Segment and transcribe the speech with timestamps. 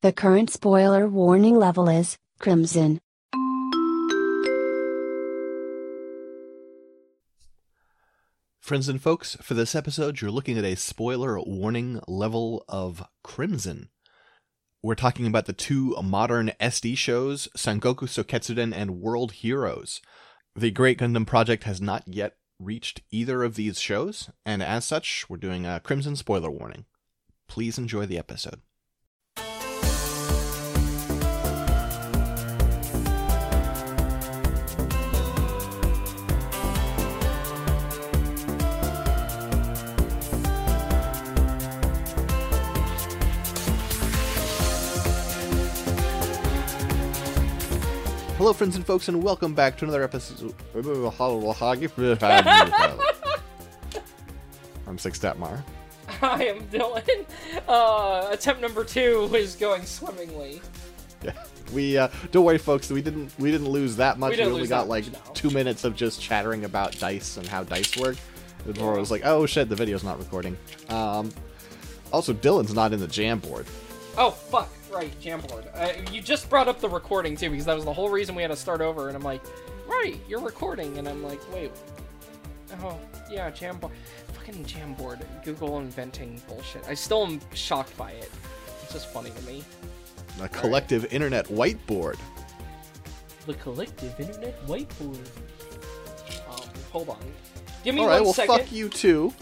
[0.00, 3.00] The current spoiler warning level is Crimson.
[8.60, 13.88] Friends and folks, for this episode, you're looking at a spoiler warning level of Crimson.
[14.84, 20.00] We're talking about the two modern SD shows, Sangoku Soketsuden and World Heroes.
[20.54, 25.28] The Great Gundam Project has not yet reached either of these shows, and as such,
[25.28, 26.84] we're doing a Crimson spoiler warning.
[27.48, 28.60] Please enjoy the episode.
[48.48, 50.54] Hello, friends and folks, and welcome back to another episode.
[50.74, 50.94] Of.
[54.86, 55.62] I'm Six Detmar.
[56.22, 57.26] I am Dylan.
[57.68, 60.62] Uh, attempt number two is going swimmingly.
[61.22, 61.32] Yeah,
[61.74, 62.88] we uh, don't worry, folks.
[62.88, 64.38] We didn't we didn't lose that much.
[64.38, 65.32] We We, only got like much, no.
[65.34, 68.16] two minutes of just chattering about dice and how dice work.
[68.66, 70.56] Before it was like, oh shit, the video's not recording.
[70.88, 71.32] Um,
[72.14, 73.66] also, Dylan's not in the jam board.
[74.16, 74.70] Oh fuck!
[74.90, 75.66] Right, Jamboard.
[75.74, 78.42] Uh, you just brought up the recording too, because that was the whole reason we
[78.42, 79.08] had to start over.
[79.08, 79.42] And I'm like,
[79.86, 81.70] right, you're recording, and I'm like, wait.
[82.82, 82.98] Oh
[83.30, 83.90] yeah, Jamboard.
[84.34, 85.24] Fucking Jamboard.
[85.44, 86.84] Google inventing bullshit.
[86.88, 88.30] I still am shocked by it.
[88.82, 89.64] It's just funny to me.
[90.40, 92.18] A collective internet whiteboard.
[93.46, 95.26] The collective internet whiteboard.
[96.50, 96.60] Um,
[96.92, 97.18] hold on.
[97.84, 98.58] Give me All right, one well, second.
[98.58, 99.32] fuck you too.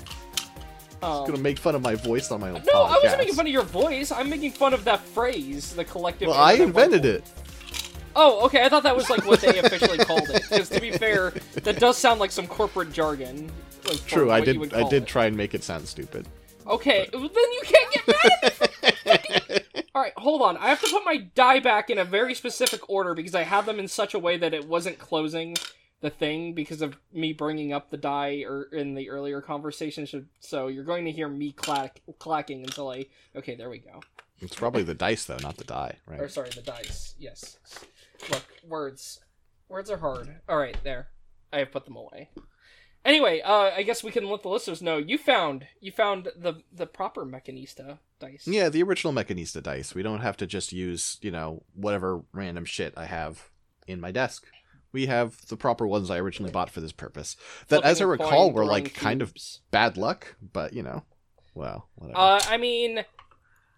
[1.02, 2.89] Um, Gonna make fun of my voice on my own No, podcast.
[2.89, 4.11] I wasn't making fun of your voice.
[4.12, 6.28] I'm making fun of that phrase, the collective.
[6.28, 7.25] Well, I invented it.
[8.14, 8.64] Oh, okay.
[8.64, 10.42] I thought that was like what they officially called it.
[10.48, 13.50] Because to be fair, that does sound like some corporate jargon.
[13.86, 14.72] like, True, I did.
[14.74, 15.06] I did it.
[15.06, 16.27] try and make it sound stupid.
[16.67, 18.08] Okay, well, then you can't get
[19.05, 19.64] mad.
[19.94, 20.56] All right, hold on.
[20.56, 23.67] I have to put my die back in a very specific order because I had
[23.67, 25.56] them in such a way that it wasn't closing
[26.01, 30.07] the thing because of me bringing up the die or in the earlier conversation.
[30.07, 33.07] So- So you're going to hear me clack clacking until I.
[33.34, 34.01] Okay, there we go.
[34.40, 36.20] It's probably the dice though, not the die, right?
[36.20, 37.14] Or sorry, the dice.
[37.18, 37.58] Yes.
[38.30, 39.20] Look, words.
[39.68, 40.40] Words are hard.
[40.48, 41.08] All right, there.
[41.52, 42.30] I have put them away.
[43.05, 46.62] Anyway, uh, I guess we can let the listeners know you found you found the
[46.73, 48.46] the proper Mechanista dice.
[48.48, 49.95] Yeah, the original Mechanista dice.
[49.95, 53.48] We don't have to just use, you know, whatever random shit I have
[53.86, 54.45] in my desk.
[54.96, 57.36] We have the proper ones I originally bought for this purpose.
[57.68, 59.34] That, as I recall, were like kind of
[59.70, 61.02] bad luck, but you know,
[61.55, 62.18] well, whatever.
[62.18, 63.05] Uh, I mean,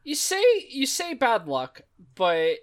[0.04, 0.40] you say
[0.70, 1.80] you say bad luck,
[2.14, 2.58] but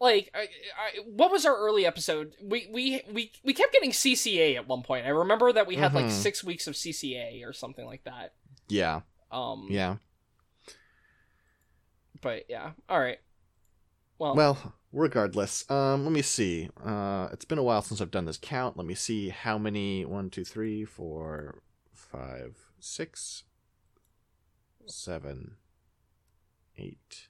[0.00, 2.34] like, I, I, what was our early episode?
[2.42, 5.06] We we we we kept getting CCA at one point.
[5.06, 6.10] I remember that we had like Mhm.
[6.10, 8.32] six weeks of CCA or something like that.
[8.68, 9.98] yeah, Um, yeah.
[12.20, 13.18] But yeah, all right.
[14.18, 16.70] Well, Well, regardless, um, let me see.
[16.84, 18.76] Uh, it's been a while since I've done this count.
[18.76, 20.04] Let me see how many.
[20.04, 21.62] One, two, three, four,
[21.92, 23.44] five, six,
[24.86, 25.56] seven,
[26.78, 27.28] eight,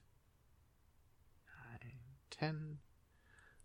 [1.81, 1.93] nine,
[2.31, 2.77] ten,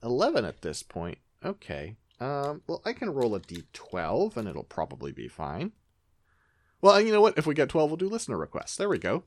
[0.02, 1.18] eleven at this point.
[1.44, 1.96] Okay.
[2.20, 5.72] Um, well, I can roll a d12 and it'll probably be fine.
[6.80, 7.38] Well, you know what?
[7.38, 8.76] If we get 12, we'll do listener requests.
[8.76, 9.24] There we go.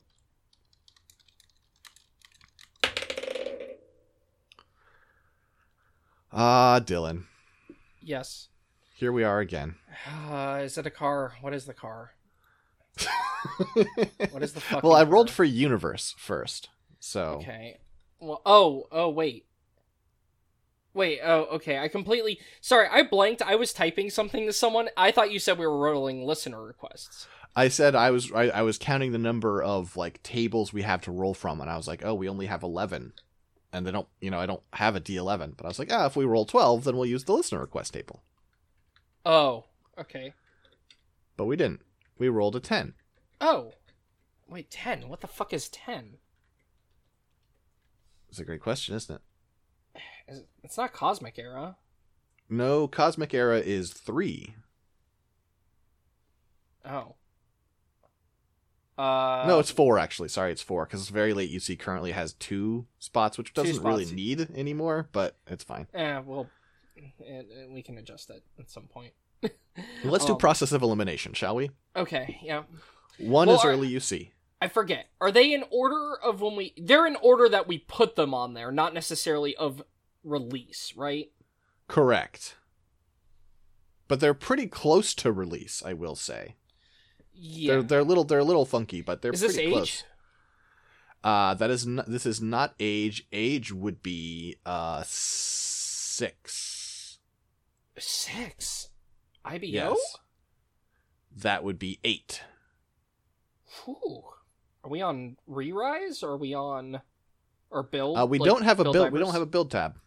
[6.38, 7.24] Ah, Dylan.
[8.02, 8.48] yes.
[8.94, 9.76] Here we are again.
[10.30, 11.32] Uh, is it a car?
[11.40, 12.12] What is the car?
[14.30, 16.68] What is the fucking well, I rolled for universe first,
[17.00, 17.78] so Okay.
[18.20, 19.46] Well, oh, oh, wait.
[20.92, 21.78] Wait, oh, okay.
[21.78, 22.38] I completely.
[22.60, 23.40] Sorry, I blanked.
[23.42, 24.88] I was typing something to someone.
[24.96, 27.26] I thought you said we were rolling listener requests.
[27.54, 31.00] I said I was I, I was counting the number of like tables we have
[31.02, 33.12] to roll from, and I was like, oh, we only have eleven,
[33.72, 35.92] and they don't, you know, I don't have a D eleven, but I was like,
[35.92, 38.22] ah, if we roll twelve, then we'll use the listener request table,
[39.24, 39.64] Oh,
[39.98, 40.32] okay.
[41.36, 41.80] but we didn't.
[42.18, 42.94] We rolled a ten.
[43.40, 43.72] Oh.
[44.48, 45.08] Wait, 10.
[45.08, 46.18] What the fuck is 10?
[48.28, 50.00] It's a great question, isn't it?
[50.28, 51.76] Is- It's not Cosmic Era.
[52.48, 54.54] No, Cosmic Era is three.
[56.84, 57.16] Oh.
[58.98, 60.28] Uh, no, it's four actually.
[60.28, 64.06] Sorry, it's four because it's very late UC currently has two spots, which doesn't really
[64.06, 65.86] need anymore, but it's fine.
[65.94, 66.48] Yeah, well,
[67.70, 69.12] we can adjust it at some point.
[70.02, 71.70] Let's do Um, process of elimination, shall we?
[71.94, 72.62] Okay, yeah.
[73.18, 74.32] One Well, is are- early UC.
[74.62, 75.08] I forget.
[75.20, 76.72] Are they in order of when we?
[76.78, 79.82] They're in order that we put them on there, not necessarily of
[80.24, 81.30] release, right?
[81.88, 82.56] Correct.
[84.08, 86.54] But they're pretty close to release, I will say.
[87.38, 87.74] Yeah.
[87.74, 89.74] They're they're a little they're a little funky, but they're Is this pretty age?
[89.74, 90.04] close.
[91.24, 93.26] Uh, that is not, this is not age.
[93.32, 97.18] Age would be uh six.
[97.98, 98.90] Six.
[99.44, 99.66] IBO.
[99.66, 100.16] Yes.
[101.34, 102.42] That would be eight.
[103.84, 104.22] Whew.
[104.84, 107.00] Are we on re-rise or are we on
[107.70, 108.18] or build?
[108.18, 109.12] Uh, we Like, don't have a build.
[109.12, 109.98] We don't have a build tab.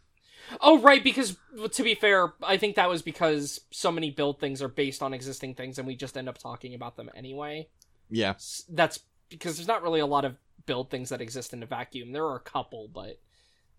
[0.62, 1.38] Oh right, because
[1.74, 5.14] to be fair, I think that was because so many build things are based on
[5.14, 7.68] existing things, and we just end up talking about them anyway.
[8.10, 8.34] Yeah.
[8.70, 9.00] That's
[9.30, 10.36] because there's not really a lot of
[10.66, 12.12] build things that exist in a vacuum.
[12.12, 13.20] There are a couple, but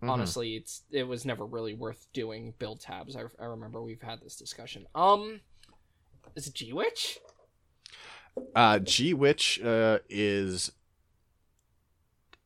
[0.02, 0.11] Mhm.
[0.11, 3.16] honestly, it's it was never really worth doing build tabs.
[3.16, 4.87] I, I remember we've had this discussion.
[4.94, 5.40] Um,
[6.37, 7.19] is it G Witch?
[8.55, 10.70] Uh, G Witch uh, is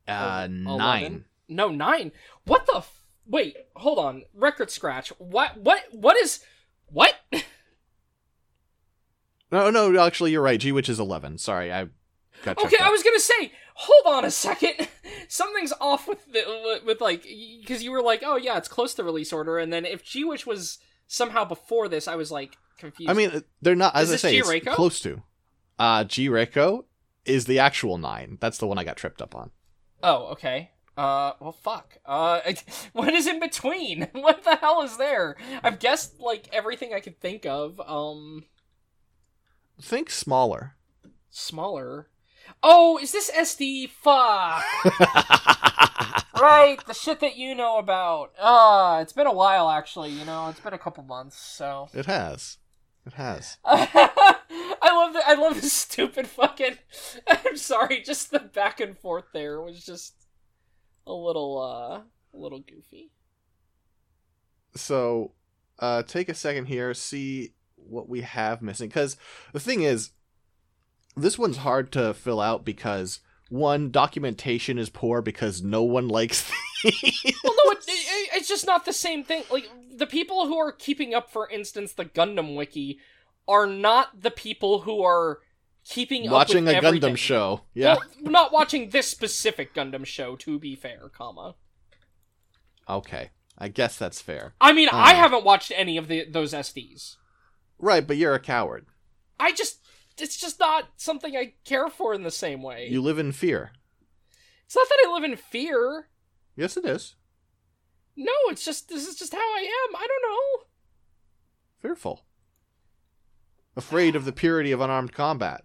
[0.08, 0.64] uh, Eleven?
[0.64, 1.24] nine.
[1.48, 2.12] No, nine.
[2.44, 2.78] What the?
[2.78, 4.24] F- Wait, hold on.
[4.34, 5.08] Record scratch.
[5.18, 5.56] What?
[5.58, 5.82] What?
[5.92, 6.40] What is?
[6.86, 7.14] What?
[9.52, 10.58] No, no, actually, you're right.
[10.58, 11.38] G Witch is eleven.
[11.38, 11.86] Sorry, I
[12.44, 14.88] got Okay, I was gonna say, hold on a second.
[15.28, 17.22] Something's off with the with, like
[17.60, 20.24] because you were like, oh yeah, it's close to release order, and then if G
[20.24, 23.10] Witch was somehow before this, I was like confused.
[23.10, 23.94] I mean, they're not.
[23.94, 24.74] As Is I say, it's G-Reco?
[24.74, 25.22] close to.
[25.78, 26.84] Uh, G Reco
[27.24, 28.38] is the actual nine.
[28.40, 29.50] That's the one I got tripped up on.
[30.02, 30.70] oh okay.
[30.96, 31.98] Uh, well, fuck.
[32.06, 32.40] Uh,
[32.92, 34.08] what is in between?
[34.12, 35.36] What the hell is there?
[35.62, 37.80] I've guessed like everything I could think of.
[37.80, 38.44] Um,
[39.80, 40.76] Think smaller.
[41.30, 42.08] smaller.
[42.62, 43.88] Oh, is this SD?
[43.90, 44.62] Fuck.
[46.40, 48.32] Right, the shit that you know about.
[48.40, 52.06] Ah, it's been a while actually, you know, it's been a couple months, so it
[52.06, 52.58] has.
[53.06, 53.56] It has.
[53.64, 54.10] I
[54.82, 56.76] love the I love the stupid fucking
[57.28, 60.23] I'm sorry, just the back and forth there was just
[61.06, 62.00] a little uh
[62.34, 63.10] a little goofy.
[64.76, 65.32] So,
[65.78, 68.88] uh, take a second here, see what we have missing.
[68.88, 69.16] Because
[69.52, 70.10] the thing is,
[71.16, 76.50] this one's hard to fill out because one documentation is poor because no one likes.
[76.82, 77.36] these.
[77.44, 79.44] Well, no, it, it, it's just not the same thing.
[79.50, 82.98] Like the people who are keeping up, for instance, the Gundam wiki,
[83.46, 85.40] are not the people who are
[85.88, 87.62] keeping Watching up a with Gundam show.
[87.74, 87.96] Yeah.
[88.22, 90.36] Well, not watching this specific Gundam show.
[90.36, 91.54] To be fair, comma.
[92.88, 93.30] okay.
[93.56, 94.54] I guess that's fair.
[94.60, 95.16] I mean, I Uh.
[95.16, 97.16] haven't watched any of the those SDs.
[97.78, 98.86] Right, but you're a coward.
[99.38, 99.78] I just,
[100.18, 102.88] it's just not something I care for in the same way.
[102.88, 103.72] You live in fear.
[104.66, 106.08] It's not that I live in fear.
[106.56, 107.14] Yes, it is.
[108.16, 109.96] No, it's just this is just how I am.
[109.96, 110.64] I don't know.
[111.80, 112.24] Fearful.
[113.76, 115.62] Afraid of the purity of unarmed combat.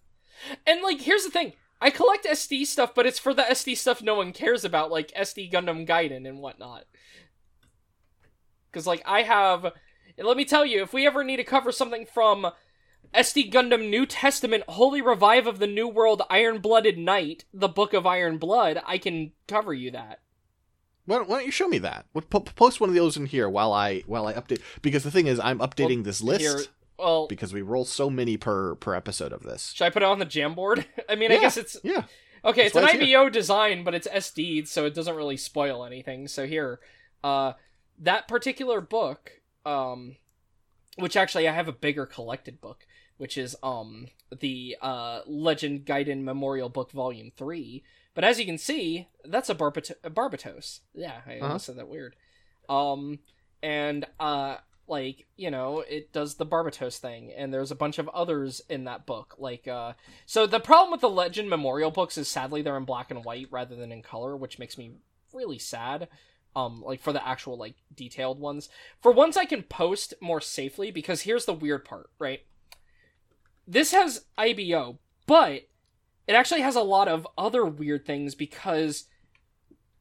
[0.66, 4.02] And like, here's the thing: I collect SD stuff, but it's for the SD stuff
[4.02, 6.86] no one cares about, like SD Gundam Gaiden and whatnot.
[8.72, 9.74] Because like, I have.
[10.18, 12.52] let me tell you, if we ever need to cover something from
[13.14, 17.94] SD Gundam New Testament Holy Revive of the New World Iron Blooded Knight, the Book
[17.94, 20.20] of Iron Blood, I can cover you that.
[21.06, 22.06] Why don't, why don't you show me that?
[22.12, 24.62] What- Post one of those in here while I while I update.
[24.82, 26.60] Because the thing is, I'm updating this list Here,
[27.00, 29.72] well, because we roll so many per per episode of this.
[29.74, 30.86] should I put it on the Jamboard?
[31.10, 32.04] I mean, I guess it's Yeah.
[32.46, 35.84] Okay, That's it's an it's IBO design, but it's SD, so it doesn't really spoil
[35.84, 36.28] anything.
[36.30, 36.80] So here,
[37.24, 37.54] uh,
[37.98, 40.16] that particular book, um,
[40.98, 42.86] which actually I have a bigger collected book,
[43.18, 44.08] which is um
[44.40, 47.84] the uh Legend Gaiden Memorial Book Volume Three.
[48.16, 50.80] But as you can see, that's a, Barbat- a Barbatos.
[50.94, 51.58] Yeah, I Uh-huh.
[51.58, 52.16] said that weird.
[52.68, 53.20] Um,
[53.64, 54.58] and uh,
[54.90, 58.86] like you know, it does the Barbatos thing, and there's a bunch of others in
[58.86, 59.94] that book, like uh.
[60.26, 63.48] So the problem with the Legend Memorial books is sadly they're in black and white
[63.52, 64.94] rather than in color, which makes me
[65.34, 66.08] really sad.
[66.56, 68.70] Um, like for the actual like detailed ones.
[69.02, 72.42] For ones I can post more safely, because here's the weird part, right?
[73.68, 75.68] This has IBO, but
[76.28, 79.06] it actually has a lot of other weird things because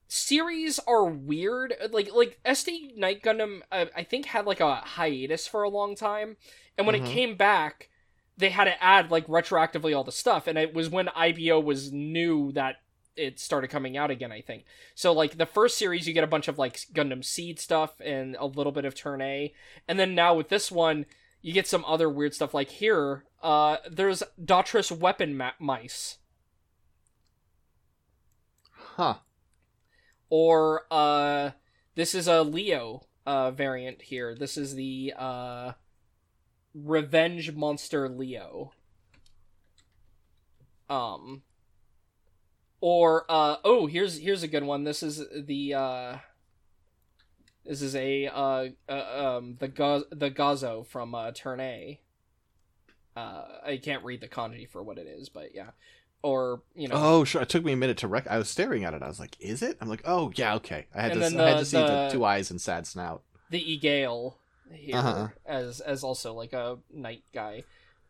[0.08, 1.74] series are weird.
[1.90, 5.94] Like like SD Knight Gundam, uh, I think had like a hiatus for a long
[5.94, 6.36] time,
[6.76, 7.04] and when Mhm.
[7.06, 7.88] it came back,
[8.36, 11.92] they had to add like retroactively all the stuff, and it was when IBO was
[11.92, 12.76] new that
[13.16, 14.30] it started coming out again.
[14.32, 15.12] I think so.
[15.12, 18.46] Like the first series, you get a bunch of like Gundam Seed stuff and a
[18.46, 19.52] little bit of Turn A,
[19.86, 21.04] and then now with this one,
[21.42, 22.54] you get some other weird stuff.
[22.54, 26.18] Like here, uh, there's Dautris weapon ma- mice.
[28.96, 29.18] Huh.
[30.30, 31.52] Or uh
[31.94, 34.35] this is a leo uh variant here.
[34.35, 35.73] This is the uh
[36.75, 38.73] revenge monster leo.
[40.88, 41.42] Um
[42.80, 44.85] or uh oh here's here's a good one.
[44.85, 46.16] This is the uh
[47.64, 52.00] this is a uh, uh um the Go- the Gozzo from uh turn a.
[53.16, 55.70] Uh i can't read the kanji for what it is but yeah
[56.22, 56.94] or you know.
[56.96, 57.42] Oh, sure.
[57.42, 58.26] It took me a minute to rec.
[58.26, 59.02] I was staring at it.
[59.02, 61.30] I was like, "Is it?" I'm like, "Oh, yeah, okay." I had And to.
[61.30, 63.22] then I had to see the, the- two eyes and sad snout.
[63.50, 64.34] the Egale
[64.72, 65.28] here Uh-huh.
[65.46, 67.64] as as also like a knight guy.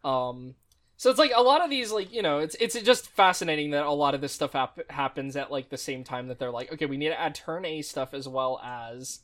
[0.05, 0.55] Um
[0.97, 3.85] so it's like a lot of these like, you know, it's it's just fascinating that
[3.87, 6.73] a lot of this stuff hap- happens at like the same time that they're like,
[6.73, 9.21] okay, we need to add turn A stuff as well as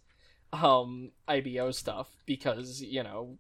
[0.53, 3.39] um IBO stuff because, you know,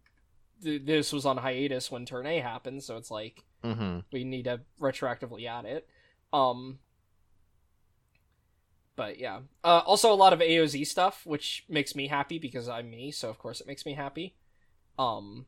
[0.64, 4.00] th- this was on hiatus when turn A happened, so it's like Mm-hmm.
[4.12, 5.88] we need to retroactively add it.
[6.32, 6.78] Um
[8.96, 9.40] but yeah.
[9.62, 13.30] Uh also a lot of AOZ stuff, which makes me happy because I'm me, so
[13.30, 14.34] of course it makes me happy.
[14.98, 15.46] Um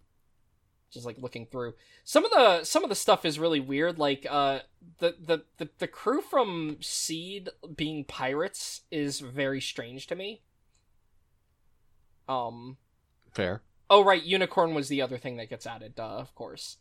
[0.91, 1.75] just like looking through.
[2.05, 4.61] Some of the some of the stuff is really weird, like uh
[4.99, 10.43] the the the, the crew from Seed being pirates is very strange to me.
[12.29, 12.79] Um
[13.33, 13.63] Fair.
[13.89, 16.79] Oh right, unicorn was the other thing that gets added, duh, of course.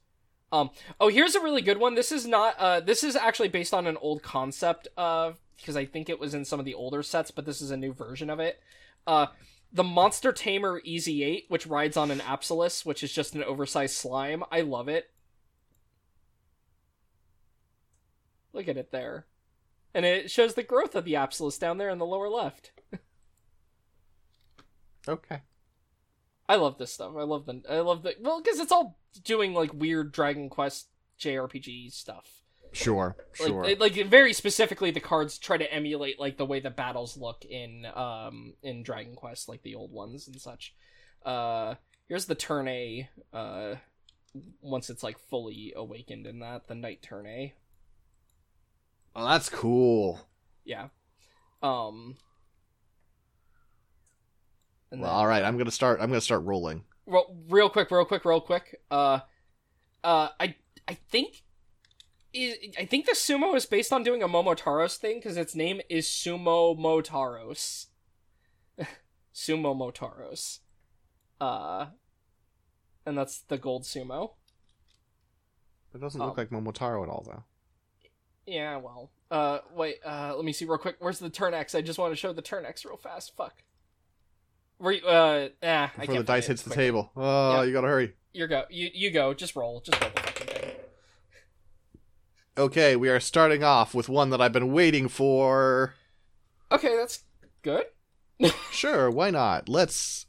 [0.52, 0.70] Um
[1.00, 1.96] oh here's a really good one.
[1.96, 5.86] This is not uh this is actually based on an old concept of because I
[5.86, 8.30] think it was in some of the older sets, but this is a new version
[8.30, 8.60] of it.
[9.08, 9.28] Uh
[9.74, 13.96] the Monster Tamer Easy 8, which rides on an Apsalis, which is just an oversized
[13.96, 14.44] slime.
[14.50, 15.12] I love it.
[18.54, 19.26] Look at it there.
[19.94, 22.72] And it shows the growth of the Apsalis down there in the lower left.
[25.08, 25.42] Okay.
[26.48, 27.14] I love this stuff.
[27.18, 30.88] I love the I love the well because it's all doing like weird Dragon Quest
[31.20, 32.42] JRPG stuff.
[32.72, 33.16] Sure.
[33.34, 33.64] Sure.
[33.64, 37.46] Like, like very specifically, the cards try to emulate like the way the battles look
[37.46, 40.76] in um in Dragon Quest, like the old ones and such.
[41.26, 41.76] Uh,
[42.08, 43.10] here's the turn A.
[43.34, 43.76] Uh,
[44.62, 47.54] once it's like fully awakened in that, the Knight turn A.
[49.16, 50.20] oh, that's cool.
[50.66, 50.90] Yeah.
[51.64, 52.18] Um.
[54.92, 55.44] Well, then- all right.
[55.44, 56.00] I'm gonna start.
[56.02, 56.84] I'm gonna start rolling.
[57.06, 58.82] real, real quick, real quick, real quick.
[58.90, 59.20] Uh,
[60.04, 60.56] uh, I
[60.88, 61.44] I think
[62.34, 65.82] is I think the sumo is based on doing a Momotaros thing because its name
[65.90, 67.88] is Sumo Motaros.
[69.34, 70.60] sumo Motaros.
[71.40, 71.88] Uh,
[73.06, 74.32] and that's the gold sumo.
[75.94, 76.26] It doesn't Oh.
[76.28, 77.44] look like Momotaro at all, though.
[78.46, 79.12] Yeah, well.
[79.32, 79.98] Uh, wait.
[80.06, 80.98] Uh, let me see real quick.
[81.00, 81.74] Where's the turn X?
[81.74, 83.36] I just want to show the turn X real fast.
[83.36, 83.64] Fuck.
[84.78, 86.84] Where uh, ah, I Before the dice hits the quickly.
[86.86, 87.12] table.
[87.16, 87.64] Oh, Yeah.
[87.64, 88.14] you gotta hurry.
[88.34, 88.66] You go.
[88.70, 89.34] You you go.
[89.34, 89.80] Just roll.
[89.82, 90.72] Just roll the fucking thing.
[92.58, 95.94] Okay, we are starting off with one that I've been waiting for.
[96.72, 97.24] Okay, that's
[97.62, 97.86] good.
[98.72, 99.70] Sure, why not?
[99.70, 100.26] Let's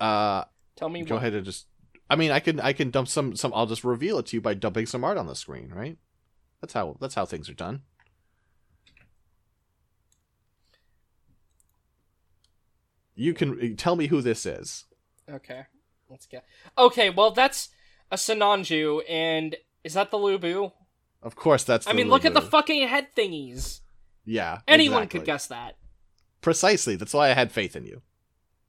[0.00, 1.18] uh Tell me go what.
[1.22, 1.66] ahead and just
[2.10, 4.40] I mean, I can I can dump some some I'll just reveal it to you
[4.40, 5.96] by dumping some art on the screen, right?
[6.60, 7.82] That's how that's how things are done.
[13.16, 14.84] You can tell me who this is.
[15.28, 15.62] Okay,
[16.08, 16.44] let's get.
[16.78, 17.70] Okay, well that's
[18.12, 20.70] a Sinanju, and is that the Lubu?
[21.22, 21.88] Of course, that's.
[21.88, 23.80] I mean, look at the fucking head thingies.
[24.24, 24.58] yeah.
[24.68, 25.20] Anyone exactly.
[25.20, 25.76] could guess that.
[26.42, 26.94] Precisely.
[26.94, 28.02] That's why I had faith in you.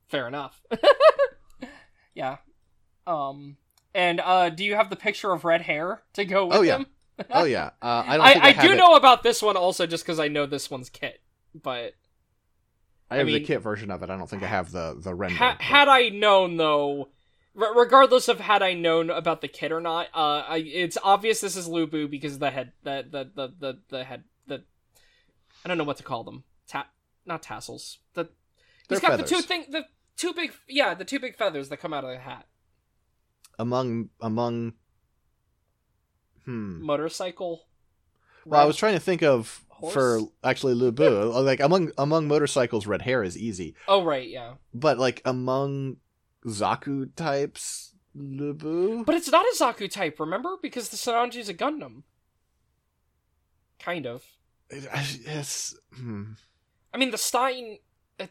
[0.08, 0.62] Fair enough.
[2.16, 2.38] yeah.
[3.06, 3.58] Um.
[3.94, 6.78] And uh, do you have the picture of red hair to go with Oh, yeah.
[6.78, 6.86] him?
[7.32, 7.72] Oh yeah.
[7.82, 8.26] Uh, I don't.
[8.26, 10.70] I, I, I, do it- know about this one also just because I know this
[10.72, 11.22] one's kit.
[11.54, 11.94] But
[13.10, 14.10] I have I the kit version of it.
[14.10, 15.36] I don't think I have the the render.
[15.38, 17.10] ha- had I known though,
[17.60, 21.40] r- regardless of had I known about the kit or not, uh, I, it's obvious
[21.40, 24.64] this is Lubu because of the head, the the the the, the head, the
[25.64, 26.44] I don't know what to call them.
[26.68, 26.90] Ta-
[27.26, 28.00] not tassels.
[28.14, 28.30] The
[28.90, 29.86] he's They're got the two thing, the
[30.18, 32.46] two big, yeah, the two big feathers that come out of the hat.
[33.58, 34.74] among among.
[36.46, 36.82] Hmm.
[36.82, 37.64] Motorcycle.
[38.46, 39.94] Well, I was trying to think of Horse?
[39.94, 41.44] for actually Lubu.
[41.46, 44.54] like among among motorcycles, red hair is easy, Oh right, yeah.
[44.74, 45.98] but like among
[46.46, 49.06] Zaku types, Lubu.
[49.06, 50.58] But it's not a Zaku type, remember?
[50.62, 52.04] Because the Sanji's a Gundam.
[53.80, 54.24] Kind of.
[54.70, 56.24] It's hmm.
[56.94, 57.78] I mean, the Stein.
[58.20, 58.26] uh,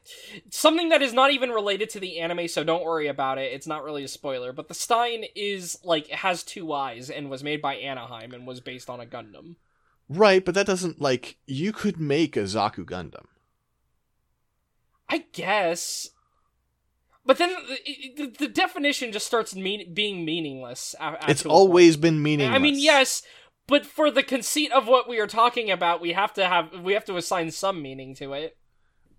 [0.51, 3.53] Something that is not even related to the anime, so don't worry about it.
[3.53, 4.53] It's not really a spoiler.
[4.53, 8.61] But the Stein is, like, has two eyes and was made by Anaheim and was
[8.61, 9.57] based on a Gundam.
[10.09, 13.27] Right, but that doesn't like you could make a Zaku Gundam.
[15.09, 16.11] I guess.
[17.25, 20.95] But then the, the, the definition just starts mean, being meaningless.
[21.27, 22.03] It's always point.
[22.03, 22.57] been meaningless.
[22.57, 23.23] I mean, yes,
[23.67, 26.93] but for the conceit of what we are talking about, we have to have we
[26.93, 28.57] have to assign some meaning to it.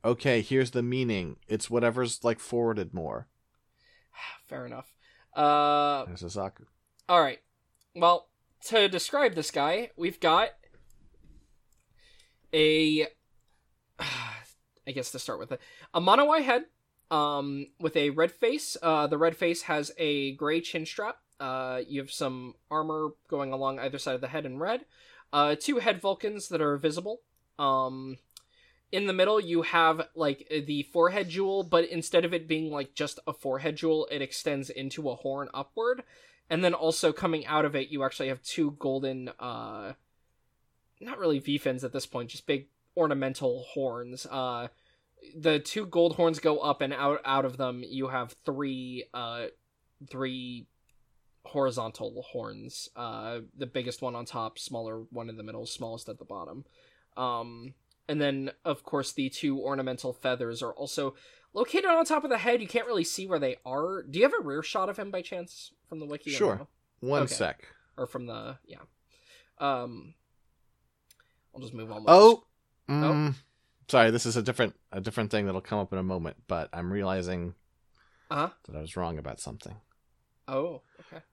[0.05, 1.35] Okay, here's the meaning.
[1.47, 3.27] It's whatever's like forwarded more.
[4.47, 4.93] Fair enough.
[5.35, 6.65] Uh, There's a Zaku.
[7.09, 7.39] all right.
[7.95, 8.29] Well,
[8.67, 10.49] to describe this guy, we've got
[12.57, 13.07] a.
[14.87, 15.59] I guess to start with a,
[15.93, 16.63] a monoeye head,
[17.11, 18.77] um, with a red face.
[18.81, 21.17] Uh, the red face has a gray chin strap.
[21.39, 24.85] Uh, you have some armor going along either side of the head in red.
[25.33, 27.21] uh, two head Vulcans that are visible.
[27.59, 28.17] Um,
[28.91, 32.93] in the middle, you have like the forehead jewel, but instead of it being like
[32.93, 36.03] just a forehead jewel, it extends into a horn upward.
[36.49, 39.93] And then also coming out of it, you actually have two golden, uh,
[41.01, 44.25] not really V fins at this point, just big ornamental horns.
[44.29, 44.67] Uh,
[45.35, 49.45] the two gold horns go up, and out out of them, you have three, uh,
[50.09, 50.67] three
[51.45, 52.89] horizontal horns.
[52.95, 56.65] Uh, the biggest one on top, smaller one in the middle, smallest at the bottom.
[57.15, 57.73] Um,
[58.07, 61.15] and then, of course, the two ornamental feathers are also
[61.53, 62.61] located on top of the head.
[62.61, 64.03] You can't really see where they are.
[64.03, 66.31] Do you have a rear shot of him by chance from the wiki?
[66.31, 66.67] Sure.
[66.99, 67.33] One Okay.
[67.33, 67.67] sec.
[67.97, 68.81] Or from the yeah.
[69.59, 70.13] Um,
[71.57, 72.03] I'll just move on.
[72.07, 72.43] Oh,
[72.87, 73.33] mm,
[73.87, 74.11] sorry.
[74.11, 76.37] This is a different a different thing that'll come up in a moment.
[76.47, 77.55] But I'm realizing
[78.29, 78.49] Uh-huh.
[78.67, 79.75] that I was wrong about something.
[80.47, 81.23] Oh, okay.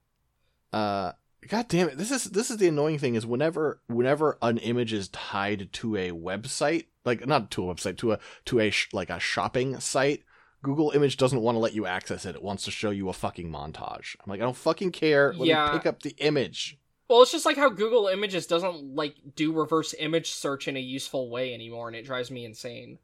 [0.73, 1.11] Uh,
[1.47, 1.97] God damn it!
[1.99, 5.95] This is this is the annoying thing is whenever whenever an image is tied to
[5.95, 9.79] a website, like not to a website, to a to a sh- like a shopping
[9.79, 10.23] site.
[10.63, 12.33] Google Image doesn't want to let you access it.
[12.33, 14.15] It wants to show you a fucking montage.
[14.19, 15.31] I'm like, I don't fucking care.
[15.37, 15.65] Let Yeah.
[15.71, 16.79] me pick up the image.
[17.07, 20.81] Well, it's just like how Google Images doesn't like do reverse image search in a
[20.81, 22.99] useful way anymore, and it drives me insane.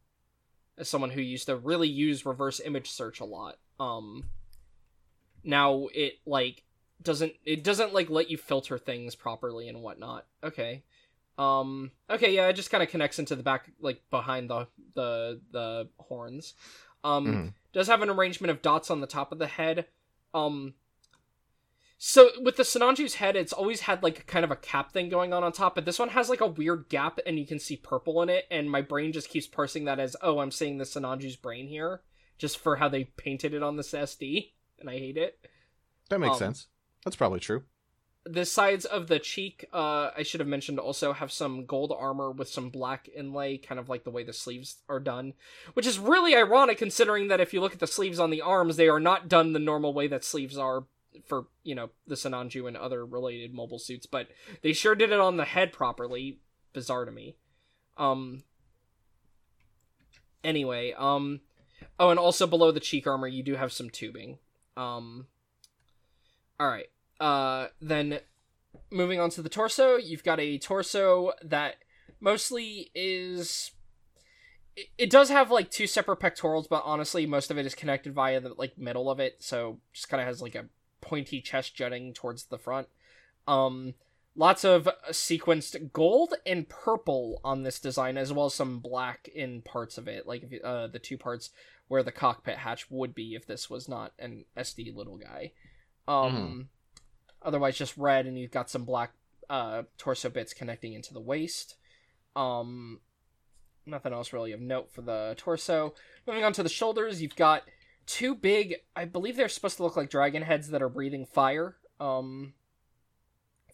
[0.77, 4.24] As someone who used to really use reverse image search a lot, um,
[5.43, 6.63] now it like
[7.01, 10.25] doesn't it doesn't like let you filter things properly and whatnot.
[10.43, 10.84] Okay,
[11.38, 15.41] um, okay, yeah, it just kind of connects into the back, like behind the the
[15.51, 16.53] the horns.
[17.03, 17.53] Um, Mhm.
[17.74, 19.88] does have an arrangement of dots on the top of the head.
[20.34, 20.74] Um,
[22.03, 25.34] so with the Sinanju's head, it's always had like kind of a cap thing going
[25.34, 27.75] on on top, but this one has like a weird gap, and you can see
[27.77, 28.46] purple in it.
[28.50, 32.01] And my brain just keeps parsing that as, oh, I'm seeing the Sinanju's brain here,
[32.39, 35.46] just for how they painted it on this SD, and I hate it.
[36.10, 36.67] That makes Um, sense.
[37.05, 37.65] That's probably true.
[38.24, 42.31] The sides of the cheek, uh, I should have mentioned, also have some gold armor
[42.31, 45.34] with some black inlay, kind of like the way the sleeves are done,
[45.73, 48.75] which is really ironic considering that if you look at the sleeves on the arms,
[48.75, 50.86] they are not done the normal way that sleeves are
[51.26, 54.28] for you know the Sinanju and other related mobile suits, but
[54.62, 56.39] they sure did it on the head properly.
[56.74, 57.36] Bizarre to me.
[57.97, 58.43] Um.
[60.43, 61.41] Anyway, um,
[62.00, 64.39] oh, and also below the cheek armor, you do have some tubing.
[64.76, 65.28] Um.
[66.60, 66.88] All right.
[67.19, 68.19] Uh, then
[68.89, 71.76] moving on to the torso, you've got a torso that
[72.19, 73.71] mostly is.
[74.97, 78.39] It, does have like two separate pectorals, but honestly, most of it is connected via
[78.39, 80.65] the like middle of it, so just kind of has like a
[81.01, 82.87] pointy chest jutting towards the front.
[83.47, 83.95] Um,
[84.35, 89.61] lots of sequenced gold and purple on this design, as well as some black in
[89.61, 91.49] parts of it, like if uh, the two parts
[91.87, 95.51] where the cockpit hatch would be if this was not an SD little guy.
[96.07, 96.69] Um,
[97.41, 99.13] otherwise just red, and you've got some black
[99.49, 101.75] uh torso bits connecting into the waist.
[102.35, 103.01] Um,
[103.85, 105.93] nothing else really of note for the torso.
[106.25, 107.63] Moving on to the shoulders, you've got
[108.12, 111.78] two big i believe they're supposed to look like dragon heads that are breathing fire
[112.02, 112.52] um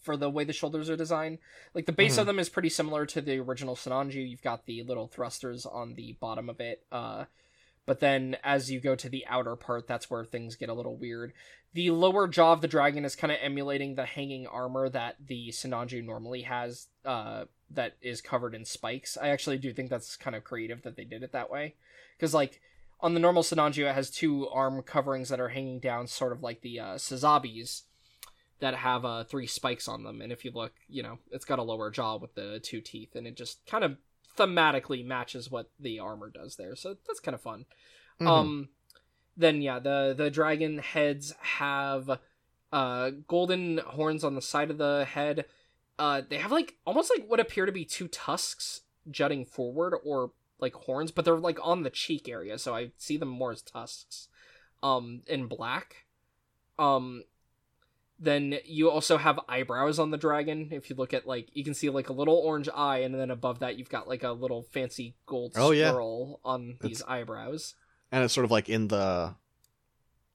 [0.02, 1.40] for the way the shoulders are designed
[1.74, 2.20] like the base Mhm.
[2.20, 4.30] of them is pretty similar to the original Sinanju.
[4.30, 7.26] you've got the little thrusters on the bottom of it uh
[7.88, 10.96] but then as you go to the outer part that's where things get a little
[10.96, 11.34] weird
[11.74, 15.50] the lower jaw of the dragon is kind of emulating the hanging armor that the
[15.50, 20.36] Sinanju normally has uh that is covered in spikes i actually do think that's kind
[20.36, 21.74] of creative that they did it that way
[22.16, 22.62] because like
[23.00, 26.42] on the normal Sinanju, it has two arm coverings that are hanging down, sort of
[26.42, 27.84] like the uh, Sazabis
[28.60, 30.22] that have uh, three spikes on them.
[30.22, 33.16] And if you look, you know, it's got a lower jaw with the two teeth,
[33.16, 33.98] and it just kind of
[34.38, 36.76] thematically matches what the armor does there.
[36.76, 37.66] So that's kind of fun.
[38.20, 38.28] Mhm.
[38.28, 38.70] Um,
[39.36, 42.20] then yeah, the the dragon heads have
[42.74, 45.46] uh golden horns on the side of the head.
[46.00, 50.32] Uh, they have like almost like what appear to be two tusks jutting forward, or
[50.60, 53.62] like horns, but they're like on the cheek area, so I see them more as
[53.62, 54.28] tusks.
[54.84, 56.06] Um, in black.
[56.78, 57.24] Um,
[58.20, 60.70] then you also have eyebrows on the dragon.
[60.72, 63.30] If you look at like, you can see like a little orange eye, and then
[63.32, 65.92] above that you've got like a little fancy gold Oh, yeah.
[65.92, 67.76] swirl on these It's- eyebrows.
[68.12, 69.36] and it's sort of like in the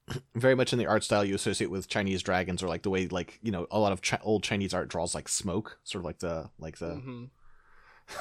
[0.35, 3.07] very much in the art style you associate with Chinese dragons, or like the way
[3.09, 6.05] like you know a lot of chi- old Chinese art draws like smoke, sort of
[6.05, 7.29] like the like the hmm The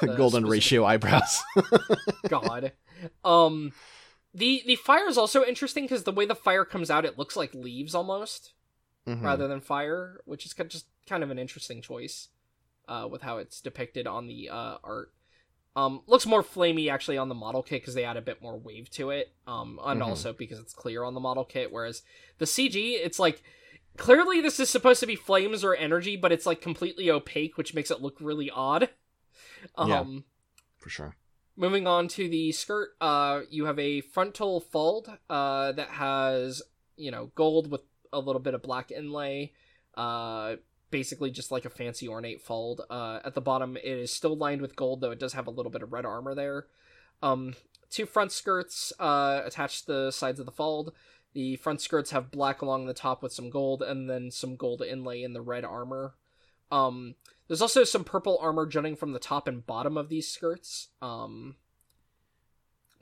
[0.00, 1.42] golden specific- ratio eyebrows.
[2.28, 2.72] God.
[3.24, 3.72] Um,
[4.34, 7.36] the the fire is also interesting because the way the fire comes out, it looks
[7.36, 8.52] like leaves almost
[9.06, 9.22] Mhm.
[9.22, 12.28] rather than fire, which is just kind of an interesting choice.
[12.88, 15.12] Uh, with how it's depicted on the uh art.
[15.74, 18.58] Um, looks more flamey actually on the model kit because they add a bit more
[18.58, 19.32] wave to it.
[19.46, 20.06] Um, and Mhm.
[20.06, 22.02] also because it's clear on the model kit, whereas
[22.38, 23.42] the CG, it's like
[23.96, 27.72] clearly this is supposed to be flames or energy, but it's like completely opaque, which
[27.72, 28.90] makes it look really odd.
[29.76, 30.04] Um, Yeah.
[30.78, 31.16] For sure.
[31.56, 36.62] Moving on to the skirt, uh, you have a frontal fold uh, that has,
[36.96, 39.52] you know, gold with a little bit of black inlay.
[39.94, 40.56] Uh,
[40.92, 42.82] basically just like a fancy ornate fold.
[42.88, 45.50] Uh, at the bottom, it is still lined with gold, though it does have a
[45.50, 46.66] little bit of red armor there.
[47.20, 47.54] Um,
[47.90, 50.92] two front skirts uh, attach the sides of the fold.
[51.32, 54.82] The front skirts have black along the top with some gold, and then some gold
[54.82, 56.14] inlay in the red armor.
[56.70, 57.14] Um,
[57.52, 60.88] there's also some purple armor jutting from the top and bottom of these skirts.
[61.02, 61.56] Um,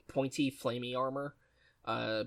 [0.08, 1.36] pointy, flamey armor.
[1.84, 2.24] Uh,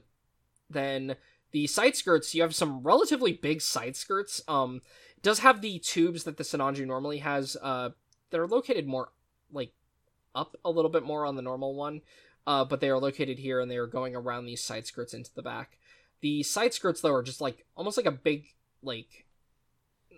[0.69, 1.17] then
[1.51, 4.41] the side skirts, you have some relatively big side skirts.
[4.47, 4.81] Um,
[5.21, 7.57] does have the tubes that the Sinanju normally has.
[7.61, 7.89] Uh,
[8.29, 9.09] that are located more
[9.51, 9.73] like
[10.33, 11.99] up a little bit more on the normal one.
[12.47, 15.35] Uh, but they are located here and they are going around these side skirts into
[15.35, 15.77] the back.
[16.21, 19.25] The side skirts though are just like almost like a big like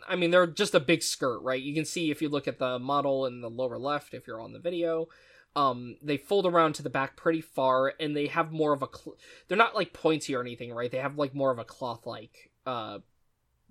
[0.08, 1.62] I mean they're just a big skirt, right?
[1.62, 4.41] You can see if you look at the model in the lower left if you're
[4.41, 5.08] on the video.
[5.56, 8.88] Um they fold around to the back pretty far and they have more of a
[8.94, 10.91] cl- they're not like pointy or anything, right?
[10.91, 13.00] They have like more of a cloth like uh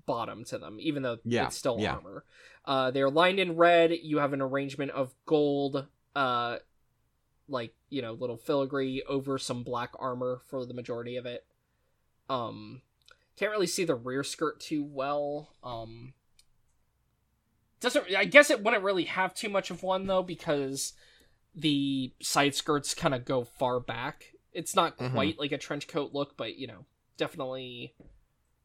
[0.07, 1.95] bottom to them even though Yeah, it's still yeah.
[1.95, 2.25] armor.
[2.65, 3.93] Uh they're lined in red.
[3.93, 6.59] You have an arrangement of gold uh
[7.49, 11.45] like you know little filigree over some black armor for the majority of it
[12.31, 12.81] um
[13.37, 16.15] can't really see the rear skirt too well um
[17.85, 20.93] doesn't i guess it wouldn't really have too much of one though because
[21.55, 25.13] the side skirts kind of go far back it's not Mhm.
[25.13, 26.85] quite like a trench coat look but you know
[27.17, 27.95] definitely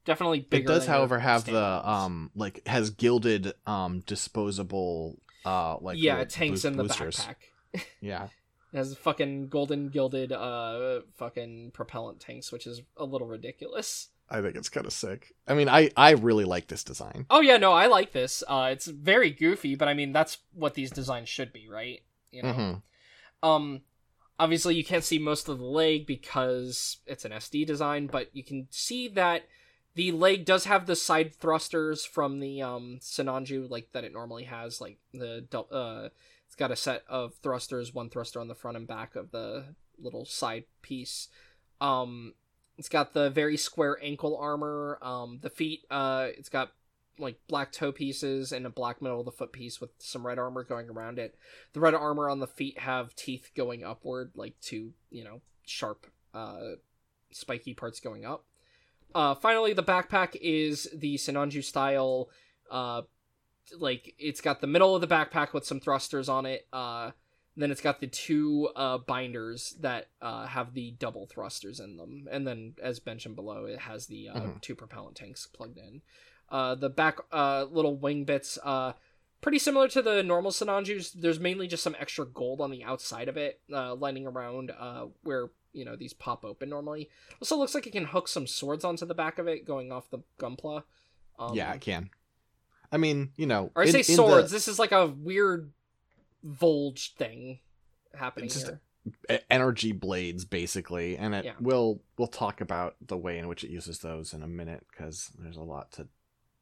[0.06, 0.64] definitely bigger.
[0.72, 6.26] It does, however, have the um like has gilded um disposable uh like yeah little
[6.28, 7.18] tanks in the boosters.
[7.18, 8.30] backpack Yeah.
[8.74, 14.10] It has fucking golden gilded uh fucking propellant tanks, which is a little ridiculous.
[14.32, 15.34] I think it's kind of sick.
[15.48, 17.26] I mean, I I really like this design.
[17.30, 18.44] Oh yeah, no, I like this.
[18.48, 22.02] Uh it's very goofy, but I mean that's what these designs should be, right?
[22.32, 22.54] You know.
[22.54, 22.82] Mhm.
[23.42, 23.82] Um
[24.38, 28.44] obviously you can't see most of the leg because it's an SD design, but you
[28.44, 29.44] can see that
[29.96, 34.44] the leg does have the side thrusters from the um Sinanju like that it normally
[34.44, 36.10] has like the uh
[36.46, 39.76] it's got a set of thrusters, one thruster on the front and back of the
[39.98, 41.30] little side piece.
[41.82, 42.34] Um
[42.80, 46.72] it's got the very square ankle armor, um the feet uh it's got
[47.20, 50.40] like black toe pieces and a black middle of the foot piece with some red
[50.40, 51.36] armor going around it.
[51.74, 56.08] The red armor on the feet have teeth going upward like two you know sharp
[56.34, 56.76] uh
[57.32, 58.46] spiky parts going up.
[59.14, 62.30] Uh finally the backpack is the sinanju style
[62.72, 63.02] uh
[63.78, 67.12] like it's got the middle of the backpack with some thrusters on it uh
[67.62, 72.28] then it's got the two uh binders that uh have the double thrusters in them
[72.32, 74.62] and then as mentioned below it has the uh, Mhm.
[74.62, 76.02] two propellant tanks plugged in
[76.50, 78.94] uh the back uh little wing bits uh
[79.42, 81.14] pretty similar to the normal Sinanjus.
[81.14, 85.06] There's mainly just some extra gold on the outside of it, uh, lining around uh,
[85.24, 87.10] where you know these pop open normally.
[87.42, 90.10] Also looks like it can hook some swords onto the back of it, going off
[90.10, 90.84] the gunpla.
[91.40, 92.10] Um, yeah, I can.
[92.92, 94.52] I mean, you know, or I in- say in the- swords.
[94.52, 95.72] This is like a weird
[96.44, 97.60] Volge thing
[98.14, 99.40] happening It's just- here.
[99.50, 101.54] energy blades basically and it Yeah.
[101.60, 105.32] will we'll talk about the way in which it uses those in a minute because
[105.40, 106.08] there's a lot to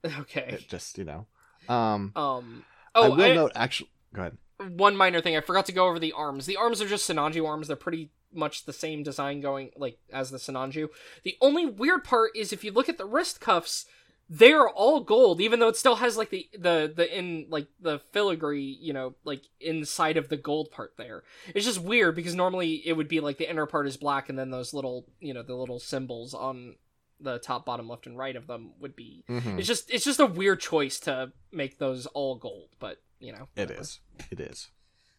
[0.19, 0.59] Okay.
[0.61, 1.25] it just you know
[1.67, 2.63] um Um.
[2.95, 4.37] i Oh, will I- note actually go ahead
[4.69, 6.47] one minor thing I forgot to go over the arms.
[6.47, 7.67] The arms are just Sinanju arms.
[7.67, 10.89] They're pretty much the same design going like as the Sinanju.
[11.23, 13.85] The only weird part is if you look at the wrist cuffs,
[14.29, 17.67] they are all gold, even though it still has like the the the in like
[17.79, 21.23] the filigree, you know, like inside of the gold part there.
[21.55, 24.37] It's just weird because normally it would be like the inner part is black and
[24.37, 26.75] then those little you know the little symbols on
[27.19, 29.23] the top, bottom, left, and right of them would be.
[29.29, 29.57] Mhm.
[29.59, 33.47] It's just it's just a weird choice to make those all gold, but you know
[33.55, 33.81] it whatever.
[33.81, 34.69] is it is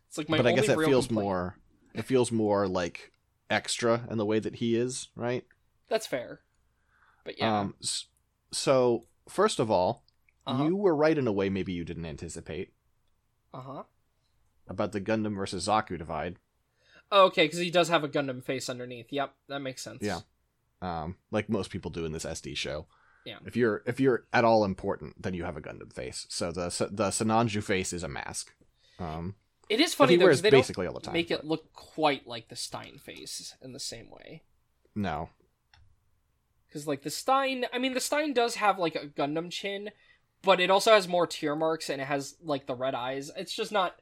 [0.07, 1.25] It's like my but i guess it feels complaint.
[1.27, 1.59] more
[1.95, 3.11] it feels more like
[3.51, 5.45] extra in the way that he is right
[5.89, 6.41] That's fair.
[7.25, 7.59] But yeah.
[7.61, 7.75] um
[8.51, 10.05] so first of all
[10.47, 10.65] uh-huh.
[10.65, 12.73] you were right in a way maybe you didn't anticipate
[13.53, 13.83] Uh-huh.
[14.69, 16.37] about the gundam versus zaku divide
[17.11, 19.07] Oh, okay, because he does have a Gundam face underneath.
[19.11, 20.03] Yep, that makes sense.
[20.03, 20.21] Yeah.
[20.83, 22.85] um, like most people do in this SD show.
[23.25, 23.39] Yeah.
[23.47, 26.27] If you're if you're at all important, then you have a Gundam face.
[26.29, 28.53] So the the Sinanju face is a mask.
[28.99, 29.37] Um,
[29.71, 31.15] It is funny he though, wears they don't basically all the time.
[31.15, 34.43] make it look quite like the Stein face in the same way.
[34.95, 35.31] no.
[36.69, 39.91] Because like the Stein, I mean, the Stein does have like a Gundam chin,
[40.43, 43.31] but it also has more tear marks and it has like the red eyes.
[43.37, 43.97] It's just not.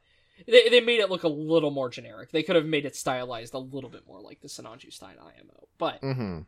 [0.45, 2.31] They, they made it look a little more generic.
[2.31, 5.67] They could have made it stylized a little bit more like the Sinanju Stein IMO,
[5.77, 6.39] but hmm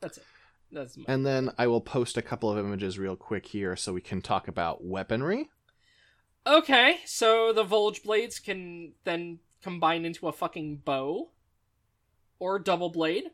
[0.00, 0.24] that's it.
[0.72, 1.04] That's my...
[1.08, 4.20] And then I will post a couple of images real quick here so we can
[4.20, 5.48] talk about weaponry.
[6.46, 11.30] Okay, so the Volge blades can then combine into a fucking bow
[12.38, 13.24] or double blade.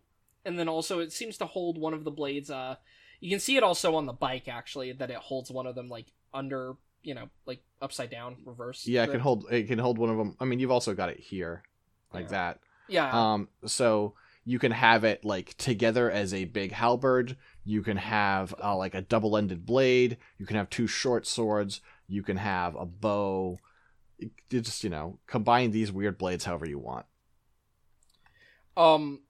[0.45, 2.77] And then also it seems to hold one of the blades uh
[3.21, 5.89] you can see it also on the bike actually that it holds one of them
[5.89, 8.87] like under, you know, like upside down, reverse.
[8.87, 10.37] Yeah, it can hold it can hold one of them.
[10.41, 11.63] I mean, you've also got it here
[12.13, 12.31] like Yeah.
[12.31, 12.59] that.
[12.89, 13.33] Yeah.
[13.33, 17.37] Um so you can have it like together as a big halberd.
[17.65, 20.17] You can have uh, like a double-ended blade.
[20.37, 21.81] You can have two short swords.
[22.09, 23.61] You can have a bow.
[24.19, 27.07] It just you know combine these weird blades however you want.
[28.77, 29.21] Um,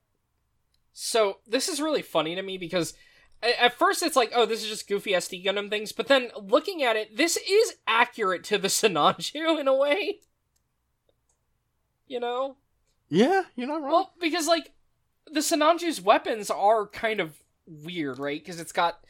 [0.92, 2.94] so this is really funny to me because
[3.42, 6.82] at first it's like, oh, this is just goofy SD Gundam things, but then looking
[6.82, 10.20] at it, this is accurate to the Sinanju in a way.
[12.06, 12.56] You know?
[13.08, 13.90] Yeah, you're not wrong.
[13.90, 14.72] Well, because like
[15.30, 17.34] the Sinanju's weapons are kind of
[17.66, 18.42] weird, right?
[18.42, 19.00] Because it's got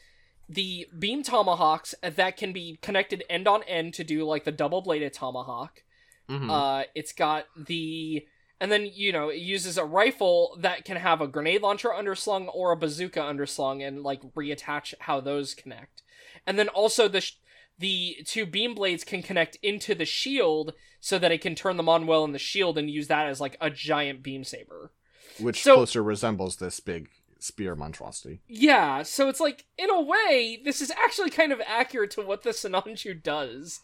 [0.49, 4.81] the beam tomahawks that can be connected end on end to do like the double
[4.81, 5.83] bladed tomahawk.
[6.29, 6.49] Mhm.
[6.49, 8.25] Uh, it's got the
[8.63, 12.47] and then you know it uses a rifle that can have a grenade launcher underslung
[12.55, 16.01] or a bazooka underslung and like reattach how those connect.
[16.47, 17.35] And then also the sh-
[17.77, 21.89] the two beam blades can connect into the shield so that it can turn them
[21.89, 24.93] on well in the shield and use that as like a giant beam saber.
[25.39, 28.39] Which so- closer resembles this big spear monstrosity.
[28.47, 32.43] Yeah, so it's like in a way this is actually kind of accurate to what
[32.43, 33.81] the Sinanju does.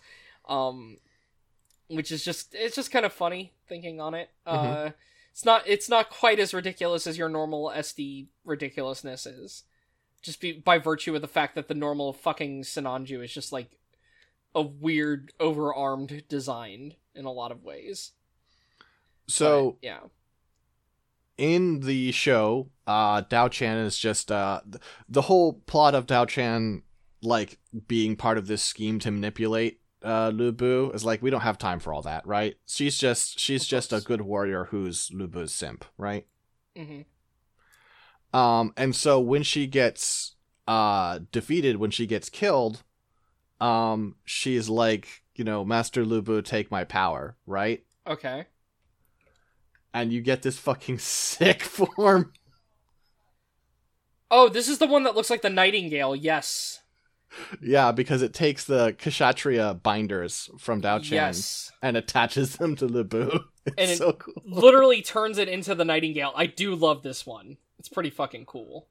[0.47, 0.99] Um
[1.89, 4.29] which is just it's just kind of funny thinking on it.
[4.45, 4.91] Uh
[5.31, 9.63] it's not it's not quite as ridiculous as your normal SD ridiculousness is.
[10.21, 13.79] Just be, by virtue of the fact that the normal fucking Sinanju is just like
[14.53, 18.11] a weird overarmed design in a lot of ways.
[19.27, 19.99] So But, yeah.
[21.37, 26.81] in the show, uh, Diaochan is just uh, th- the whole plot of Diaochan
[27.21, 31.41] like being part of this scheme to manipulate uh, Lu Bu is like we don't
[31.41, 32.55] have time for all that, right?
[32.65, 36.25] She's just she's just a good warrior who's Lubu's simp, right?
[36.77, 37.05] Mhm.
[38.33, 40.35] Um, and so when she gets
[40.67, 42.83] uh defeated, when she gets killed,
[43.59, 47.83] um, she's like, you know, Master Lubu, take my power, right?
[48.07, 48.45] Okay.
[49.93, 52.33] And you get this fucking sick form.
[54.31, 56.15] Oh, this is the one that looks like the Nightingale.
[56.15, 56.78] Yes.
[57.61, 61.71] Yeah, because it takes the Kshatriya binders from Diaochan Yes.
[61.81, 63.43] and attaches them to Lubu.
[63.65, 64.41] It's And it- so cool.
[64.45, 66.33] Literally turns it into the Nightingale.
[66.35, 67.57] I do love this one.
[67.77, 68.87] It's pretty fucking cool.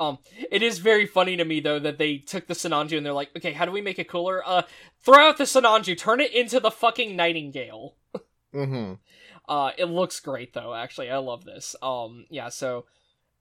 [0.00, 0.18] Um,
[0.50, 3.30] it is very funny to me though that they took the Sinanju and they're like,
[3.36, 4.42] okay, how do we make it cooler?
[4.46, 4.62] Uh,
[5.00, 7.96] throw out the Sinanju, turn it into the fucking Nightingale.
[8.54, 8.94] mm-hmm.
[9.48, 10.74] Uh, it looks great though.
[10.74, 11.74] Actually, I love this.
[11.82, 12.48] Um, yeah.
[12.48, 12.84] So,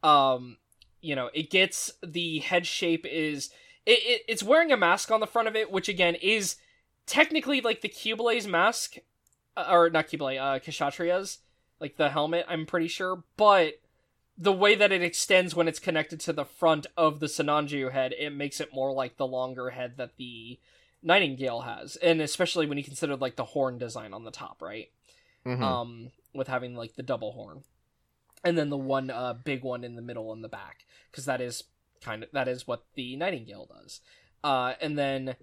[0.03, 0.57] um,
[1.01, 3.49] you know, it gets the head shape is
[3.87, 6.57] it, it it's wearing a mask on the front of it, which again is
[7.07, 8.97] technically like the Qubeley's mask,
[9.55, 11.39] uh, or not Qubeley, uh, Kshatriya's,
[11.79, 12.45] like the helmet.
[12.47, 13.79] I'm pretty sure, but
[14.37, 18.13] the way that it extends when it's connected to the front of the Sinanju head,
[18.19, 20.59] it makes it more like the longer head that the
[21.01, 24.89] Nightingale has, and especially when you consider like the horn design on the top, right?
[25.45, 27.63] hmm um with having like the double horn
[28.43, 31.39] and then the one uh big one in the middle and the back because that
[31.39, 31.63] is
[32.01, 34.01] kind of that is what the nightingale does.
[34.43, 35.35] Uh and then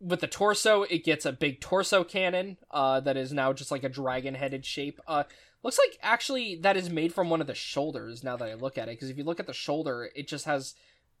[0.00, 3.84] with the torso it gets a big torso cannon uh that is now just like
[3.84, 5.00] a dragon headed shape.
[5.06, 5.24] Uh
[5.62, 8.78] looks like actually that is made from one of the shoulders now that i look
[8.78, 10.74] at it because if you look at the shoulder it just has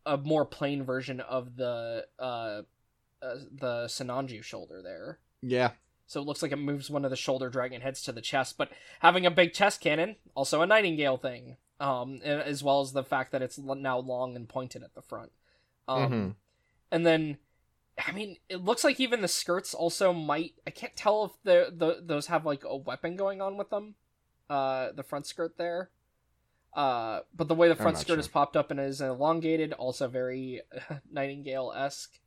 [0.06, 2.62] a more plain version of the uh,
[3.22, 5.18] uh the Sinanju shoulder there.
[5.42, 5.72] Yeah.
[6.06, 8.56] so it looks like it moves one of the shoulder dragon heads to the chest,
[8.58, 13.02] but having a big chest cannon, also a nightingale thing, um, as well as the
[13.02, 15.32] fact that it's now long and pointed at the front.
[15.88, 16.34] Um, Mhm.
[16.92, 17.38] And then,
[17.98, 20.54] I mean, it looks like even the skirts also might.
[20.66, 23.94] I can't tell if the the those have like a weapon going on with them.
[24.48, 25.90] Uh, the front skirt there.
[26.74, 28.18] Uh, but the way the front skirt sure.
[28.18, 30.62] is popped up and is elongated, also very
[31.10, 32.20] nightingale esque.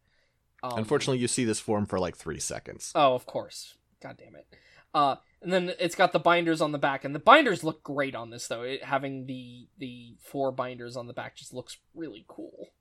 [0.61, 2.91] Um, Unfortunately, you see this form for like three seconds.
[2.95, 3.75] Oh, of course.
[4.01, 4.47] God damn it.
[4.93, 8.15] Uh, and then it's got the binders on the back, and the binders look great
[8.15, 8.61] on this though.
[8.63, 12.71] It, having the the four binders on the back just looks really cool.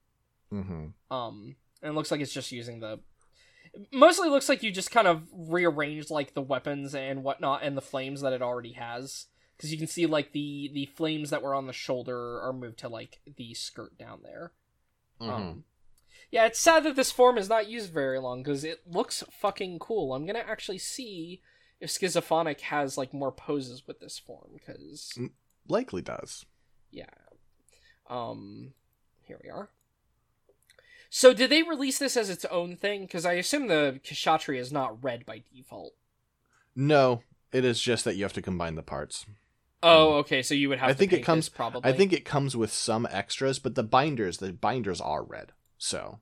[0.51, 3.01] hmm Um, and it looks like it's just using the.
[3.91, 7.81] Mostly looks like you just kind of rearranged like the weapons and whatnot and the
[7.81, 11.55] flames that it already has, because you can see like the the flames that were
[11.55, 14.53] on the shoulder are moved to like the skirt down there.
[15.21, 15.65] hmm Um,
[16.31, 19.79] yeah, it's sad that this form is not used very long because it looks fucking
[19.79, 20.15] cool.
[20.15, 21.41] I'm gonna actually see
[21.83, 25.19] if Schizophonic has like more poses with this form because
[25.69, 26.47] Likely does.
[26.91, 27.05] yeah.
[28.09, 28.73] Um,
[29.27, 29.69] Here we are.
[31.11, 33.03] So did they release this as its own thing?
[33.03, 35.93] Because I assume the Kshatriya is not red by default.
[36.75, 39.27] No, it is just that you have to combine the parts.
[39.83, 40.43] Oh, okay.
[40.43, 40.89] So you would have.
[40.91, 41.91] I to think it comes- this, probably.
[41.91, 45.53] I think it comes with some extras, but the binders, the binders are red.
[45.79, 46.21] So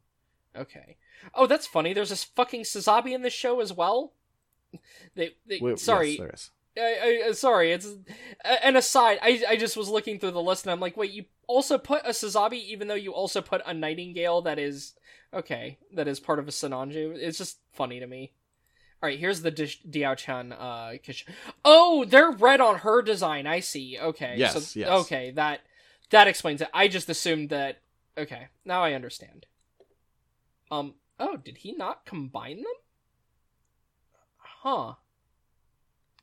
[0.57, 0.97] Okay.
[1.35, 1.93] Oh, that's funny.
[1.93, 4.15] There's this fucking Sazabi in this show as well.
[5.15, 6.51] They, they Wait, sorry, yes, there is.
[6.79, 7.73] I, I, sorry.
[7.73, 7.89] It's
[8.63, 9.19] an aside.
[9.23, 12.03] I, I just was looking through the list and I'm like, wait, you also put
[12.05, 14.95] a Sazabi, even though you also put a Nightingale that is
[15.35, 17.17] okay, that is part of a Sinanju.
[17.17, 18.33] It's just funny to me.
[19.03, 20.53] All right, here's the Dish- Diao-chan.
[20.53, 21.27] Uh, Kish-
[21.65, 23.47] oh, they're red on her design.
[23.47, 23.99] I see.
[23.99, 24.35] Okay.
[24.37, 24.89] Yes, So, yes.
[24.91, 25.61] Okay, that
[26.11, 26.69] that explains it.
[26.75, 27.81] I just assumed that.
[28.17, 29.47] Okay, now I understand.
[30.71, 30.95] Um.
[31.19, 32.73] Oh, did he not combine them?
[34.63, 34.95] Huh.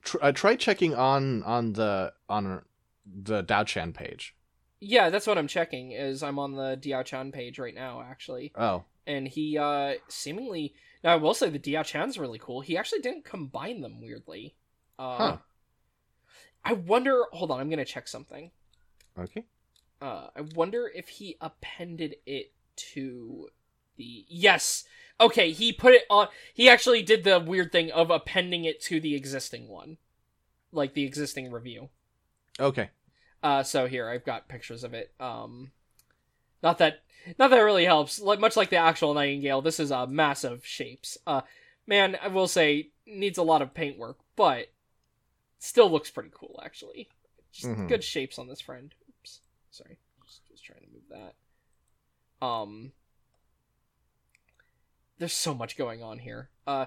[0.03, 2.61] Tr- uh, try checking on on the on
[3.05, 4.35] the Diaochan page.
[4.79, 5.91] Yeah, that's what I'm checking.
[5.91, 10.75] Is I'm on the Diao-chan page right now, actually, Oh, and he uh seemingly.
[11.03, 12.61] Now I will say the Diao-chan's really cool.
[12.61, 14.55] He actually didn't combine them weirdly.
[14.99, 15.37] Uh, Huh.
[16.63, 17.23] I wonder.
[17.33, 18.51] Hold on, I'm gonna check something.
[19.17, 19.45] okay.
[19.99, 22.53] Uh, I wonder if he appended it
[22.93, 23.47] to
[23.97, 24.25] the.
[24.27, 24.83] Yes.
[25.19, 26.27] Okay, he put it on.
[26.53, 29.97] He actually did the weird thing of appending it to the existing one,
[30.71, 31.89] like the existing review.
[32.59, 32.89] Okay.
[33.41, 35.11] Uh, so here I've got pictures of it.
[35.19, 35.71] Um,
[36.61, 36.99] not that
[37.39, 38.19] not that really helps.
[38.19, 41.17] Like much like the actual Nightingale, this is a uh massive shapes.
[41.25, 41.41] Uh,
[41.87, 44.67] man, I will say needs a lot of paint work, but
[45.59, 47.09] still looks pretty cool actually.
[47.51, 47.87] Just Mhm.
[47.89, 48.93] good shapes on this friend.
[49.09, 52.45] Oops, sorry, just was trying to move that.
[52.45, 52.91] Um,
[55.19, 56.49] there's so much going on here.
[56.65, 56.85] Uh.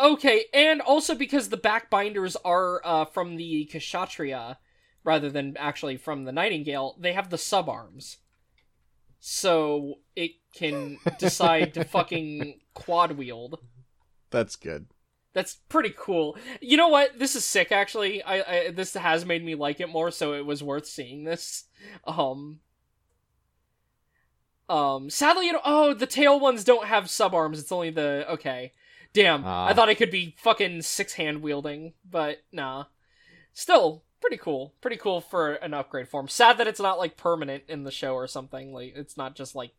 [0.00, 4.58] Okay, and also because the back binders are uh, from the Kshatriya,
[5.04, 8.18] rather than actually from the Nightingale, they have the sub arms.
[9.20, 13.60] So it can decide to fucking quad wield.
[14.30, 14.86] That's good.
[15.32, 16.36] That's pretty cool.
[16.60, 17.18] You know what?
[17.18, 17.72] This is sick.
[17.72, 21.24] Actually, I, I this has made me like it more, so it was worth seeing
[21.24, 21.64] this.
[22.06, 22.60] Um.
[24.68, 25.10] Um.
[25.10, 27.58] Sadly, you know, oh, the tail ones don't have sub arms.
[27.58, 28.72] It's only the okay.
[29.12, 29.66] Damn, Ah.
[29.66, 32.86] I thought I could be fucking six hand wielding, but nah.
[33.52, 34.74] Still pretty cool.
[34.80, 36.26] Pretty cool for an upgrade form.
[36.28, 38.72] Sad that it's not like permanent in the show or something.
[38.72, 39.70] Like it's not just like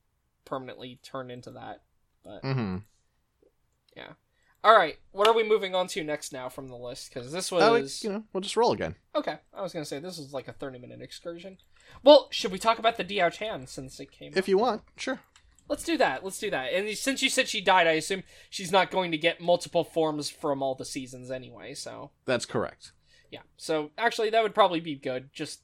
[0.45, 1.82] permanently turned into that.
[2.24, 2.78] But Mm-hmm.
[4.65, 7.13] All right, what are we moving on to next now from the list?
[7.13, 8.95] Because this was Oh, like, you know, we'll just roll again.
[9.15, 9.38] okay.
[9.54, 11.58] I was gonna say this was like a thirty-minute excursion.
[12.04, 14.34] Well, should we talk about the Diao Chan since it came?
[14.36, 15.19] If you want, sure.
[15.69, 16.23] Let's do that.
[16.23, 16.73] Let's do that.
[16.73, 20.30] And since you said she died, I assume she's not going to get multiple forms
[20.30, 21.73] from all the seasons anyway.
[21.75, 22.91] So That's correct.
[23.32, 23.41] yeah.
[23.58, 25.32] So actually, that would probably be good.
[25.32, 25.62] Just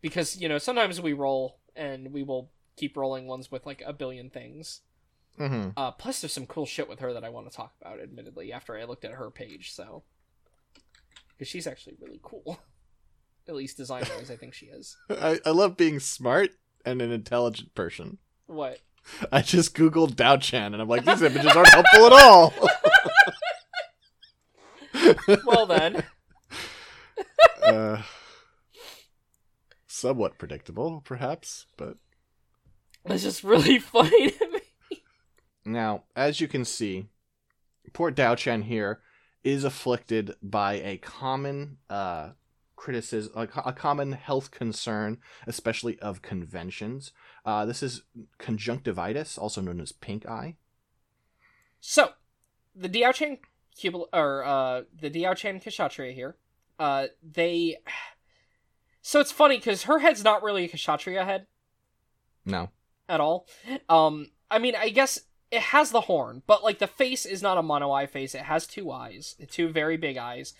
[0.00, 3.92] because you know sometimes we roll and we will keep rolling ones with like a
[3.92, 4.80] billion things.
[5.38, 5.70] Mm-hmm.
[5.76, 8.00] Uh, plus, there's some cool shit with her that I want to talk about.
[8.00, 10.02] Admittedly, after I looked at her page, so
[11.42, 12.60] because she's actually really cool.
[13.48, 14.96] At least design wise, I think she is.
[15.10, 16.50] I, I love being smart
[16.84, 18.18] and an intelligent person.
[18.46, 18.78] What?
[19.32, 22.54] I just googled Diaochan and I'm like, these images aren't helpful at all.
[25.46, 26.04] Well then,
[27.64, 28.02] uh,
[29.86, 31.96] somewhat predictable, perhaps, but
[33.06, 34.51] it's just really funny to me.
[35.64, 37.06] Now, as you can see,
[37.92, 39.00] poor Diaochan here
[39.44, 42.30] is afflicted by a common uh,
[42.76, 47.12] criticism, a, a common health concern, especially of conventions.
[47.44, 48.02] Uh, this is
[48.38, 50.56] conjunctivitis, also known as pink eye.
[51.80, 52.10] So,
[52.74, 53.38] the Diao-chan
[53.76, 56.36] Qubeley or uh the Diao-chan Kshatriya here,
[56.78, 57.78] uh they
[59.00, 61.46] So it's funny cuz her head's not really a Kshatriya head
[62.44, 62.70] No.
[63.08, 63.46] at all.
[63.88, 65.20] Um I mean, I guess
[65.52, 68.34] it has the horn, but like the face is not a mono eye face.
[68.34, 70.54] It has two eyes, two very big eyes.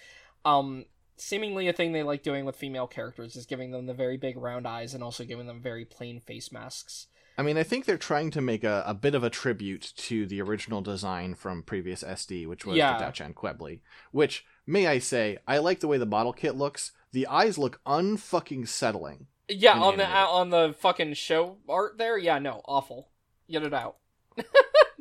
[0.45, 0.85] Um
[1.17, 4.37] seemingly a thing they like doing with female characters is giving them the very big
[4.37, 7.07] round eyes and also giving them very plain face masks.
[7.39, 10.27] I mean, I think they're trying to make a, a bit of a tribute to
[10.27, 12.99] the original design from previous SD, which was Yeah.
[12.99, 13.81] the Diaochan Qubeley.
[14.11, 16.93] Which, may I say, I like the way the model kit looks.
[17.13, 19.29] The eyes look unfucking settling.
[19.49, 20.29] Yeah, on the animated.
[20.29, 22.19] on the fucking show art there.
[22.19, 23.09] Yeah, no, awful.
[23.51, 23.97] Get it out.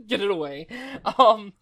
[0.07, 0.67] Get it away.
[1.17, 1.53] Um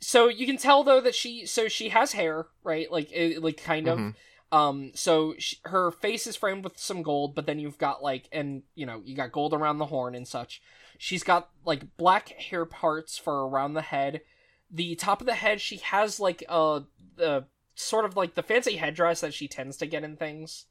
[0.00, 2.90] so you can tell though that she so she has hair, right?
[2.90, 4.14] Like it, like kind of Mhm.
[4.52, 8.28] um so sh her face is framed with some gold, but then you've got like
[8.32, 10.62] and you know, you got gold around the horn and such.
[10.98, 14.22] She's got like black hair parts for around the head.
[14.70, 16.80] The top of the head she has like uh
[17.16, 17.44] the
[17.74, 20.66] sort of like the fancy headdress that she tends to get in things.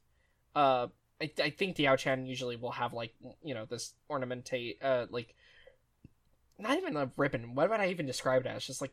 [0.54, 0.88] Uh
[1.22, 5.34] I, I think the Chan usually will have like you know this ornamentate uh like
[6.60, 7.54] not even a ribbon.
[7.54, 8.66] What would I even describe it as?
[8.66, 8.92] Just like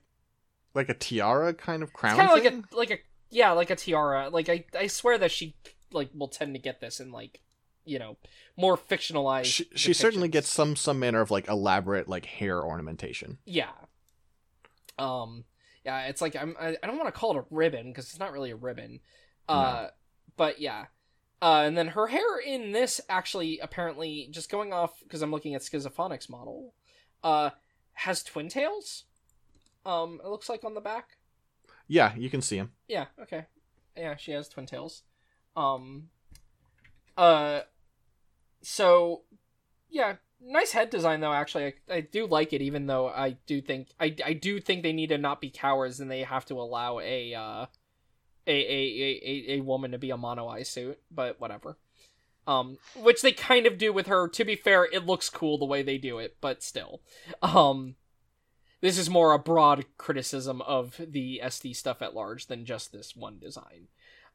[0.73, 2.99] Like a tiara kind of crown kind of like a like a
[3.29, 4.29] yeah like a tiara.
[4.29, 5.55] Like I I swear that she
[5.91, 7.41] like will tend to get this in like
[7.85, 8.17] you know
[8.57, 9.45] more fictionalized.
[9.45, 13.37] she, she certainly gets some some manner of like elaborate like hair ornamentation.
[13.45, 13.71] Yeah.
[14.99, 15.45] Um.
[15.85, 16.55] Yeah, it's like I'm.
[16.59, 18.99] I, I don't want to call it a ribbon because it's not really a ribbon.
[19.47, 19.87] Uh.
[20.35, 20.85] But yeah.
[21.41, 25.53] Uh, and then her hair in this actually apparently just going off because I'm looking
[25.53, 26.73] at Schizophonics model,
[27.23, 27.51] uh,
[27.93, 29.05] has twin tails.
[29.85, 31.17] Um, it looks like on the back.
[31.87, 32.71] Yeah, you can see him.
[32.87, 33.05] Yeah.
[33.21, 33.45] Okay.
[33.95, 35.03] Yeah, she has twin tails.
[35.55, 36.09] Um.
[37.15, 37.61] Uh.
[38.61, 39.21] So,
[39.89, 41.33] yeah, nice head design though.
[41.33, 44.83] Actually, I, I do like it, even though I do think I I do think
[44.83, 47.65] they need to not be cowards and they have to allow a uh
[48.45, 50.99] a a a, a, a woman to be a mono eye suit.
[51.09, 51.77] But whatever.
[52.47, 54.27] Um, which they kind of do with her.
[54.29, 57.01] To be fair, it looks cool the way they do it, but still,
[57.41, 57.95] um.
[58.79, 63.15] This is more a broad criticism of the SD stuff at large than just this
[63.15, 63.87] one design.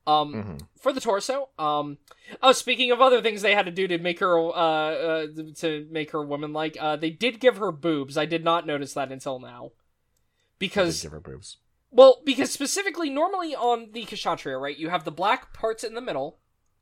[0.05, 1.49] Um, hmm for the torso.
[1.61, 1.99] Um,
[2.43, 5.27] oh, speaking of other things they had to do to make her, uh, uh
[5.59, 8.19] to make her woman like, uh, they did give her boobs.
[8.19, 9.71] I did not notice that until now,
[10.59, 11.59] because give her boobs.
[11.93, 16.01] well, because specifically, normally on the Kshatriya, right, you have the black parts in the
[16.01, 16.41] middle,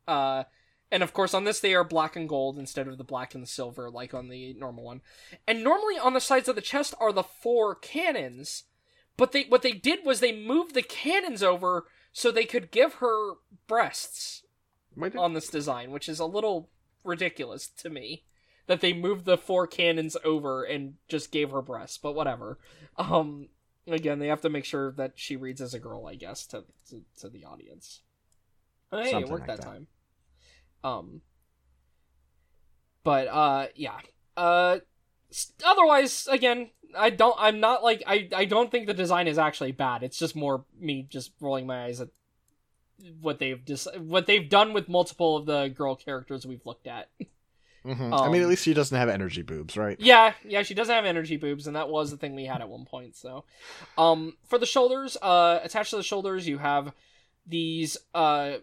[0.08, 0.44] uh,
[0.90, 3.48] and of course on this they are black and gold instead of the black and
[3.48, 5.00] silver like on the normal one.
[5.46, 8.64] And normally on the sides of the chest are the four cannons,
[9.16, 12.94] but they what they did was they moved the cannons over so they could give
[12.94, 13.34] her
[13.66, 14.42] breasts
[14.96, 16.70] Wait, on this design, which is a little
[17.04, 18.24] ridiculous to me.
[18.66, 22.58] That they moved the four cannons over and just gave her breasts, but whatever.
[22.96, 23.48] Um,
[23.88, 26.64] again, they have to make sure that she reads as a girl, I guess, to
[26.90, 28.02] to, to the audience.
[28.92, 29.72] Hey, it Something worked like that, that.
[29.72, 29.86] time.
[30.82, 31.20] Um,
[33.02, 33.98] but uh, yeah.
[34.36, 34.78] Uh,
[35.64, 37.36] otherwise, again, I don't.
[37.38, 38.28] I'm not like I.
[38.34, 40.02] I don't think the design is actually bad.
[40.02, 42.08] It's just more me just rolling my eyes at
[43.20, 47.08] what they've dis- what they've done with multiple of the girl characters we've looked at.
[47.84, 48.12] Mhm.
[48.12, 49.98] I mean, um, at least she doesn't have energy boobs, right?
[49.98, 52.68] Yeah, yeah, she doesn't have energy boobs, and that was the thing we had at
[52.68, 53.16] one point.
[53.16, 53.44] So,
[53.96, 56.92] um, for the shoulders, uh, attached to the shoulders, you have
[57.46, 57.96] these.
[58.14, 58.56] Uh,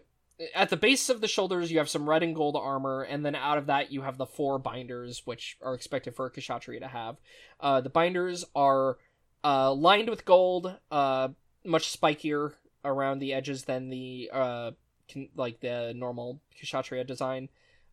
[0.54, 3.34] at the base of the shoulders, you have some red and gold armor, and then
[3.34, 6.88] out of that, you have the four binders, which are expected for a Kshatriya to
[6.88, 7.16] have.
[7.60, 8.98] Uh, the binders are
[9.44, 11.28] uh, lined with gold, uh,
[11.64, 14.70] much spikier around the edges than the uh,
[15.12, 17.48] con- like the normal Kshatriya design.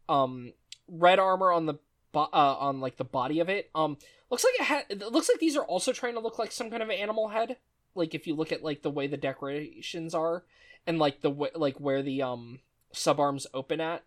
[0.08, 0.54] Um,
[0.88, 1.76] red armor on the
[2.12, 3.72] bo- uh, on like the body of it.
[3.74, 3.98] Um,
[4.30, 6.70] looks like it, ha- it looks like these are also trying to look like some
[6.70, 7.58] kind of animal head.
[7.96, 10.44] Like if you look at like the way the decorations are,
[10.88, 12.60] and like the w- like where the um
[12.94, 14.04] subarms open at,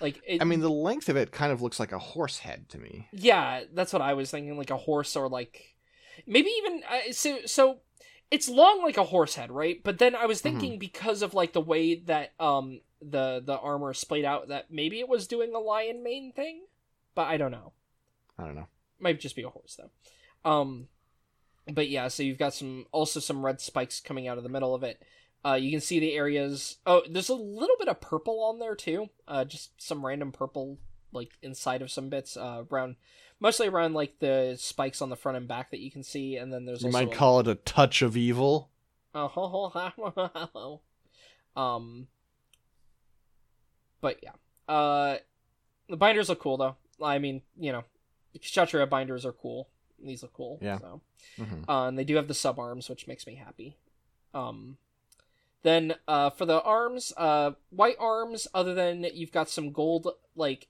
[0.00, 2.68] like it, I mean, the length of it kind of looks like a horse head
[2.70, 3.08] to me.
[3.12, 5.74] yeah, that's what I was thinking, like a horse or like
[6.26, 7.38] maybe even uh, so.
[7.46, 7.78] So
[8.30, 9.80] it's long like a horse head, right?
[9.84, 13.90] But then I was thinking because of like the way that um the the armor
[13.90, 16.62] is splayed out, that maybe it was doing a lion mane thing,
[17.14, 17.72] but I don't know.
[18.38, 18.66] I don't know.
[18.98, 20.50] Might just be a horse though.
[20.50, 20.88] Um,
[21.72, 24.74] but yeah, so you've got some also some red spikes coming out of the middle
[24.74, 25.02] of it.
[25.44, 26.78] Uh, you can see the areas.
[26.86, 29.10] Oh, there's a little bit of purple on there too.
[29.28, 30.78] Uh, just some random purple
[31.12, 32.36] like inside of some bits.
[32.36, 32.96] Uh, around
[33.40, 36.52] mostly around like the spikes on the front and back that you can see, and
[36.52, 38.70] then there's You might a- call it a touch of evil.
[39.14, 40.80] Oh,
[41.56, 42.08] um,
[44.00, 44.32] but yeah,
[44.72, 45.18] uh,
[45.88, 46.76] the binders look cool though.
[47.02, 47.84] I mean, you know,
[48.40, 49.68] Kshatriya binders are cool.
[50.02, 50.58] These look cool.
[50.60, 50.78] Yeah.
[50.78, 51.00] So,
[51.38, 51.64] Mhm.
[51.68, 53.76] uh, and they do have the sub arms, which makes me happy.
[54.32, 54.78] Um,
[55.64, 58.46] then uh, for the arms, uh, white arms.
[58.54, 60.06] Other than you've got some gold,
[60.36, 60.68] like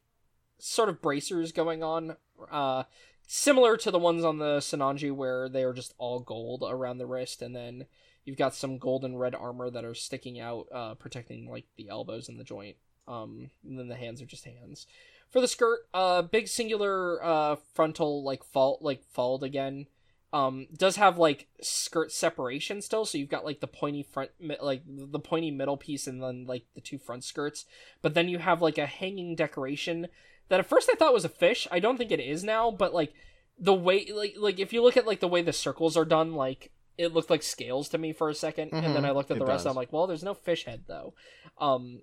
[0.59, 2.16] sort of bracers going on.
[2.51, 2.84] Uh,
[3.26, 7.07] similar to the ones on the Sinanju, where they are just all gold around the
[7.07, 7.86] wrist, and then
[8.24, 11.88] you've got some gold and red armor that are sticking out, uh, protecting like the
[11.88, 12.76] elbows and the joint.
[13.07, 14.86] Um, and then the hands are just hands.
[15.28, 19.88] For the skirt, uh, big singular uh frontal like fault like fold again.
[20.35, 24.82] Um, does have like skirt separation still, so you've got like the pointy front, like
[24.87, 27.66] the pointy middle piece, and then like the two front skirts.
[28.03, 30.09] But then you have like a hanging decoration
[30.49, 31.68] that at first I thought was a fish.
[31.70, 33.14] I don't think it is now, but like
[33.59, 36.32] the way, like like if you look at like the way the circles are done,
[36.32, 39.30] like it looked like scales to me for a 2nd and then Mhm, I looked
[39.30, 39.59] at it the rest.
[39.59, 39.66] does.
[39.66, 41.14] And I'm like, well, there's no fish head though.
[41.59, 42.03] Um,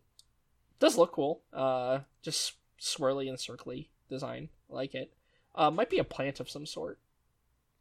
[0.80, 1.42] does look cool.
[1.54, 4.48] Uh, just swirly and circly design.
[4.70, 5.12] Like it.
[5.54, 6.98] Uh, might be a plant of some sort.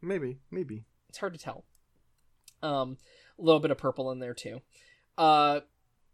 [0.03, 0.85] Maybe, maybe.
[1.09, 1.65] It's hard to tell.
[2.63, 2.99] Um,
[3.39, 4.61] a little bit of purple in there too.
[5.19, 5.61] Uh,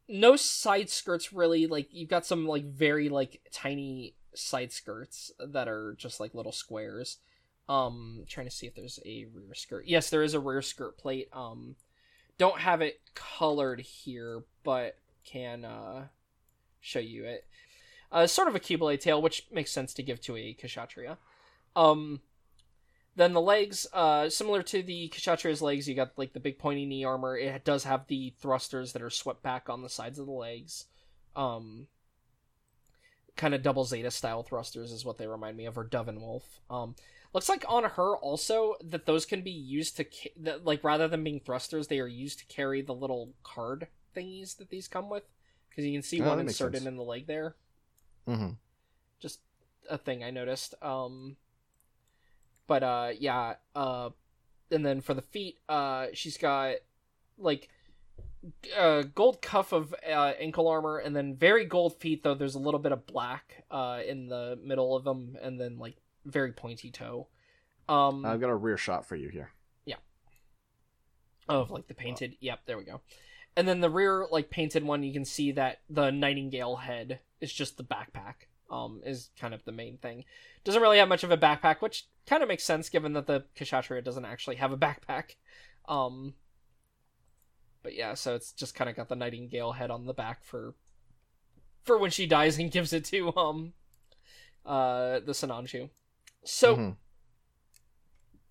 [0.09, 1.67] no side skirts really.
[1.67, 6.53] Like you've got some like very like tiny side skirts that are just like little
[6.53, 7.19] squares.
[7.69, 9.87] Um, trying to see if there's a rear skirt.
[9.87, 11.29] Yes, there is a rear skirt plate.
[11.33, 11.75] Um,
[12.39, 16.07] don't have it colored here, but can uh
[16.81, 17.45] show you it.
[18.13, 21.19] Uh, sort of a Keyblade tail, which makes sense to give to a Kshatriya.
[21.75, 22.21] Um,
[23.17, 26.85] then the legs, uh, similar to the Kshatriya's legs, you got like the big pointy
[26.87, 27.37] knee armor.
[27.37, 30.85] It does have the thrusters that are swept back on the sides of the legs.
[31.35, 31.89] Um,
[33.37, 36.61] kind of double Zeta style thrusters is what they remind me of, or Doven Wolf.
[36.71, 36.95] Um,
[37.33, 41.09] looks like on her also that those can be used to ca- that, like rather
[41.09, 45.11] than being thrusters, they are used to carry the little card thingies that these come
[45.11, 45.25] with
[45.69, 47.55] because you can see Oh, one inserted in the leg there
[48.27, 48.53] Mm-hmm.
[49.21, 49.41] just
[49.91, 50.75] a thing I noticed.
[50.83, 51.37] Um,
[52.67, 53.55] but uh, yeah.
[53.75, 54.11] Uh,
[54.71, 56.77] and then for the feet, uh, she's got
[57.39, 57.69] like
[58.77, 62.23] uh, gold cuff of uh, ankle armor, and then very gold feet.
[62.23, 65.79] Though there's a little bit of black uh in the middle of them, and then
[65.79, 67.29] like very pointy toe.
[67.89, 69.51] Um, I've got a rear shot for you here.
[69.85, 69.97] Yeah.
[71.49, 72.37] Of like the painted.
[72.41, 73.01] Yep, there we go.
[73.57, 77.53] And then the rear like painted one, you can see that the nightingale head is
[77.53, 78.49] just the backpack.
[78.69, 80.25] Um, is kind of the main thing.
[80.65, 83.45] Doesn't really have much of a backpack, which kind of makes sense given that the
[83.57, 85.37] Kshatriya doesn't actually have a backpack.
[85.89, 86.35] Um,
[87.83, 90.75] but yeah, so it's just kind of got the nightingale head on the back for
[91.85, 93.73] for when she dies and gives it to um
[94.65, 95.91] uh the Sinanju.
[96.45, 96.97] So Mhm.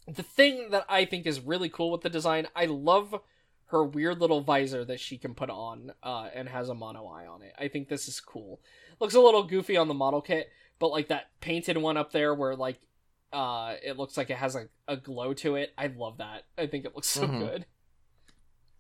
[0.08, 3.20] the thing that I think is really cool with the design, I love
[3.70, 7.26] her weird little visor that she can put on uh, and has a mono eye
[7.26, 7.54] on it.
[7.58, 8.62] I think this is cool.
[9.00, 12.34] Looks a little goofy on the model kit, but like that painted one up there
[12.36, 12.80] where like
[13.36, 15.74] uh, it looks like it has a, a glow to it.
[15.78, 16.44] I love that.
[16.58, 17.40] I think it looks so Mhm.
[17.40, 17.66] good.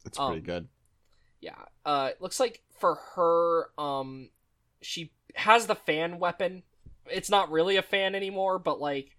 [0.06, 0.68] It's Um, pretty good.
[1.41, 1.66] Yeah.
[1.84, 4.30] Uh, it looks like for her, um,
[4.82, 6.64] she has the fan weapon.
[7.12, 9.18] It's not really a fan anymore, but like,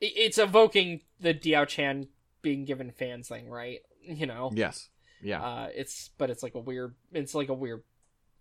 [0.00, 2.08] it, it's evoking the Diao Chan
[2.40, 3.80] being given fans thing, right?
[4.02, 4.50] You know.
[4.54, 4.88] Yes.
[5.20, 5.42] Yeah.
[5.42, 6.94] Uh, it's but it's like a weird.
[7.12, 7.82] It's like a weird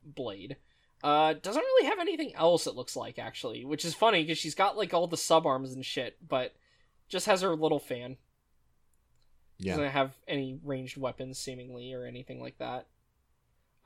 [0.06, 0.56] blade.
[1.04, 2.68] Uh, doesn't really have anything else.
[2.68, 5.74] It looks like actually, which is funny because she's got like all the sub arms
[5.74, 6.56] and shit, but
[7.08, 8.18] just has her little fan
[9.60, 9.74] yeah.
[9.74, 12.88] doesn't have any ranged weapons seemingly or anything like that.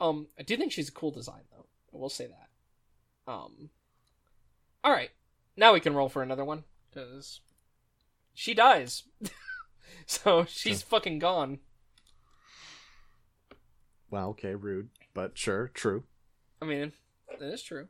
[0.00, 1.66] Um, I do think she's a cool design though.
[1.92, 3.30] I will say that.
[3.30, 3.70] Um,
[4.82, 5.10] all right,
[5.56, 7.40] now we can roll for another one because
[8.34, 9.04] she dies,
[10.06, 11.58] so she's fucking gone.
[14.10, 16.04] Well, okay, rude, but sure, true.
[16.60, 16.92] I mean,
[17.38, 17.88] that is true.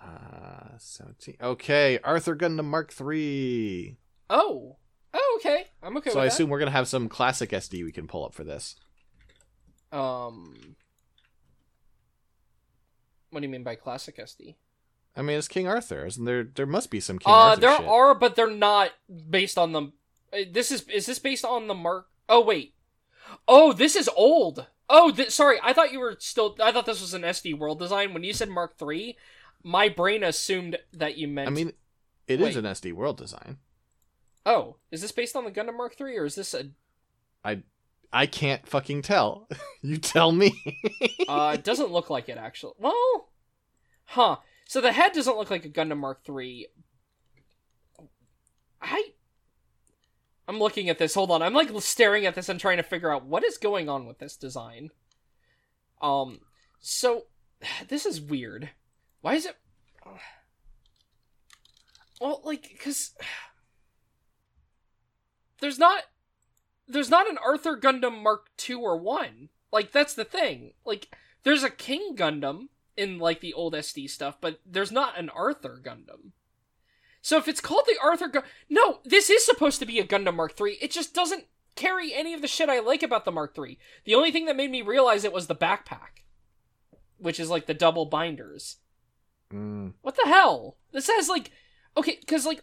[0.00, 1.36] Uh, seventeen.
[1.40, 3.96] Okay, Arthur Gundam Mark Three.
[4.30, 4.76] Oh,
[5.14, 5.66] oh, okay.
[5.82, 8.24] I'm okay so I with assume we're gonna have some classic SD we can pull
[8.24, 8.76] up for this.
[9.92, 10.76] Um,
[13.30, 14.56] what do you mean by classic SD?
[15.16, 16.44] I mean, it's King Arthur, isn't there?
[16.44, 17.86] There must be some King Uh, Arthur there shit.
[17.86, 18.90] are, but they're not
[19.30, 19.80] based on the.
[20.32, 22.08] uh, This is is this based on the mark?
[22.28, 22.74] Oh wait,
[23.48, 24.66] oh this is old.
[24.88, 26.56] Oh, th- sorry, I thought you were still.
[26.62, 28.14] I thought this was an SD World design.
[28.14, 29.16] When you said Mark Three,
[29.62, 31.48] my brain assumed that you meant.
[31.48, 31.72] I mean,
[32.28, 32.56] it is Wait.
[32.56, 33.58] an SD World design.
[34.44, 36.70] oh, is this based on the Gundam Mark Three, or is this a?
[37.44, 37.62] I
[38.12, 39.48] I can't fucking tell.
[39.82, 40.52] you tell me.
[41.28, 42.74] Uh, it doesn't look like it actually.
[42.78, 43.28] Well,
[44.04, 44.36] huh?
[44.68, 46.68] So the head doesn't look like a Gundam Mark Three.
[48.80, 49.10] I.
[50.48, 51.14] I'm looking at this.
[51.14, 51.42] Hold on.
[51.42, 54.18] I'm like staring at this and trying to figure out what is going on with
[54.18, 54.90] this design.
[56.00, 56.40] Um.
[56.80, 57.24] So,
[57.88, 58.70] this is weird.
[59.20, 59.56] Why is it?
[62.18, 63.12] Well, like, because
[65.60, 66.04] there's not
[66.88, 69.48] there's not an Arthur Gundam Mark two or one.
[69.72, 70.72] Like that's the thing.
[70.84, 75.28] Like there's a King Gundam in like the old SD stuff, but there's not an
[75.30, 76.32] Arthur Gundam.
[77.26, 80.36] So if it's called the Arthur Gun, no, this is supposed to be a Gundam
[80.36, 80.78] Mark three.
[80.80, 83.80] It just doesn't carry any of the shit I like about the Mark three.
[84.04, 86.22] The only thing that made me realize it was the backpack,
[87.18, 88.76] which is like the double binders.
[89.52, 90.76] Mm, What the hell?
[90.92, 91.50] This has like
[91.96, 92.62] okay, because like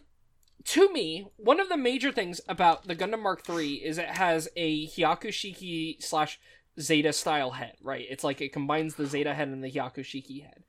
[0.68, 4.48] to me, one of the major things about the Gundam Mark III is it has
[4.56, 6.40] a Hyakushiki slash
[6.80, 8.06] Zeta style head, right?
[8.08, 10.64] It's like it combines the Zeta head and the Hyakushiki head.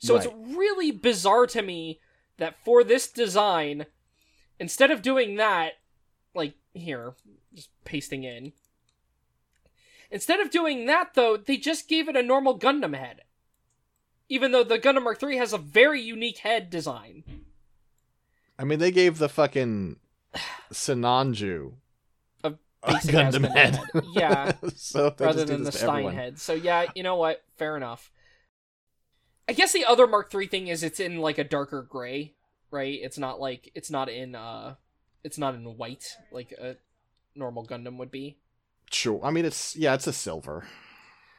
[0.00, 2.00] So it's really bizarre to me
[2.38, 3.86] that for this design,
[4.58, 5.74] instead of doing that,
[6.34, 7.14] like here,
[7.54, 8.52] just pasting in.
[10.10, 13.22] Instead of doing that though, they just gave it a normal Gundam head.
[14.30, 17.24] Even though the Gundam Mark III has a very unique head design.
[18.58, 19.96] I mean, they gave the fucking
[20.72, 21.72] Sinanju
[22.44, 23.76] A a Gundam head.
[23.76, 24.04] head.
[24.12, 24.52] Yeah.
[24.76, 26.14] so they rather just than the Stein everyone.
[26.14, 26.38] head.
[26.38, 27.42] So yeah, you know what?
[27.56, 28.10] Fair enough.
[29.48, 32.34] I guess the other Mark III thing is it's in like a darker gray,
[32.70, 32.98] right?
[33.02, 34.74] It's not like it's not in uh
[35.24, 36.76] it's not in white like a
[37.34, 38.36] normal Gundam would be.
[38.90, 39.20] Sure.
[39.24, 40.64] I mean, it's yeah, it's a silver.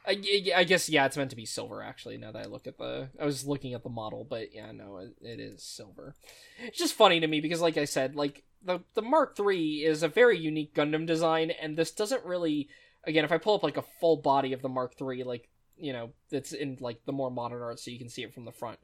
[0.06, 0.12] I,
[0.56, 2.16] I- guess yeah, it's meant to be silver actually.
[2.16, 4.96] Now that I look at the, I was looking at the model, but yeah, no,
[4.96, 6.14] it, it is silver.
[6.58, 10.02] It's just funny to me because, like I said, like the the Mark III is
[10.02, 12.68] a very unique Gundam design, and this doesn't really.
[13.04, 15.48] Again, if I pull up like a full body of the Mark III, like
[15.80, 18.44] you know, that's in like the more modern art, so you can see it from
[18.44, 18.78] the front.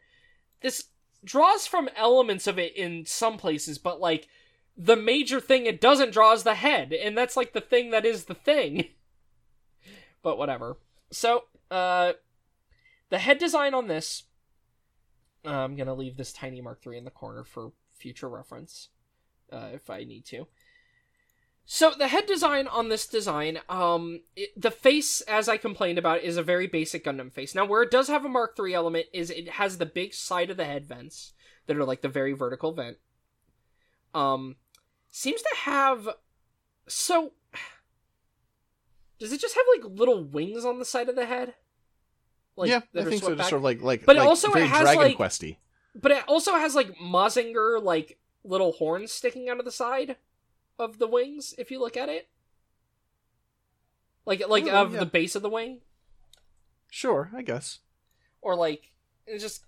[0.60, 0.84] This
[1.24, 4.28] draws from elements of it in some places, but like
[4.76, 8.04] the major thing it doesn't draw is the head, and that's like the thing that
[8.04, 8.88] is the thing.
[10.22, 10.76] but whatever.
[11.10, 12.14] So, uh,
[13.10, 14.24] the head design on this,
[15.44, 18.88] uh, I'm gonna leave this tiny Mark III in the corner for future reference,
[19.52, 20.46] uh, if I need to.
[21.68, 26.22] So the head design on this design, um, it, the face, as I complained about,
[26.22, 27.56] is a very basic Gundam face.
[27.56, 30.48] Now, where it does have a Mark III element is it has the big side
[30.48, 31.32] of the head vents
[31.66, 32.98] that are like the very vertical vent.
[34.14, 34.54] Um,
[35.10, 36.08] seems to have
[36.86, 37.32] so
[39.18, 41.54] does it just have like little wings on the side of the head?
[42.56, 43.26] Like, yeah, I think so.
[43.26, 45.56] swept Just sort of like like, But like also it has, Dragon like- Questy.
[45.94, 50.16] But it also has like Mazinger like little horns sticking out of the side
[50.78, 51.54] of the wings.
[51.58, 52.28] If you look at it,
[54.24, 55.00] like like Oh, of yeah.
[55.00, 55.80] the base of the wing,
[56.90, 57.80] Sure, I guess.
[58.40, 58.92] or like
[59.26, 59.64] it's just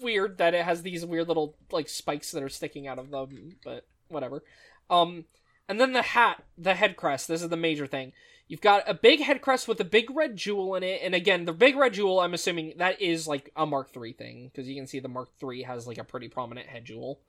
[0.00, 3.56] weird that it has these weird little like spikes that are sticking out of them.
[3.64, 4.42] But whatever.
[4.90, 5.24] Um,
[5.68, 7.28] and then the hat, the head crest.
[7.28, 8.12] This is the major thing.
[8.46, 11.46] You've got a big head crest with a big red jewel in it, and again,
[11.46, 12.20] the big red jewel.
[12.20, 15.30] I'm assuming that is like a Mark III thing because you can see the Mark
[15.42, 17.20] III has like a pretty prominent head jewel.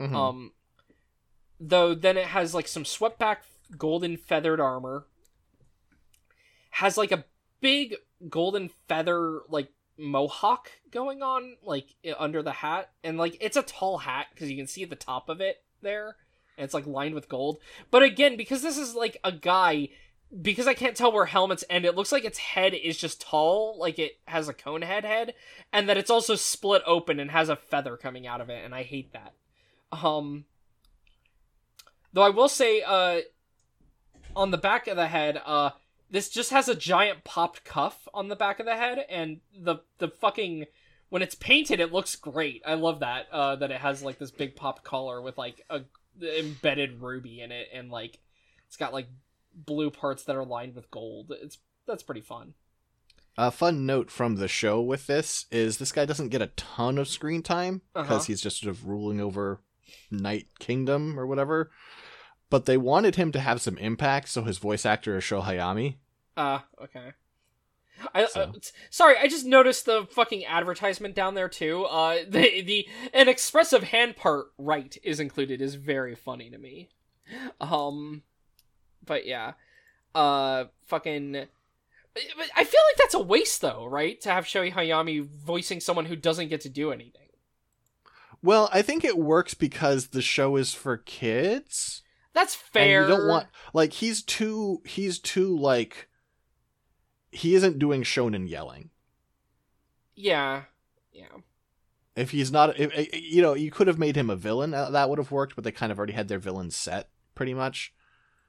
[0.00, 0.14] Mhm.
[0.14, 0.52] Um,
[1.60, 3.44] though then it has like some swept back
[3.76, 5.06] golden feathered armor.
[6.70, 7.24] Has like a
[7.60, 7.96] big
[8.28, 13.98] golden feather like mohawk going on like under the hat, and like it's a tall
[13.98, 16.16] hat because you can see the top of it there,
[16.56, 17.58] and it's like lined with gold.
[17.90, 19.90] But again, because this is like a guy.
[20.42, 23.78] Because I can't tell where helmets end, it looks like its head is just tall,
[23.78, 25.34] like it has a cone head head,
[25.72, 28.74] and that it's also split open and has a feather coming out of it, and
[28.74, 29.34] I hate that.
[29.92, 30.46] Um
[32.14, 33.20] though I will say uh
[34.34, 35.70] on the back of the head, uh
[36.10, 39.76] this just has a giant popped cuff on the back of the head and the
[39.98, 40.64] the fucking
[41.10, 42.62] when it's painted it looks great.
[42.66, 45.82] I love that uh that it has like this big popped collar with like a
[46.22, 48.18] embedded ruby in it and like
[48.66, 49.08] it's got like
[49.54, 51.32] blue parts that are lined with gold.
[51.42, 52.54] It's that's pretty fun.
[53.36, 56.98] A fun note from the show with this is this guy doesn't get a ton
[56.98, 58.22] of screen time because Uh-huh.
[58.24, 59.60] he's just sort of ruling over
[60.10, 61.70] Knight Kingdom or whatever.
[62.50, 65.96] But they wanted him to have some impact, so his voice actor is Sho Hayami.
[66.36, 67.12] Uh, okay.
[68.12, 68.40] I, So.
[68.42, 68.52] uh,
[68.90, 71.84] sorry, I just noticed the fucking advertisement down there too.
[71.84, 76.90] Uh, the the an expressive hand part right is included is very funny to me.
[77.60, 78.22] Um,
[79.04, 79.52] but yeah,
[80.14, 81.46] uh, fucking.
[82.16, 84.20] I feel like that's a waste though, right?
[84.20, 87.22] To have Sho Hayami voicing someone who doesn't get to do anything.
[88.40, 92.02] Well, I think it works because the show is for kids.
[92.34, 93.02] That's fair.
[93.02, 96.08] And you don't want like he's too he's too like
[97.30, 98.90] he isn't doing shonen yelling.
[100.14, 100.64] Yeah,
[101.12, 101.26] yeah.
[102.16, 104.72] If he's not, if, eh, you know, you could have made him a villain.
[104.72, 107.54] uh, That would have worked, but they kind of already had their villain set pretty
[107.54, 107.92] much.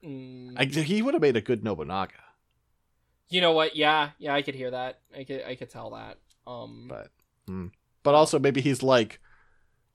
[0.03, 0.53] Mm.
[0.55, 2.13] I, he would have made a good Nobunaga,
[3.29, 3.75] You know what?
[3.75, 4.35] Yeah, yeah.
[4.35, 4.99] I could hear that.
[5.17, 6.19] I could I could tell that.
[6.45, 7.09] Um, but
[7.47, 7.67] hmm.
[8.03, 9.19] but also maybe he's like,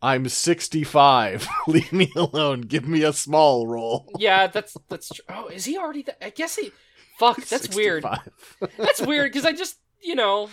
[0.02, 1.46] I'm 65.
[1.66, 2.62] Leave me alone.
[2.62, 4.10] Give me a small role.
[4.18, 5.24] yeah, that's that's true.
[5.28, 6.02] Oh, is he already?
[6.04, 6.70] Th- I guess he.
[7.18, 8.04] Fuck, that's weird.
[8.78, 10.48] That's weird because I just you know.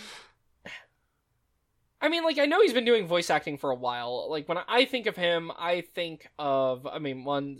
[2.00, 4.28] I mean, like I know he's been doing voice acting for a while.
[4.30, 7.58] Like when I think of him, I think of I mean one.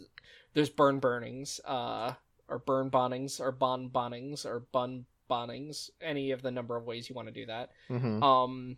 [0.55, 2.13] There's Burn Burnings, uh,
[2.49, 5.91] or Burn Bonnings, or Bon Bonnings, or Bun Bonnings.
[6.01, 7.71] Any of the number of ways you want to do that.
[7.91, 8.23] Mhm.
[8.23, 8.77] Um,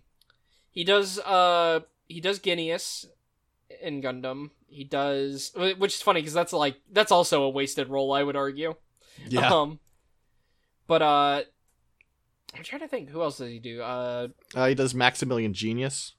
[0.71, 1.19] he does.
[1.19, 1.81] Uh,
[2.11, 3.07] he does Gineas
[3.81, 4.51] in Gundam.
[4.69, 8.37] He does, which is funny because that's like that's also a wasted role, I would
[8.37, 8.75] argue.
[9.29, 9.49] Yeah.
[9.49, 9.81] Um,
[10.87, 11.43] but uh,
[12.57, 13.81] I'm trying to think who else does he do.
[13.83, 16.13] Uh, Uh, he does Maximilian Jenius.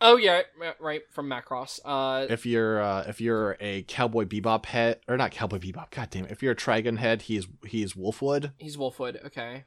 [0.00, 0.42] oh yeah,
[0.80, 1.78] right- from Macross.
[1.84, 6.10] Uh, If you're uh, if you're a Cowboy Bebop head or not Cowboy Bebop, god
[6.10, 6.30] damn it.
[6.32, 8.52] If you're a Trigun head, he's he's Wolfwood.
[8.58, 9.24] he's Wolfwood.
[9.26, 9.64] Okay.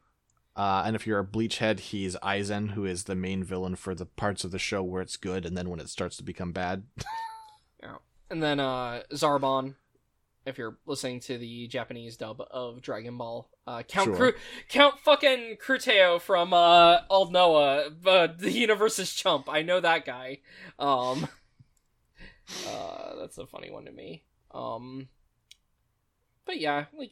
[0.56, 3.94] Uh, and if you're a Bleach head, he's Aizen, who is the main villain for
[3.94, 6.52] the parts of the show where it's good, and then when it starts to become
[6.52, 6.84] bad.
[7.84, 7.98] yeah.
[8.30, 9.76] And then uh, Zarbon
[10.46, 13.50] if you're listening to the Japanese dub of Dragon Ball.
[13.66, 14.16] Uh, Count Sure.
[14.16, 14.40] Cru-
[14.70, 19.50] Count fucking Cruteo from uh, Old Noah, uh, the universe's chump.
[19.50, 20.40] I know that guy.
[20.78, 21.28] Um,
[22.68, 24.24] uh, that's a funny one to me.
[24.52, 25.10] Um,
[26.46, 27.12] but yeah, like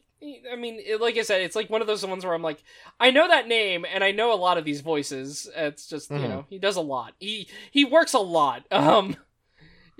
[0.50, 2.62] I mean, it, like I said, it's like one of those ones where I'm like,
[2.98, 5.48] I know that name and I know a lot of these voices.
[5.54, 6.28] It's just you Mhm.
[6.28, 7.14] know he does a lot.
[7.18, 8.64] He he works a lot.
[8.72, 9.16] Um,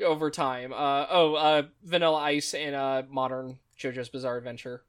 [0.03, 0.73] over time.
[0.73, 4.83] Uh oh, uh, Vanilla Ice and uh modern JoJo's Bizarre Adventure.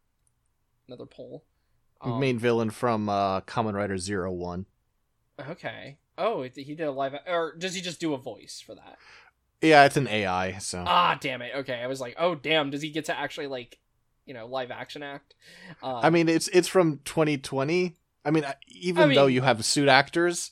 [0.87, 1.43] Another poll.
[2.01, 4.65] Um, Main villain from uh, Kamen Rider Zero One.
[5.39, 5.97] Okay.
[6.17, 8.97] Oh, he did a live, or does he just do a voice for that?
[9.61, 10.57] Yeah, it's an AI.
[10.59, 11.51] So Ah, damn it.
[11.55, 13.79] Okay, I was like, oh damn, does he get to actually like,
[14.26, 15.36] you know, live action act?
[15.82, 17.95] Uh, I mean, it's it's from 2020.
[18.23, 20.51] I mean, even I mean- though you have suit actors,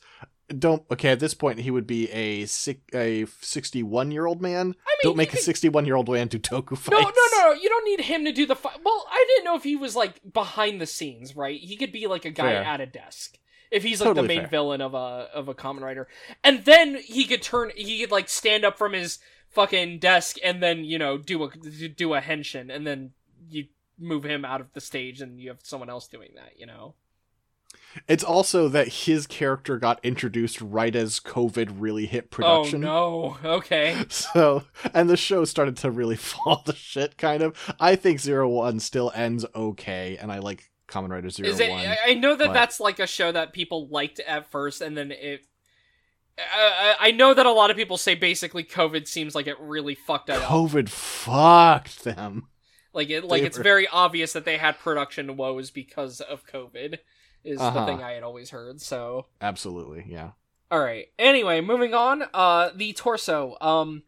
[0.58, 1.10] don't okay.
[1.10, 4.60] At this point, he would be a sick a 61 year old man.
[4.60, 6.90] I mean, Don't make you a 61 year old man do toku fights.
[6.92, 7.54] No, no, no, no.
[7.54, 8.78] You don't need him to do the fight.
[8.84, 11.60] Well, I didn't know if he was like behind the scenes, right?
[11.60, 12.64] He could be like a guy Fair.
[12.64, 13.38] at a desk.
[13.72, 14.50] If he's like Totally the main fair.
[14.50, 16.08] villain of a of a Kamen Rider.
[16.44, 19.18] And then he could turn he could like stand up from his
[19.50, 21.50] fucking desk and then, you know, do a
[21.90, 23.12] do a henshin and then
[23.50, 23.66] you
[24.00, 26.96] move him out of the stage and you have someone else doing that, you know.
[28.08, 32.84] It's also that his character got introduced right as COVID really hit oh, production.
[32.86, 33.52] Oh no.
[33.54, 34.06] Okay.
[34.10, 34.64] So,
[34.94, 37.56] and the show started to really fall to shit, kind of.
[37.80, 41.70] I think Zero One still ends okay, and I like Kamen Rider Zero Is it?
[41.70, 41.86] One.
[42.06, 45.12] I- know that but- that's like a show that people liked at first, and then
[45.12, 45.46] it.
[46.38, 49.60] I, I I know that a lot of people say basically COVID seems like it
[49.60, 50.44] really fucked it up.
[50.44, 52.48] COVID fucked them.
[52.94, 57.00] Like it, like it's very obvious that they had production woes because of COVID.
[57.44, 57.86] Is the Uh-huh.
[57.86, 58.80] thing I had always heard.
[58.80, 60.32] So, Absolutely, yeah.
[60.72, 61.08] all right.
[61.20, 62.24] Anyway, moving on.
[62.34, 63.58] Uh, the torso.
[63.60, 64.04] Um,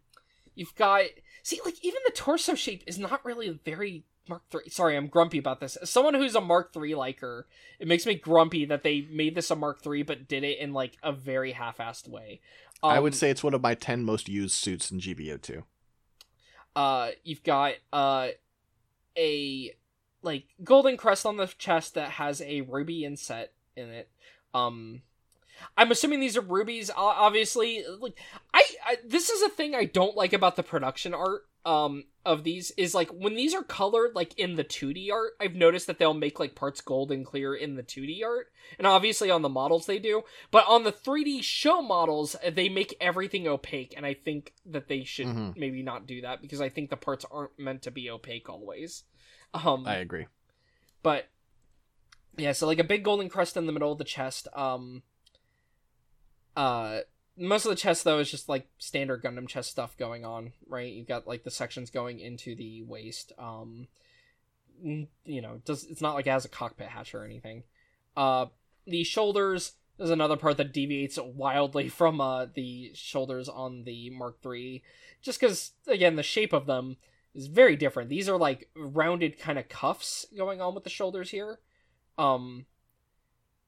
[0.54, 1.04] you've got
[1.44, 4.70] see, like even the torso shape is not really very Mark Three.
[4.70, 5.76] Sorry, I'm grumpy about this.
[5.76, 7.46] As someone who's a Mark Three liker,
[7.78, 10.72] it makes me grumpy that they made this a Mark Three but did it in
[10.74, 12.40] like a very half-assed way.
[12.82, 15.64] I would Um, say it's one of my 10 most used suits in GBO2.
[16.76, 18.30] uh you've got uh
[19.18, 19.74] a
[20.22, 24.10] like golden crest on the chest that has a ruby inset in it.
[24.54, 25.02] Um
[25.78, 27.84] i'm assuming these are rubies obviously.
[28.00, 28.18] Like
[28.54, 32.44] I, I this is a thing i don't like about the production art um of
[32.44, 35.98] these is like when these are colored like in the 2d art i've noticed that
[35.98, 38.48] they'll make like parts gold and clear in the 2d art.
[38.78, 40.24] And obviously on the models they do.
[40.52, 43.94] But on the 3d show models uh, they make everything opaque.
[43.98, 45.58] And i think that they should Mhm.
[45.58, 49.04] maybe not do that because i think the parts aren't meant to be opaque always.
[49.54, 50.28] Um I agree.
[51.02, 51.28] but
[52.38, 55.02] yeah so like a big golden crest in the middle of the chest um
[56.56, 57.00] uh
[57.38, 60.94] most of the chest though is just like standard gundam chest stuff going on right
[60.94, 63.88] you've got like the sections going into the waist um
[64.82, 67.64] you know does it's not like it has a cockpit hatch or anything
[68.16, 68.46] uh
[68.86, 74.38] the shoulders is another part that deviates wildly from uh the shoulders on the mark
[74.46, 74.84] iii
[75.22, 76.98] just because again the shape of them
[77.36, 78.10] is very different.
[78.10, 81.60] These are like rounded kind of cuffs going on with the shoulders here.
[82.18, 82.66] Um,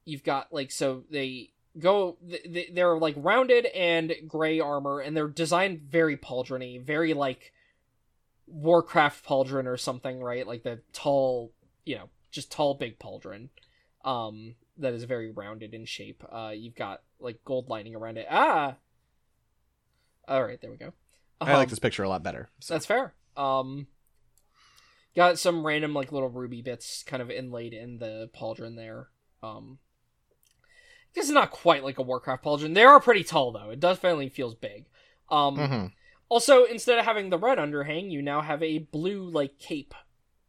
[0.04, 5.16] you've got like so they go th- th- they're like rounded and gray armor, and
[5.16, 7.52] they're designed very pauldrony, very like
[8.46, 10.46] Warcraft pauldron or something, right?
[10.46, 11.52] Like the tall,
[11.84, 13.48] you know, just tall big pauldron.
[14.04, 16.22] Um, that is very rounded in shape.
[16.30, 18.26] Uh, you've got like gold lining around it.
[18.30, 18.76] Ah.
[20.26, 20.92] All right, there we go.
[21.40, 22.48] I like Um, this picture a lot better.
[22.60, 22.74] So.
[22.74, 23.14] that's fair.
[23.36, 23.86] Um,
[25.16, 29.08] got some random like little ruby bits kind of inlaid in the pauldron there.
[29.42, 29.78] Um,
[31.14, 32.74] this is not quite like a Warcraft pauldron.
[32.74, 33.70] They are pretty tall though.
[33.70, 34.86] It definitely feels big.
[35.30, 35.92] Um, Mhm.
[36.28, 39.94] also instead of having the red underhang, you now have a blue like cape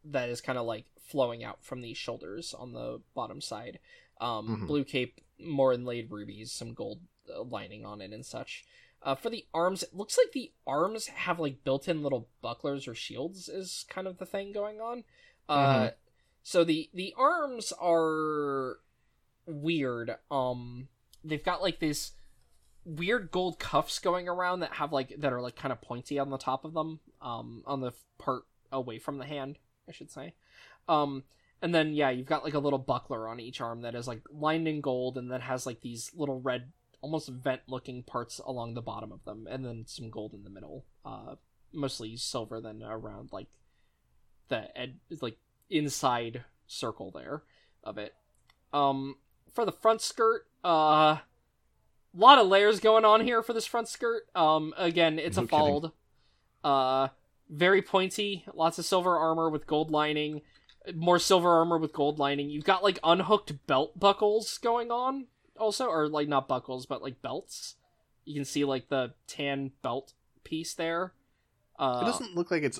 [0.04, 3.78] that is kind of like flowing out from the shoulders on the bottom side.
[4.20, 4.66] Um, Mhm.
[4.66, 7.00] blue cape, more inlaid rubies, some gold
[7.34, 8.64] uh, lining on it and such.
[9.02, 12.94] Uh, for the arms, it looks like the arms have like built-in little bucklers or
[12.94, 13.48] shields.
[13.48, 15.04] Is kind of the thing going on.
[15.48, 15.90] Uh,
[16.42, 18.80] so the the arms are
[19.50, 20.16] weird.
[20.30, 20.88] Um,
[21.24, 22.12] they've got like this
[22.84, 26.30] weird gold cuffs going around that have like that are like kind of pointy on
[26.30, 27.00] the top of them.
[27.20, 30.34] Um, on the part away from the hand, I should say.
[30.88, 31.24] Um,
[31.62, 34.22] and then yeah, you've got like a little buckler on each arm that is like
[34.30, 36.72] lined in gold and that has like these little red
[37.02, 40.50] almost vent looking parts along the bottom of them and then some gold in the
[40.50, 41.34] middle uh
[41.72, 43.46] mostly silver then around like
[44.48, 45.38] the ed like
[45.70, 47.42] inside circle there
[47.84, 48.14] of it
[48.72, 49.16] um
[49.54, 51.22] for the front skirt uh a
[52.16, 55.46] lot of layers going on here for this front skirt um again it's No a
[55.46, 55.58] kidding.
[55.58, 55.92] fold
[56.64, 57.08] uh
[57.52, 60.42] very pointy, lots of silver armor with gold lining,
[60.94, 62.48] more silver armor with gold lining.
[62.48, 65.26] You've got like unhooked belt buckles going on
[65.58, 67.74] also, or like not buckles, but like belts.
[68.24, 70.12] You can see like the tan belt
[70.44, 71.12] piece there.
[71.76, 72.78] Uh, it doesn't look like it's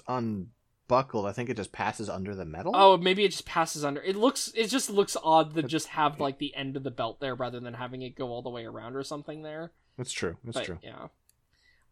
[0.91, 1.27] unbuckled.
[1.27, 2.73] I think it just passes under the metal.
[2.75, 4.03] Oh, maybe it just passes under.
[4.03, 4.53] It looks.
[4.55, 7.61] It just looks odd to just have like the end of the belt there rather
[7.61, 9.73] than having it go all the way around or something there.
[9.97, 10.37] that's true.
[10.45, 10.79] That's But, true.
[10.83, 11.09] Yeah.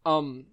[0.05, 0.45] Um.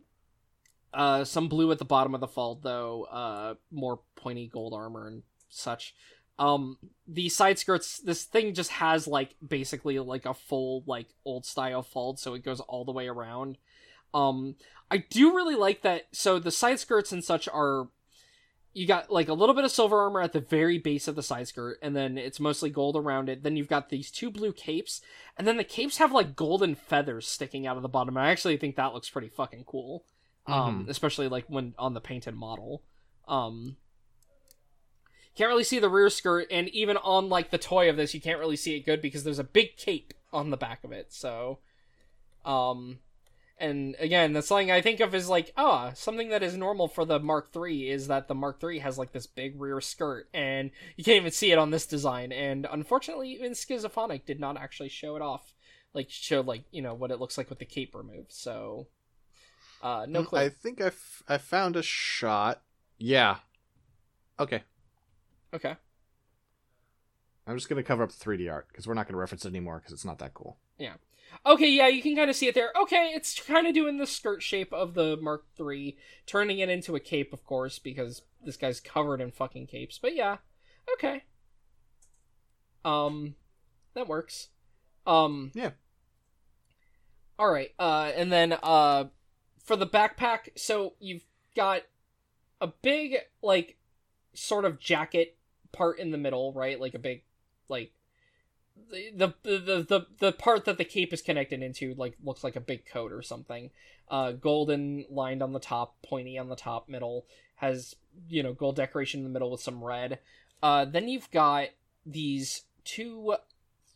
[0.94, 3.04] Uh, some blue at the bottom of the fold though.
[3.04, 5.94] Uh, more pointy gold armor and such.
[6.38, 7.98] Um, the side skirts.
[7.98, 12.44] This thing just has like basically like a full like old style fold, so it
[12.44, 13.58] goes all the way around.
[14.14, 14.56] Um,
[14.90, 16.08] I do really like that.
[16.12, 17.88] So the side skirts and such are.
[18.76, 21.22] You got like a little bit of silver armor at the very base of the
[21.22, 23.42] side skirt, and then it's mostly gold around it.
[23.42, 25.00] Then you've got these two blue capes,
[25.38, 28.16] and then the capes have like golden feathers sticking out of the bottom.
[28.18, 30.04] I actually think that looks pretty fucking cool.
[30.46, 32.82] Um, especially like when on the painted model.
[33.26, 33.76] Um
[35.36, 38.20] can't really see the rear skirt, and even on like the toy of this, you
[38.20, 41.12] can't really see it good because there's a big cape on the back of it.
[41.12, 41.58] So,
[42.44, 43.00] um,
[43.58, 47.04] and again, that's something I think of as like ah something that is normal for
[47.04, 50.70] the Mark III is that the Mark III has like this big rear skirt, and
[50.96, 52.32] you can't even see it on this design.
[52.32, 55.54] And unfortunately, even Schizophonic did not actually show it off,
[55.94, 58.32] like show like you know what it looks like with the cape removed.
[58.32, 58.88] So,
[59.82, 60.40] uh, no Mm, clue.
[60.40, 62.62] I think I, f- I found a shot.
[62.98, 63.38] Yeah.
[64.38, 64.62] Okay.
[65.54, 65.76] Okay.
[67.46, 69.78] I'm just gonna cover up the 3D art because we're not gonna reference it anymore
[69.78, 70.58] because it's not that cool.
[71.44, 72.72] Okay, yeah, you can kind of see it there.
[72.80, 76.96] Okay, it's kind of doing the skirt shape of the Mark III, turning it into
[76.96, 79.98] a cape, of course, because this guy's covered in fucking capes.
[79.98, 80.38] But yeah,
[80.94, 81.24] okay.
[82.84, 83.34] Um,
[83.94, 84.48] that works.
[85.06, 85.70] Um, Yeah.
[87.38, 87.72] All right.
[87.78, 89.04] Uh, and then uh,
[89.62, 91.24] for the backpack, so you've
[91.54, 91.82] got
[92.60, 93.76] a big like
[94.34, 95.36] sort of jacket
[95.72, 96.80] part in the middle, right?
[96.80, 97.22] Like a big
[97.68, 97.92] like
[98.90, 102.60] the the the the, part that the cape is connected into like looks like a
[102.60, 103.70] big coat or something.
[104.08, 107.96] Uh, golden lined on the top, pointy on the top, middle has
[108.28, 110.18] you know gold decoration in the middle with some red.
[110.62, 111.68] Uh, then you've got
[112.04, 113.34] these two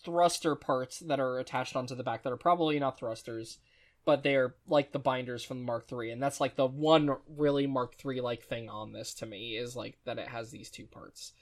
[0.02, 3.58] thruster parts that are attached onto the back that are probably not thrusters,
[4.04, 7.66] but they're like the binders from the Mark 3 and that's like the one really
[7.66, 10.86] Mark 3 like thing on this to me is like that it has these two
[10.86, 11.32] parts.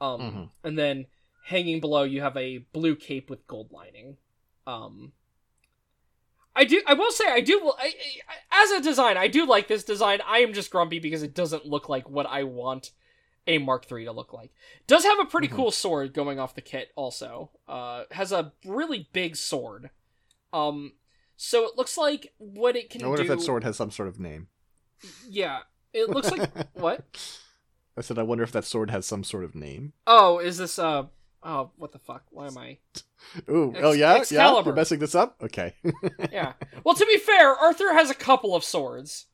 [0.00, 0.50] Um, Mhm.
[0.64, 1.06] and then
[1.46, 4.16] hanging below you have a blue cape with gold lining.
[4.66, 5.12] Um,
[6.54, 6.80] I do.
[6.86, 7.72] I will say I do.
[7.78, 7.92] I,
[8.50, 10.20] I, as a design, I do like this design.
[10.26, 12.90] I am just grumpy because it doesn't look like what I want
[13.46, 14.52] a Mark III to look like.
[14.86, 15.54] Does have a pretty Mhm.
[15.56, 16.90] cool sword going off the kit.
[16.96, 19.90] Also, uh, has a really big sword.
[20.52, 20.94] Um,
[21.36, 23.30] so it looks like what it can I wonder do.
[23.32, 24.48] if that sword has some sort of name.
[25.28, 25.60] Yeah,
[25.92, 27.04] it looks like what?
[27.96, 29.92] I said I wonder if that sword has some sort of name.
[30.06, 31.04] Oh, is this uh?
[31.48, 32.24] Oh, what the fuck?
[32.30, 32.78] Why am I?
[33.48, 34.18] Ooh, oh, Ex- oh yeah, yeah.
[34.20, 34.70] Excalibur.
[34.70, 35.36] You're messing this up.
[35.42, 35.74] Okay.
[36.32, 36.54] Yeah.
[36.84, 39.26] Well, to be fair, Arthur has a couple of swords.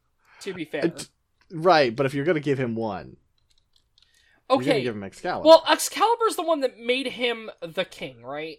[0.43, 0.87] To be fair.
[0.87, 1.09] It-
[1.51, 3.17] right, but if you're gonna give him one,
[4.51, 4.83] you're gonna Okay.
[4.83, 5.49] give him Excalibur.
[5.49, 8.59] Well, Excalibur's the one that made him the king, right?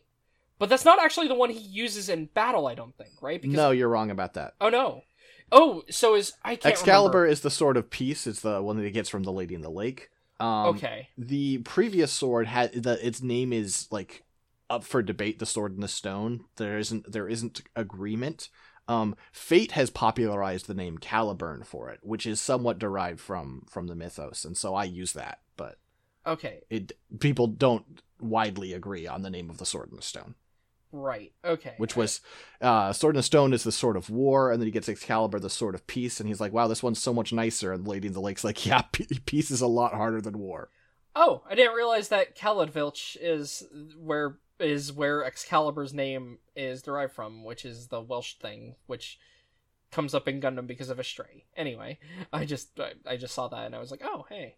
[0.58, 3.41] But that's not actually the one he uses in battle, I don't think, right?
[3.41, 3.56] Because...
[3.56, 4.54] no, you're wrong about that.
[4.60, 5.04] Oh no.
[5.51, 7.32] Oh, so is I can't Excalibur remember.
[7.32, 8.26] is the sword of peace.
[8.26, 10.10] It's the one that he gets from the Lady in the Lake.
[10.44, 11.08] Um, okay.
[11.18, 14.24] The previous sword had the its name is like
[14.70, 15.39] up for debate.
[15.39, 16.46] The sword in the stone.
[16.58, 18.50] There isn't there isn't agreement.
[18.89, 23.88] Um, Fate has popularized the name Caliburn for it, which is somewhat derived from from
[23.88, 25.39] the mythos, and so I use that.
[25.56, 25.78] But
[26.26, 26.62] Okay.
[26.70, 30.36] it people don't widely agree on the name of the sword in the stone,
[30.96, 31.34] Right.
[31.44, 31.74] Okay.
[31.78, 32.22] which was
[32.62, 35.39] uh, sword in the stone is the sword of war, and then he gets Excalibur,
[35.39, 38.08] the sword of peace, and he's like, "Wow, this one's so much nicer." And Lady
[38.08, 40.70] in the Lake's like, "Yeah, pe- peace is a lot harder than war."
[41.16, 43.64] Oh, I didn't realize that Caledfwlch is
[43.98, 49.20] where is where Excalibur's name is derived from, which is the Welsh thing, which
[49.91, 51.46] comes up in Gundam because of Astray.
[51.58, 51.98] Anyway,
[52.32, 54.58] I just I, I just saw that and I was like, oh hey.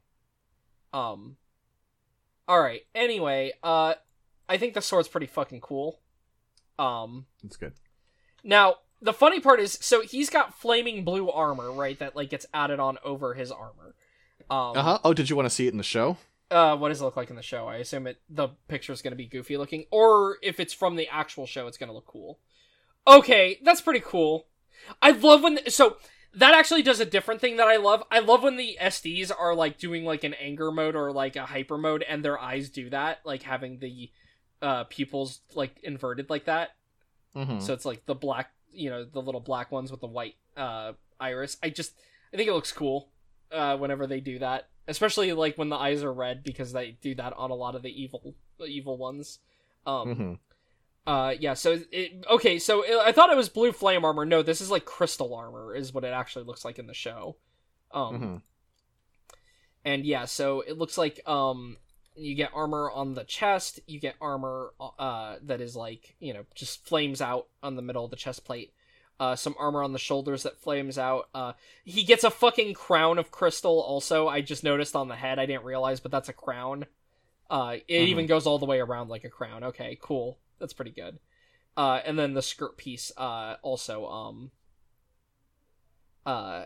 [0.93, 1.37] Um.
[2.47, 2.81] All right.
[2.93, 3.95] Anyway, uh,
[4.47, 5.99] I think the sword's pretty fucking cool.
[6.79, 7.25] Um.
[7.43, 7.73] It's good.
[8.43, 11.97] Now, the funny part is, so he's got flaming blue armor, right?
[11.99, 13.95] That like gets added on over his armor.
[14.49, 14.99] Um, Uh huh.
[15.03, 16.17] Oh, did you want to see it in the show?
[16.51, 17.67] uh, what does it look like in the show?
[17.67, 20.95] I assume it the picture is going to be goofy looking, or if it's from
[20.95, 22.39] the actual show, it's going to look cool.
[23.07, 24.45] Okay, that's pretty cool.
[25.01, 25.97] I love when so
[26.35, 28.03] that actually does a different thing that I love.
[28.11, 31.45] I love when the SDs are like doing like an anger mode or like a
[31.47, 34.11] hyper mode, and their eyes do that, like having the
[34.61, 36.71] uh pupils like inverted like that.
[37.35, 37.59] Mm-hmm.
[37.59, 40.93] So it's like the black, you know, the little black ones with the white uh
[41.19, 41.57] iris.
[41.61, 41.93] I just
[42.33, 43.09] I think it looks cool.
[43.51, 47.15] uh, whenever they do that, especially like when the eyes are red because they do
[47.15, 49.39] that on a lot of the evil the evil ones.
[49.85, 50.33] Um, hmm
[51.07, 51.53] uh, yeah.
[51.53, 52.57] So it okay.
[52.59, 54.25] So it, I thought it was blue flame armor.
[54.25, 57.37] No, this is like crystal armor, is what it actually looks like in the show.
[57.91, 58.37] Um, hmm
[59.83, 61.77] and yeah, so it looks like um
[62.15, 66.45] you get armor on the chest, you get armor uh that is like, you know,
[66.55, 68.73] just flames out on the middle of the chest plate.
[69.19, 71.29] Uh some armor on the shoulders that flames out.
[71.33, 71.53] Uh
[71.83, 74.27] he gets a fucking crown of crystal also.
[74.27, 75.39] I just noticed on the head.
[75.39, 76.85] I didn't realize, but that's a crown.
[77.49, 78.07] Uh it Mhm.
[78.07, 79.63] even goes all the way around like a crown.
[79.63, 80.39] Okay, cool.
[80.59, 81.19] That's pretty good.
[81.77, 84.51] Uh and then the skirt piece uh also um
[86.25, 86.65] uh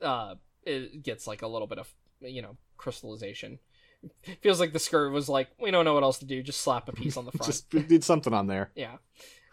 [0.00, 3.58] uh it gets like a little bit of you know crystallization
[4.40, 6.42] feels like the skirt was like we don't know what else to do.
[6.42, 7.46] Just slap a piece on the front.
[7.46, 8.70] Just did something on there.
[8.74, 8.96] yeah.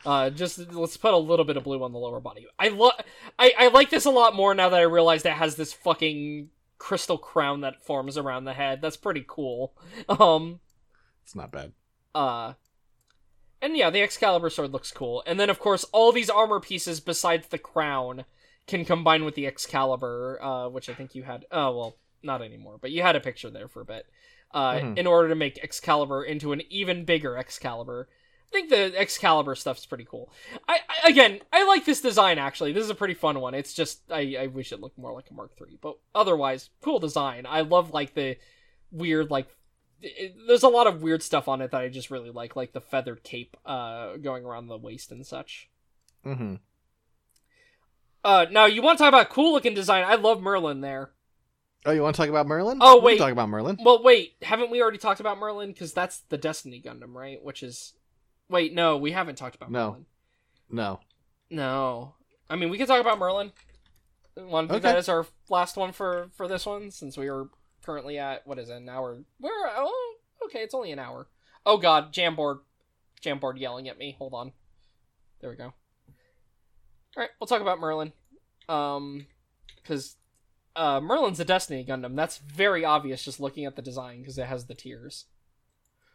[0.05, 2.47] Uh just let's put a little bit of blue on the lower body.
[2.57, 2.93] I love
[3.37, 6.49] i i like this a lot more now that i realized it has this fucking
[6.77, 8.81] crystal crown that forms around the head.
[8.81, 9.73] That's pretty cool.
[10.07, 10.61] Um
[11.23, 11.73] It's not bad.
[12.15, 12.53] uh
[13.61, 15.21] and yeah the excalibur sword looks cool.
[15.27, 18.23] And then of course all these armor pieces besides the crown
[18.67, 22.77] can combine with the excalibur uh which i think you had oh well not anymore
[22.79, 24.05] but you had a picture there for a bit
[24.51, 24.97] uh Mhm.
[24.97, 28.09] in order to make excalibur into an even bigger excalibur
[28.47, 30.31] i think the excalibur stuff's pretty cool
[30.67, 33.73] I, I again i like this design actually this is a pretty fun one it's
[33.73, 37.45] just i i wish it looked more like a mark iii but otherwise cool design
[37.47, 38.37] i love like the
[38.91, 39.47] weird like
[40.01, 42.71] it, there's a lot of weird stuff on it that I just really like, like
[42.71, 45.69] the feathered cape uh, going around the waist and such.
[46.25, 46.55] Mm-hmm.
[48.23, 50.03] Uh, now you want to talk about cool looking design?
[50.05, 51.11] I love Merlin there.
[51.85, 52.79] Oh, you want to talk about Merlin?
[52.81, 53.17] Oh, We can wait.
[53.19, 53.77] talk about Merlin.
[53.83, 55.71] Well, wait, haven't we already talked about Merlin?
[55.71, 57.41] Because that's the Destiny Gundam, right?
[57.41, 57.93] Which is,
[58.49, 59.91] wait, no, we haven't talked about No.
[59.91, 60.05] Merlin.
[60.69, 60.99] No.
[61.51, 62.13] No,
[62.49, 63.51] I mean we can talk about Merlin.
[64.37, 64.87] Want to do Okay.
[64.89, 67.45] that as our last one for for this one, since we are
[67.83, 69.23] currently at what is it, an hour?
[69.39, 69.71] Where?
[69.75, 70.15] Oh,
[70.45, 71.27] okay, it's only an hour.
[71.65, 72.59] Oh God, Jamboard,
[73.19, 74.15] Jamboard yelling at me.
[74.19, 74.51] Hold on.
[75.41, 75.65] There we go.
[75.65, 75.73] All
[77.17, 78.13] right, we'll talk about Merlin.
[78.69, 79.25] Um,
[79.77, 80.17] because
[80.79, 82.15] uh, Merlin's a Destiny Gundam.
[82.15, 85.25] That's very obvious just looking at the design because it has the tears.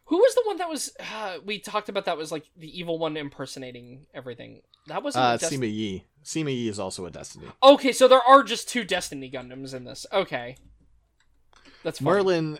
[0.05, 2.05] Who was the one that was uh, we talked about?
[2.05, 4.61] That was like the evil one impersonating everything.
[4.87, 5.25] That wasn't.
[5.25, 6.03] Uh, a Dest- Sima Yi.
[6.23, 7.47] Sima Yi is also a Destiny.
[7.63, 10.05] Okay, so there are just two Destiny Gundams in this.
[10.11, 10.57] Okay,
[11.83, 12.05] that's fine.
[12.05, 12.59] Merlin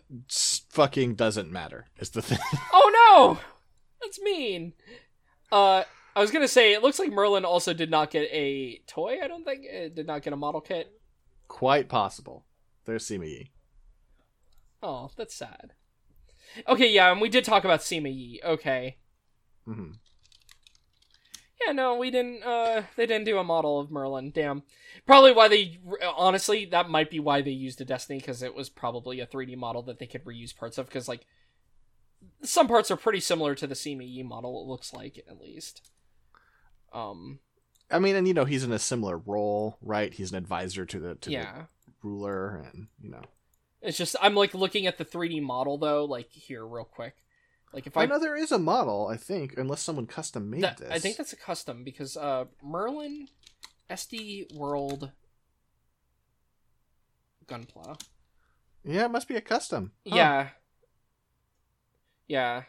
[0.70, 1.86] fucking doesn't matter.
[2.00, 2.40] Is the thing.
[2.74, 3.40] Oh no,
[4.02, 4.74] that's mean.
[5.52, 5.84] Uh,
[6.16, 9.18] I was gonna say it looks like Merlin also did not get a toy.
[9.24, 10.92] I don't think it did not get a model kit.
[11.48, 12.46] Quite possible.
[12.86, 13.52] There's Sima Yi.
[14.82, 15.74] Oh, that's sad.
[16.68, 18.42] Okay, yeah, and we did talk about Sima Yi.
[18.44, 18.98] Okay,
[19.66, 19.94] hmm
[21.66, 22.44] yeah, no, we didn't.
[22.44, 24.32] Uh, they didn't do a model of Merlin.
[24.32, 24.64] Damn.
[25.06, 25.80] Probably why they
[26.16, 29.56] honestly that might be why they used a Destiny because it was probably a 3D
[29.58, 31.26] model that they could reuse parts of because like
[32.44, 34.62] some parts are pretty similar to the Sima Yi model.
[34.62, 35.90] It looks like at least.
[36.94, 37.40] Um.
[37.92, 40.14] I mean, and you know, he's in a similar role, right?
[40.14, 41.54] He's an advisor to the to yeah.
[41.86, 43.22] the ruler, and you know.
[43.82, 47.16] It's just I'm like looking at the 3D model though, like here real quick.
[47.72, 50.64] Like if I I, know there is a model, I think, unless someone custom made
[50.64, 50.90] that- this.
[50.90, 53.28] I think that's a custom because uh Merlin
[53.90, 55.12] SD World
[57.48, 58.02] Gunpla.
[58.84, 59.92] yeah, it must be a custom.
[60.08, 60.16] Huh.
[60.16, 60.48] Yeah.
[62.28, 62.64] Yeah.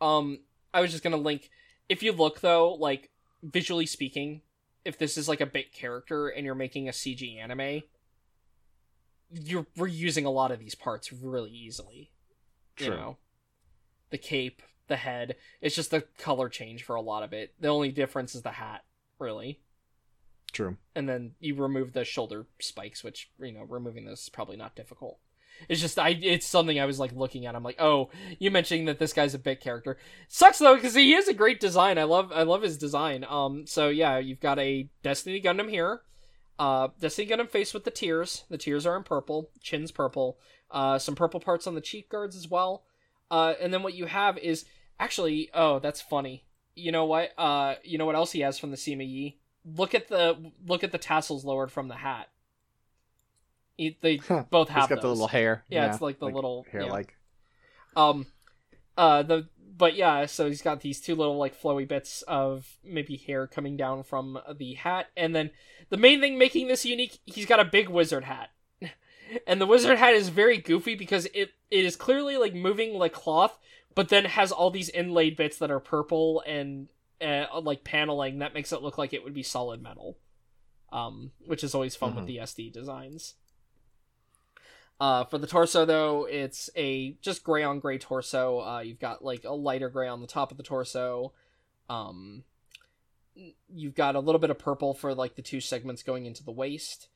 [0.00, 0.40] Um
[0.74, 1.48] I was just going to link
[1.88, 3.10] if you look though, like
[3.42, 4.42] visually speaking,
[4.84, 7.82] if this is like a big character and you're making a CG anime,
[9.30, 12.10] you're reusing a lot of these parts really easily.
[12.76, 12.86] True.
[12.86, 13.16] you know
[14.10, 17.68] the cape the head it's just the color change for a lot of it the
[17.68, 18.84] only difference is the hat
[19.18, 19.60] really
[20.52, 20.76] True.
[20.94, 24.74] and then you remove the shoulder spikes which you know removing this is probably not
[24.74, 25.18] difficult
[25.68, 27.54] it's just i it's something i was like looking at.
[27.54, 29.96] I'm like oh you mentioning that this guy's a big character.
[30.28, 31.98] Sucks though because he is a great design.
[31.98, 33.24] I love i love his design.
[33.28, 36.02] Um so yeah you've got a destiny gundam here.
[36.58, 38.44] Uh destiny gundam face with the tears.
[38.48, 39.50] The tears are in purple.
[39.60, 40.38] Chin's purple.
[40.70, 42.84] Uh some purple parts on the cheek guards as well.
[43.30, 44.64] Uh and then what you have is
[44.98, 46.44] actually oh that's funny.
[46.74, 47.30] You know what?
[47.38, 49.38] Uh you know what else he has from the Sima Yi?
[49.64, 52.28] look at the look at the tassels lowered from the hat
[53.82, 54.16] he, they
[54.50, 55.64] both He's have got the little hair.
[55.68, 56.92] Yeah, it's like the little- hair, yeah.
[56.92, 57.16] like
[57.96, 58.26] Um,
[58.96, 63.16] uh, the but yeah, so he's got these two little like flowy bits of maybe
[63.16, 65.50] hair coming down from the hat, and then
[65.88, 68.50] the main thing making this unique, he's got a big wizard hat,
[69.46, 73.12] and the wizard hat is very goofy because it it is clearly like moving like
[73.14, 73.58] cloth,
[73.94, 76.88] but then has all these inlaid bits that are purple and
[77.22, 80.18] uh, like paneling that makes it look like it would be solid metal,
[80.92, 82.28] um, which is always fun with Mhm.
[82.28, 83.34] the SD designs.
[85.02, 88.60] Uh, for the torso though, it's a just gray on gray torso.
[88.60, 91.32] Uh, you've got like a lighter gray on the top of the torso.
[91.90, 92.44] Um,
[93.68, 96.52] you've got a little bit of purple for like the two segments going into the
[96.52, 97.08] waist.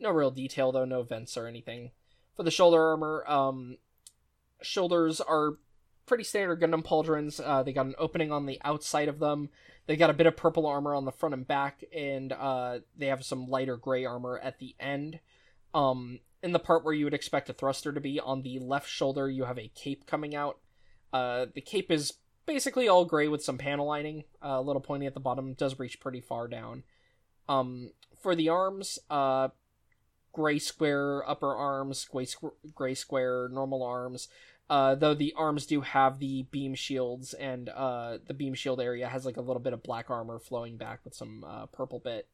[0.00, 1.90] No real detail though, no vents or anything.
[2.34, 3.76] For the shoulder armor, um,
[4.62, 5.58] shoulders are
[6.06, 7.42] pretty standard Gundam pauldrons.
[7.44, 9.50] Uh, they got an opening on the outside of them.
[9.86, 13.08] They got a bit of purple armor on the front and back, and uh, they
[13.08, 15.20] have some lighter gray armor at the end.
[15.74, 18.88] Um, in the part where you would expect a thruster to be, on the left
[18.88, 20.58] shoulder, you have a cape coming out.
[21.12, 22.14] Uh, the cape is
[22.46, 25.78] basically all gray with some panel lining, uh, a little pointy at the bottom, does
[25.78, 26.84] reach pretty far down.
[27.48, 29.48] Um, for the arms, uh,
[30.32, 34.28] gray square upper arms, gray, squ- gray square normal arms.
[34.70, 39.08] Uh, though the arms do have the beam shields, and uh, the beam shield area
[39.08, 42.28] has like a little bit of black armor flowing back with some uh, purple bit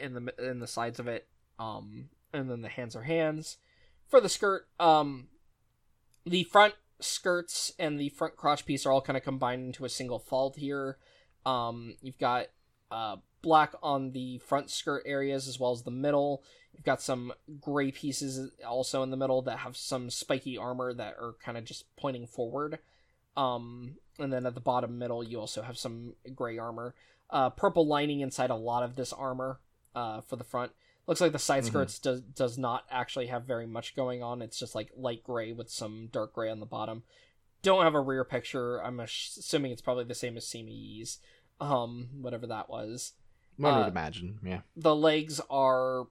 [0.00, 1.28] in the in the sides of it.
[1.58, 3.56] Um, and then the hands are hands.
[4.08, 5.28] For the skirt, um,
[6.26, 9.88] the front skirts and the front crotch piece are all kind of combined into a
[9.88, 10.98] single fold here.
[11.46, 12.46] Um, you've got
[12.90, 16.42] uh, black on the front skirt areas as well as the middle.
[16.72, 21.14] You've got some gray pieces also in the middle that have some spiky armor that
[21.20, 22.78] are kind of just pointing forward.
[23.36, 26.94] Um, and then at the bottom middle, you also have some gray armor.
[27.30, 29.60] Uh, purple lining inside a lot of this armor
[29.94, 30.72] uh, for the front.
[31.06, 32.10] Looks like the side skirts mm-hmm.
[32.10, 34.40] does does not actually have very much going on.
[34.40, 37.02] It's just like light gray with some dark gray on the bottom.
[37.62, 38.78] Don't have a rear picture.
[38.78, 41.18] I'm assuming it's probably the same as Sima Yi's,
[41.60, 43.12] um, whatever that was.
[43.56, 44.60] One would uh, imagine, yeah.
[44.76, 46.06] The legs are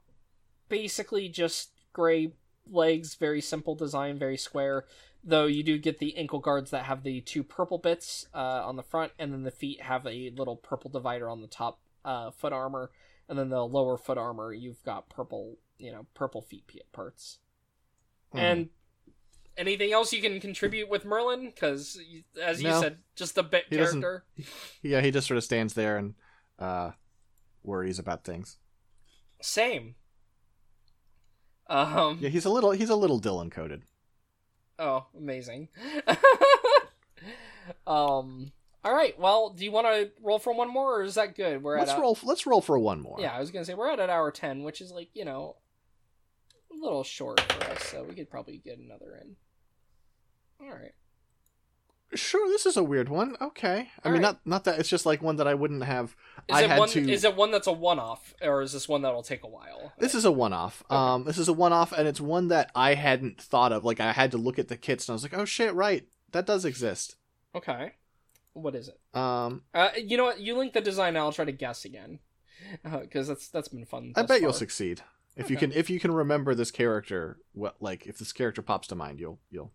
[0.69, 2.33] basically just gray
[2.69, 4.85] legs, very simple design, very square.
[5.23, 8.75] Though you do get the ankle guards that have the two purple bits uh, on
[8.75, 12.31] the front, and then the feet have a little purple divider on the top uh,
[12.31, 12.91] foot armor
[13.29, 17.39] and then the lower foot armor you've got purple you know purple feet parts.
[18.33, 18.39] Mm.
[18.39, 18.69] and
[19.57, 21.45] anything else you can contribute with merlin?
[21.45, 21.99] Because
[22.41, 22.81] as you no.
[22.81, 24.25] said just a bit he character.
[24.81, 26.15] yeah he just sort of stands there and
[26.59, 26.91] uh
[27.63, 28.57] worries about things.
[29.41, 29.95] Same.
[31.69, 33.83] Um yeah he's a little he's a little dylan coded
[34.79, 35.69] oh amazing.
[37.87, 38.51] Um
[38.83, 39.17] all right.
[39.19, 41.63] Well, do you want to roll for one more, or is that good?
[41.63, 42.17] We're let's at roll.
[42.23, 43.17] let's roll for one more.
[43.19, 45.57] Yeah, I was gonna say we're at an hour ten, which is like you know,
[46.71, 49.35] a little short for us, so we could probably get another in.
[50.61, 50.93] All right.
[52.15, 53.35] Sure, this is a weird one.
[53.41, 54.33] Okay, I All mean, right.
[54.33, 56.15] not not that it's just like one that I wouldn't have.
[56.47, 56.89] Is I it one?
[56.89, 57.11] To...
[57.11, 59.93] Is it one that's a one-off, or is this one that'll take a while?
[59.97, 60.83] This is a one-off.
[60.91, 60.95] Okay.
[60.95, 63.83] Um, this is a one-off, and it's one that I hadn't thought of.
[63.83, 66.05] Like, I had to look at the kits, and I was like, "Oh shit, right,
[66.33, 67.15] that does exist."
[67.55, 67.93] Okay.
[68.53, 68.99] What is it?
[69.17, 70.39] Um, uh, you know what?
[70.39, 71.17] You link the design.
[71.17, 72.19] I'll try to guess again,
[72.83, 74.13] because uh, that's that's been fun.
[74.15, 74.37] I bet far.
[74.37, 75.01] you'll succeed
[75.35, 75.53] if okay.
[75.53, 77.37] you can if you can remember this character.
[77.53, 79.71] What like if this character pops to mind, you'll you'll.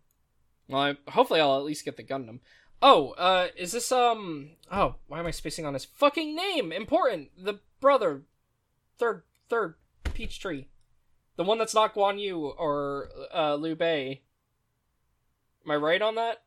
[0.67, 2.39] Well, I, hopefully I'll at least get the Gundam.
[2.81, 4.51] Oh, uh, is this um?
[4.71, 6.71] Oh, why am I spacing on his fucking name?
[6.71, 7.29] Important.
[7.37, 8.21] The brother,
[8.97, 9.75] third third
[10.05, 10.65] Peachtree,
[11.35, 14.21] the one that's not Guan Yu or uh Liu Bei.
[15.65, 16.43] Am I right on that?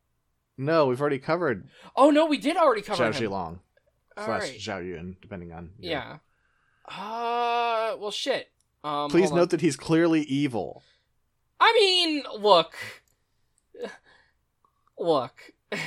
[0.59, 1.69] No, we've already covered.
[1.97, 3.61] Oh no, we did already cover Zhao Long
[4.17, 4.59] slash right.
[4.59, 5.71] Zhao Yun, depending on.
[5.79, 6.19] Yeah.
[6.91, 6.97] Know.
[6.97, 8.51] Uh, well, shit.
[8.85, 9.49] Um, Please note on.
[9.49, 10.83] that he's clearly evil.
[11.61, 12.75] I mean, look,
[14.99, 15.53] look.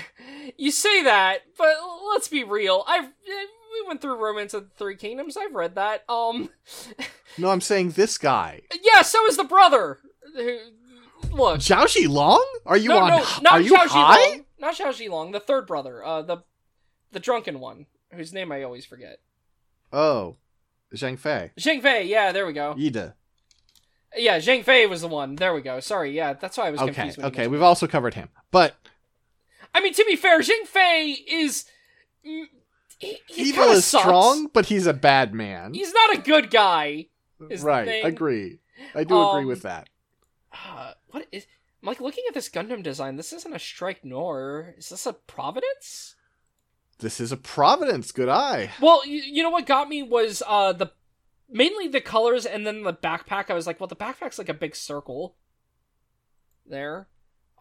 [0.57, 1.75] You say that, but
[2.11, 2.83] let's be real.
[2.87, 5.37] I've we went through Romance of the Three Kingdoms.
[5.37, 6.03] I've read that.
[6.07, 6.49] Um.
[7.37, 8.61] no, I'm saying this guy.
[8.83, 9.99] Yeah, so is the brother.
[11.31, 12.45] Look, Zhao Long?
[12.65, 13.09] Are you no, on?
[13.09, 14.29] No, not are you Zhao high?
[14.29, 14.44] Long.
[14.65, 16.37] Not Xiao the third brother, uh, the
[17.11, 19.19] the drunken one, whose name I always forget.
[19.93, 20.37] Oh,
[20.95, 21.51] Zhang Fei.
[21.59, 22.73] Zhang Fei, yeah, there we go.
[22.75, 23.13] Yida.
[24.17, 25.35] Yeah, Zhang Fei was the one.
[25.35, 25.79] There we go.
[25.81, 27.19] Sorry, yeah, that's why I was okay, confused.
[27.19, 28.75] Okay, okay, we've also covered him, but
[29.75, 31.65] I mean, to be fair, Zhang Fei is.
[32.27, 32.45] Mm,
[32.97, 34.03] he, Evil is sucks.
[34.03, 35.75] strong, but he's a bad man.
[35.75, 37.05] He's not a good guy.
[37.61, 38.57] Right, agree.
[38.95, 39.89] I do um, agree with that.
[40.51, 41.45] Uh, what is
[41.85, 43.15] I'm like looking at this Gundam design.
[43.15, 44.73] This isn't a Strike Noir.
[44.75, 46.15] Is this a Providence?
[46.97, 48.11] This is a Providence.
[48.11, 48.71] Good eye.
[48.81, 50.93] Well, you, you know what got me was uh the
[51.47, 53.51] mainly the colors and then the backpack.
[53.51, 55.35] I was like, well, the backpack's like a big circle.
[56.65, 57.07] There,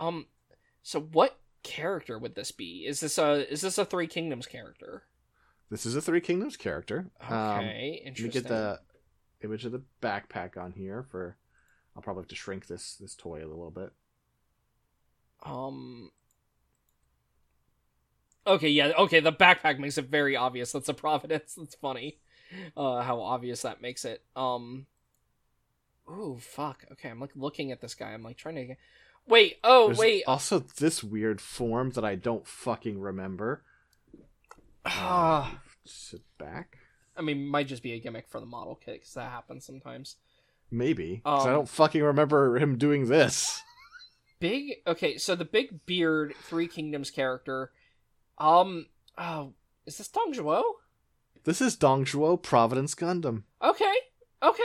[0.00, 0.28] um,
[0.82, 2.86] so what character would this be?
[2.86, 5.02] Is this a is this a Three Kingdoms character?
[5.68, 7.10] This is a Three Kingdoms character.
[7.22, 7.64] Okay, um,
[8.06, 8.24] interesting.
[8.24, 8.80] Let me get the
[9.42, 11.36] image of the backpack on here for.
[11.94, 13.92] I'll probably have to shrink this this toy a little bit.
[15.44, 16.10] Um.
[18.46, 19.20] Okay, yeah, okay.
[19.20, 20.72] The backpack makes it very obvious.
[20.72, 21.54] That's a Providence.
[21.58, 22.18] That's funny.
[22.76, 24.22] Uh, how obvious that makes it.
[24.36, 24.86] Um.
[26.08, 26.84] Ooh, fuck.
[26.92, 28.12] Okay, I'm like looking at this guy.
[28.12, 28.74] I'm like trying to.
[29.26, 29.56] Wait.
[29.64, 30.24] Oh, There's wait.
[30.26, 33.62] Also, this weird form that I don't fucking remember.
[34.84, 35.60] Ah.
[35.86, 36.78] Sit back.
[37.16, 40.16] I mean, might just be a gimmick for the model kit because that happens sometimes.
[40.70, 41.20] Maybe.
[41.24, 43.62] 'cause I Um, don't fucking remember him doing this.
[44.40, 44.74] Big.
[44.86, 47.72] Okay, so the big beard Three Kingdoms character.
[48.38, 48.86] Um.
[49.16, 49.52] Oh,
[49.86, 50.62] is this Dong Zhuo?
[51.44, 53.42] This is Dongzhuo Providence Gundam.
[53.62, 53.94] Okay.
[54.42, 54.62] Okay.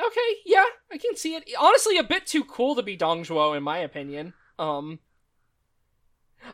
[0.00, 0.30] Okay.
[0.46, 1.44] Yeah, I can see it.
[1.58, 4.32] Honestly, a bit too cool to be Dong Zhuo, in my opinion.
[4.58, 4.98] Um.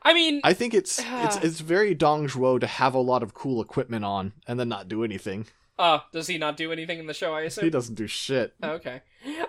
[0.03, 3.61] I mean, I think it's it's it's very Dongzhuo to have a lot of cool
[3.61, 5.47] equipment on and then not do anything.
[5.79, 7.33] Uh, does he not do anything in the show?
[7.35, 7.65] I assume.
[7.65, 8.55] He doesn't do shit.
[8.63, 9.03] Okay.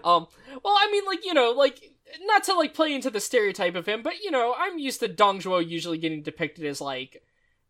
[0.04, 0.28] Um.
[0.64, 1.82] Well, I mean, like you know, like
[2.24, 5.08] not to like play into the stereotype of him, but you know, I'm used to
[5.08, 7.24] Dong Zhuo usually getting depicted as like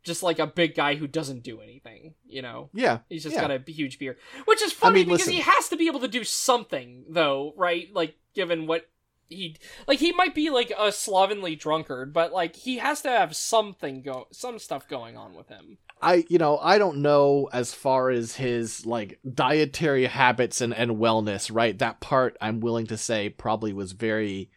[0.03, 2.13] just like a big guy who doesn't do anything.
[2.27, 2.99] You know, Yeah.
[3.07, 3.47] he's just Yeah.
[3.47, 5.34] got a huge beard, which is funny mean, because listen.
[5.34, 7.88] he has to be able to do something, though, right?
[7.93, 8.89] Like given what
[9.30, 9.55] he
[9.88, 14.01] like, he might be like a slovenly drunkard, but like he has to have something
[14.01, 15.77] go, some stuff going on with him.
[16.03, 20.97] I you know, I don't know as far as his like dietary habits and, and
[20.97, 21.77] wellness, right?
[21.80, 24.49] That part I'm willing to say probably was very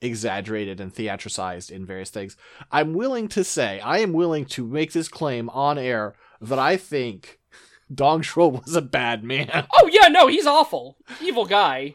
[0.00, 2.36] exaggerated and theatricized in various things.
[2.70, 6.76] I'm willing to say, I am willing to make this claim on air that I
[6.76, 7.40] think
[7.94, 9.66] Dong Zhuo was a bad man.
[9.74, 10.96] Oh yeah, no, he's awful.
[11.20, 11.94] Evil guy.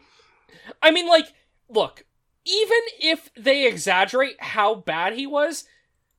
[0.82, 1.32] I mean like
[1.68, 2.04] look,
[2.44, 5.64] even if they exaggerate how bad he was,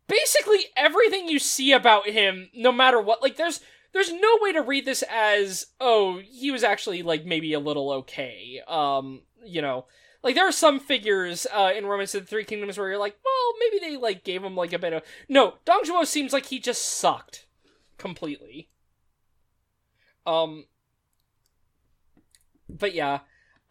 [0.10, 3.62] basically everything you see about him no matter what like there's
[3.94, 7.92] there's no way to read this as oh, he was actually like maybe a little
[7.92, 8.62] okay.
[8.68, 9.86] Um, you know,
[10.24, 13.18] like there are some figures uh in Romance of the Three Kingdoms where you're like,
[13.24, 16.48] well, maybe they like gave him like a bit of No, Dong Zhuo seems like
[16.48, 17.48] he just sucked
[17.98, 18.70] completely.
[20.26, 20.66] Um
[22.68, 23.22] but yeah.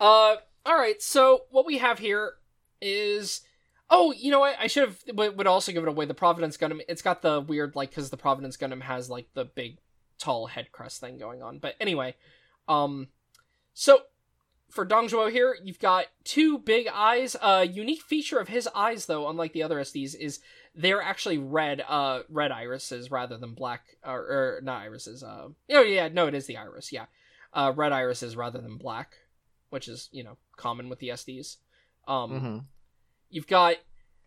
[0.01, 0.37] Uh
[0.67, 1.01] all right.
[1.01, 2.35] So what we have here
[2.81, 3.43] is
[3.91, 4.57] Oh, you know what?
[4.59, 6.05] I should have would also give it away.
[6.05, 6.81] The Providence Gundam.
[6.89, 9.79] It's got the weird like because the Providence Gundam has like the big
[10.19, 11.59] tall head crest thing going on.
[11.59, 12.15] But anyway,
[12.69, 13.09] um,
[13.73, 14.01] so
[14.69, 17.35] for Dongzhuo here, you've got two big eyes.
[17.37, 20.41] A uh, unique feature of his eyes, though, unlike the other SDs, is
[20.75, 25.23] they're actually red, uh, red irises rather than black, or, or not irises.
[25.23, 26.93] Uh, oh yeah, no, it is the iris.
[26.93, 27.07] Yeah,
[27.55, 29.15] uh, red irises rather than black,
[29.71, 31.57] which is you know common with the SDs.
[32.07, 32.65] Um, Mhm.
[33.31, 33.77] You've got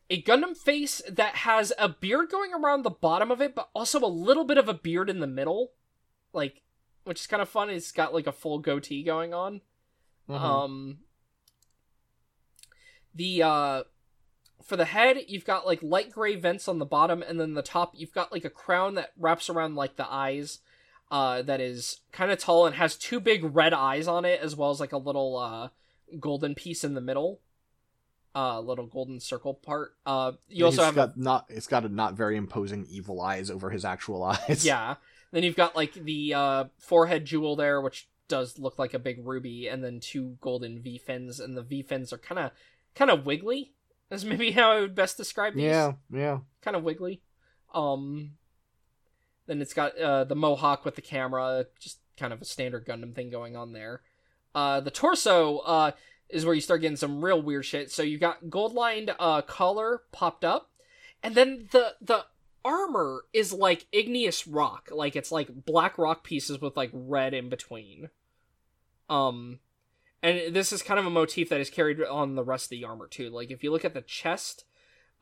[0.10, 4.00] a Gundam face that has a beard going around the bottom of it, but also
[4.00, 5.72] a little bit of a beard in the middle,
[6.34, 6.62] like,
[7.06, 7.70] which is kind of fun.
[7.70, 9.62] It's got like a full goatee going on.
[10.30, 10.40] Mhm.
[10.40, 11.00] Um,
[13.16, 13.84] the uh,
[14.62, 17.64] for the head, you've got like light gray vents on the bottom, and then the
[17.64, 20.60] top, you've got like a crown that wraps around like the eyes.
[21.10, 24.56] Uh, that is kind of tall and has two big red eyes on it, as
[24.56, 25.70] well as like a little uh
[26.20, 27.40] golden piece in the middle
[28.36, 29.96] uh little golden circle part.
[30.06, 33.50] Uh you Yeah, also have got not it's got a not very imposing evil eyes
[33.52, 34.66] over his actual eyes.
[34.66, 34.96] yeah.
[35.32, 39.26] Then you've got like the uh forehead jewel there which does look like a big
[39.26, 42.52] ruby and then two golden v fins and the v fins are kind of
[42.96, 43.74] kind of wiggly
[44.10, 45.64] is maybe how i would best describe these.
[45.64, 46.40] Yeah, yeah.
[46.62, 47.22] kind of wiggly.
[47.74, 48.32] Um
[49.48, 53.14] then it's got uh the mohawk with the camera just kind of a standard gundam
[53.14, 54.02] thing going on there.
[54.56, 55.92] Uh the torso uh
[56.32, 57.92] is where you start getting some real weird shit.
[57.92, 60.70] So you got gold lined uh collar popped up
[61.24, 62.26] and then the the
[62.64, 64.90] armor is like igneous rock.
[64.92, 68.10] Like it's like black rock pieces with like red in between.
[69.10, 69.60] Um
[70.24, 72.86] and this is kind of a motif that is carried on the rest of the
[72.86, 73.30] armor too.
[73.30, 74.66] Like if you look at the chest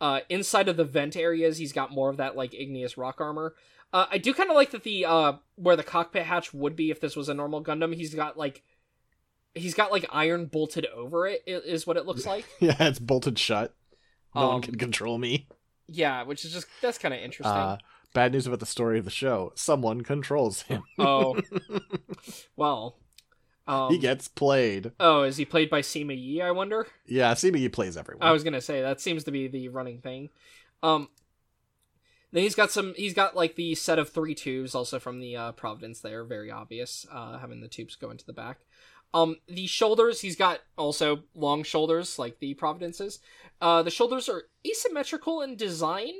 [0.01, 3.55] uh inside of the vent areas he's got more of that like igneous rock armor.
[3.91, 6.91] Uh, I do kind of like that the uh where the cockpit hatch would be
[6.91, 7.95] if this was a normal Gundam.
[7.95, 8.63] He's got like
[9.55, 12.45] he's got like iron bolted over it is what it looks like.
[12.59, 13.73] Yeah, it's bolted shut.
[14.35, 15.47] No one Um, can control me.
[15.87, 17.51] Yeah, which is just that's kind of interesting.
[17.55, 17.77] Uh,
[18.13, 19.51] bad news about the story of the show.
[19.55, 20.83] Someone controls him.
[20.99, 21.39] oh,
[22.55, 22.97] well,
[23.67, 24.91] um, he gets played.
[24.99, 26.41] Oh, is he played by Sima Yi?
[26.41, 26.87] I wonder.
[27.07, 28.27] Yeah, CBE plays everyone.
[28.27, 30.29] I was gonna say that seems to be the running thing.
[30.83, 31.09] Um,
[32.31, 32.93] then he's got some.
[32.95, 36.01] He's got like the set of three tubes, also from the uh, Providence.
[36.01, 38.59] There, very obvious, uh, having the tubes go into the back.
[39.13, 40.21] Um, the shoulders.
[40.21, 43.19] He's got also long shoulders, like the Providences.
[43.59, 46.13] Uh, the shoulders are asymmetrical in design.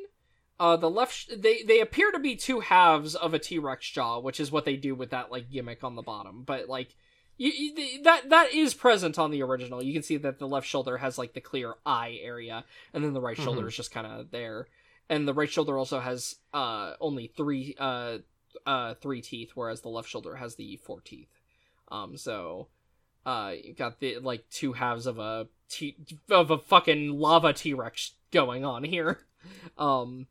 [0.60, 3.90] Uh, the left sh- they they appear to be two halves of a T Rex
[3.90, 6.44] jaw, which is what they do with that like gimmick on the bottom.
[6.44, 6.96] But like
[7.38, 9.82] you, you, that that is present on the original.
[9.82, 13.14] You can see that the left shoulder has like the clear eye area, and then
[13.14, 13.68] the right shoulder Mhm.
[13.68, 14.68] is just kind of there.
[15.10, 18.18] And the right shoulder also has uh only three uh
[18.66, 21.30] uh three teeth, whereas the left shoulder has the four teeth.
[21.90, 22.68] Um, so
[23.26, 25.96] Uh, you got the like two halves of a t
[26.30, 29.20] of a fucking lava T Rex going on here.
[29.78, 30.28] Um,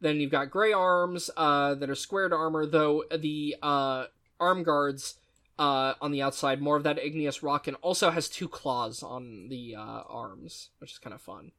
[0.00, 4.06] then you've got gray arms uh, that are squared armor, though the uh,
[4.40, 5.16] arm guards
[5.58, 9.48] uh, on the outside, more of that igneous rock, and also has two claws on
[9.50, 11.52] the uh, arms, which is kind of fun.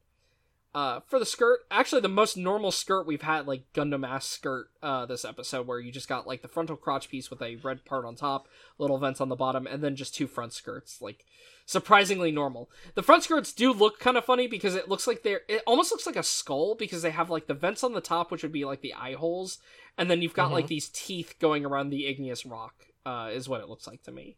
[0.74, 4.68] Uh, for the skirt, actually the most normal skirt we've had, like Gundam ass skirt,
[4.82, 7.84] uh, this episode, where you just got like the frontal crotch piece with a red
[7.84, 11.02] part on top, little vents on the bottom, and then just two front skirts.
[11.02, 11.26] Like
[11.66, 12.70] surprisingly normal.
[12.94, 15.90] The front skirts do look kind of funny because it looks like they're, it almost
[15.92, 18.50] looks like a skull because they have like the vents on the top, which would
[18.52, 19.58] be like the eye holes,
[19.98, 20.54] and then you've got Mhm.
[20.54, 22.74] like these teeth going around the igneous rock.
[23.04, 24.36] Uh, is what it looks like to me.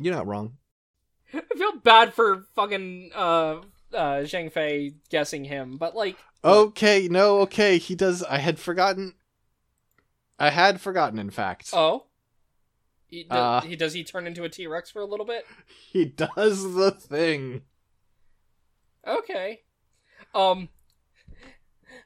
[0.00, 0.56] You're not wrong.
[1.34, 3.60] I feel bad for fucking uh
[3.94, 7.78] uh Zhang Fei guessing him, but like Okay, no, okay.
[7.78, 8.22] He does.
[8.22, 9.14] I had forgotten.
[10.38, 11.70] I had forgotten, in fact.
[11.72, 12.06] oh.
[13.06, 13.60] He, do- Uh.
[13.60, 15.46] he does he turn into a T Rex for a little bit?
[15.92, 17.62] He does the thing.
[19.06, 19.62] Okay.
[20.34, 20.68] Um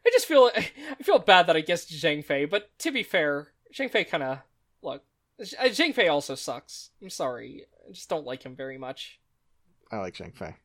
[0.04, 3.48] I just feel I feel bad that I guessed Zhang Fei, but to be fair,
[3.74, 4.38] Zhang Fei kind of
[4.82, 5.02] look.
[5.42, 6.90] Z- uh, Zhang Fei also sucks.
[7.00, 9.18] I'm sorry, I just don't like him very much.
[9.90, 10.56] I like Zhang Fei.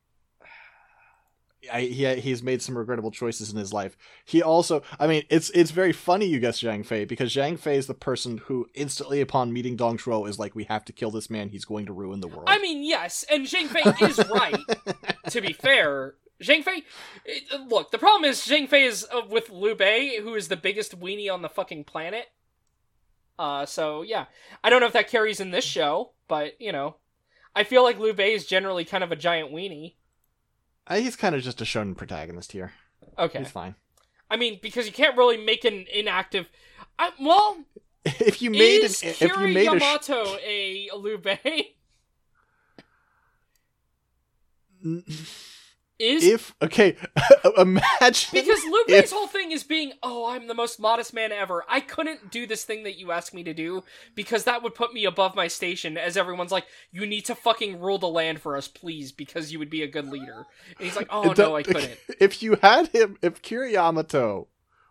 [1.71, 3.95] I, he he's made some regrettable choices in his life.
[4.25, 7.77] He also, I mean, it's it's very funny you guess Zhang Fei because Zhang Fei
[7.77, 11.11] is the person who instantly upon meeting Dong Zhuo is like, we have to kill
[11.11, 11.49] this man.
[11.49, 12.45] He's going to ruin the world.
[12.47, 14.57] I mean, yes, and Zhang Fei is right.
[15.29, 16.83] to be fair, Zhang Fei.
[17.25, 20.57] it- Look, the problem is Zhang Fei is uh, with Liu Bei, who is the
[20.57, 22.25] biggest weenie on the fucking planet.
[23.39, 24.25] Uh, so yeah,
[24.63, 26.97] I don't know if that carries in this show, but you know,
[27.55, 29.95] I feel like Liu Bei is generally kind of a giant weenie.
[30.89, 32.73] He's kind of just a shonen protagonist here.
[33.17, 33.75] Okay, He's fine.
[34.29, 36.49] I mean because you can't really make an inactive.
[36.99, 37.63] I, well,
[38.05, 41.69] If you made an, is if Kira you made a sh- Yamato a Liu Bei?
[45.99, 46.97] Is if okay,
[47.57, 51.63] imagine Because Liu if- whole thing is being, oh, I'm the most modest man ever.
[51.69, 53.83] I couldn't do this thing that you asked me to do
[54.15, 55.97] because that would put me above my station.
[55.97, 59.59] As everyone's like, you need to fucking rule the land for us, please, because you
[59.59, 60.47] would be a good leader.
[60.77, 61.97] And he's like, oh It no, I couldn't.
[62.19, 64.47] If you had him, if Kira Yamato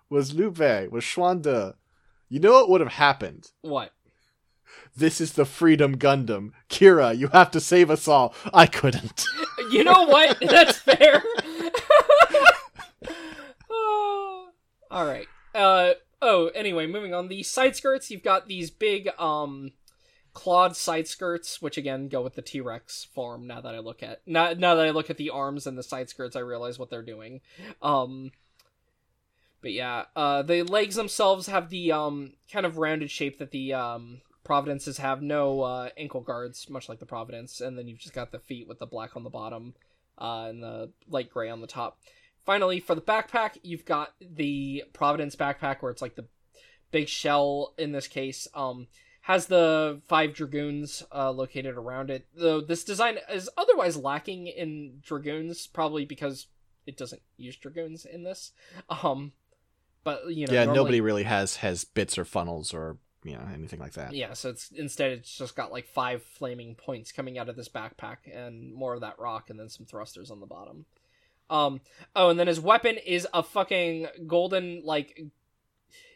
[0.09, 1.75] was Liu Bei, was Xuande,
[2.29, 3.51] you know what would have happened?
[3.63, 3.93] What?
[4.97, 6.53] This is the Freedom Gundam.
[6.71, 8.35] Kira, you have to save us all.
[8.55, 9.25] I couldn't.
[9.73, 10.39] You know what?
[10.47, 11.23] That's fair.
[14.91, 15.27] All right.
[15.55, 16.49] Uh oh.
[16.55, 17.29] Anyway, moving on.
[17.29, 18.11] The side skirts.
[18.11, 19.73] You've got these big um
[20.35, 23.47] clawed side skirts, which again go with the T Rex form.
[23.47, 25.83] Now that I look at now, now that I look at the arms and the
[25.83, 27.41] side skirts, I realize what they're doing.
[27.81, 28.33] Um.
[29.63, 33.73] But yeah, uh, the legs themselves have the um kind of rounded shape that the
[33.73, 38.15] um Providences have no uh, ankle guards, much like the Providence, and then you've just
[38.15, 39.75] got the feet with the black on the bottom
[40.19, 41.99] uh, and the light gray on the top.
[42.45, 46.27] Finally, for the backpack, you've got the Providence backpack where it's like the
[46.91, 48.49] big shell in this case.
[48.55, 48.89] Um,
[49.23, 52.27] has the five dragoons uh, located around it.
[52.35, 56.49] Though this design is otherwise lacking in dragoons, probably because
[56.87, 58.51] it doesn't use dragoons in this.
[58.91, 59.31] Um,
[60.03, 63.49] but you know, yeah, normally- nobody really has has bits or funnels or you know
[63.55, 64.13] anything like that.
[64.13, 67.69] yeah, so it's instead it's just got like five flaming points coming out of this
[67.69, 70.85] backpack and more of that rock and then some thrusters on the bottom.
[71.51, 71.81] Um
[72.17, 75.21] oh and then his weapon is a fucking golden like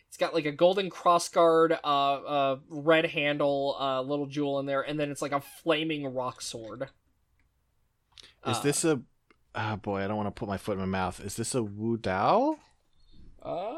[0.08, 4.82] it's got like a golden crossguard, uh uh red handle, uh little jewel in there,
[4.82, 6.82] and then it's like a flaming rock sword.
[8.46, 9.00] Is Uh, this a?
[9.54, 11.20] Oh boy, I don't want to put my foot in my mouth.
[11.24, 12.56] Is this a Wu Dao?
[13.42, 13.74] uh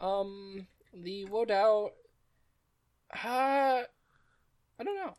[0.00, 1.90] um the Wodao
[3.24, 3.82] uh
[4.78, 5.14] I don't know.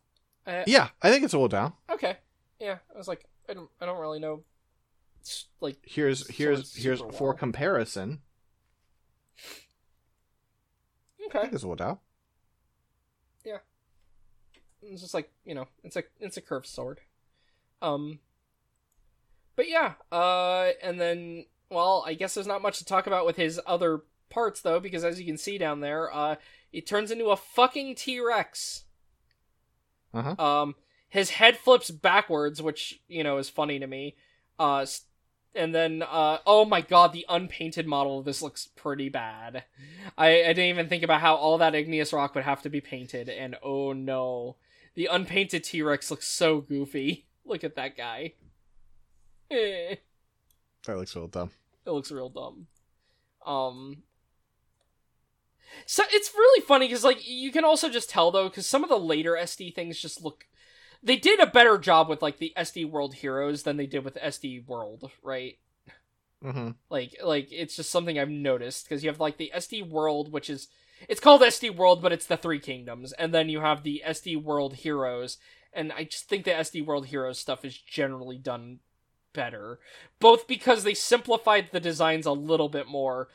[0.45, 1.73] Uh, Yeah, I think it's a Wu Dao.
[1.89, 2.17] Okay.
[2.59, 4.43] Yeah, I was like, I don't, I don't really know.
[5.59, 7.37] Like, Here's here's here's super for well.
[7.37, 8.21] comparison.
[11.19, 11.99] I okay, think it's a Wu Dao.
[14.89, 17.01] it's just like you know, it's a, it's a curved sword.
[17.81, 18.19] Um,
[19.55, 23.35] but yeah, uh, and then, well, I guess there's not much to talk about with
[23.35, 26.35] his other parts though, because as you can see down there, uh,
[26.71, 28.83] it turns into a fucking T Rex.
[30.13, 30.35] Uh-huh.
[30.43, 30.75] Um,
[31.09, 34.15] his head flips backwards, which you know is funny to me.
[34.59, 34.85] Uh,
[35.55, 39.63] and then uh, oh my god, the unpainted model of this looks pretty bad.
[40.17, 42.81] I I didn't even think about how all that igneous rock would have to be
[42.81, 44.55] painted, and oh no,
[44.95, 47.25] the unpainted T Rex looks so goofy.
[47.45, 48.33] Look at that guy.
[49.49, 49.95] Eh,
[50.85, 51.51] That looks real dumb.
[51.85, 52.67] it looks real dumb.
[53.45, 54.03] Um.
[55.85, 58.89] So it's really funny because like you can also just tell though because some of
[58.89, 60.45] the later SD things just look.
[61.03, 64.15] They did a better job with like the SD World heroes than they did with
[64.15, 65.57] SD World, right?
[66.43, 66.71] Mm-hmm.
[66.89, 70.49] Like like it's just something I've noticed because you have like the SD World, which
[70.49, 70.67] is
[71.07, 74.41] it's called SD World, but it's the Three Kingdoms, and then you have the SD
[74.41, 75.37] World heroes,
[75.73, 78.79] and I just think the SD World heroes stuff is generally done
[79.33, 79.79] better,
[80.19, 83.29] both because they simplified the designs a little bit more,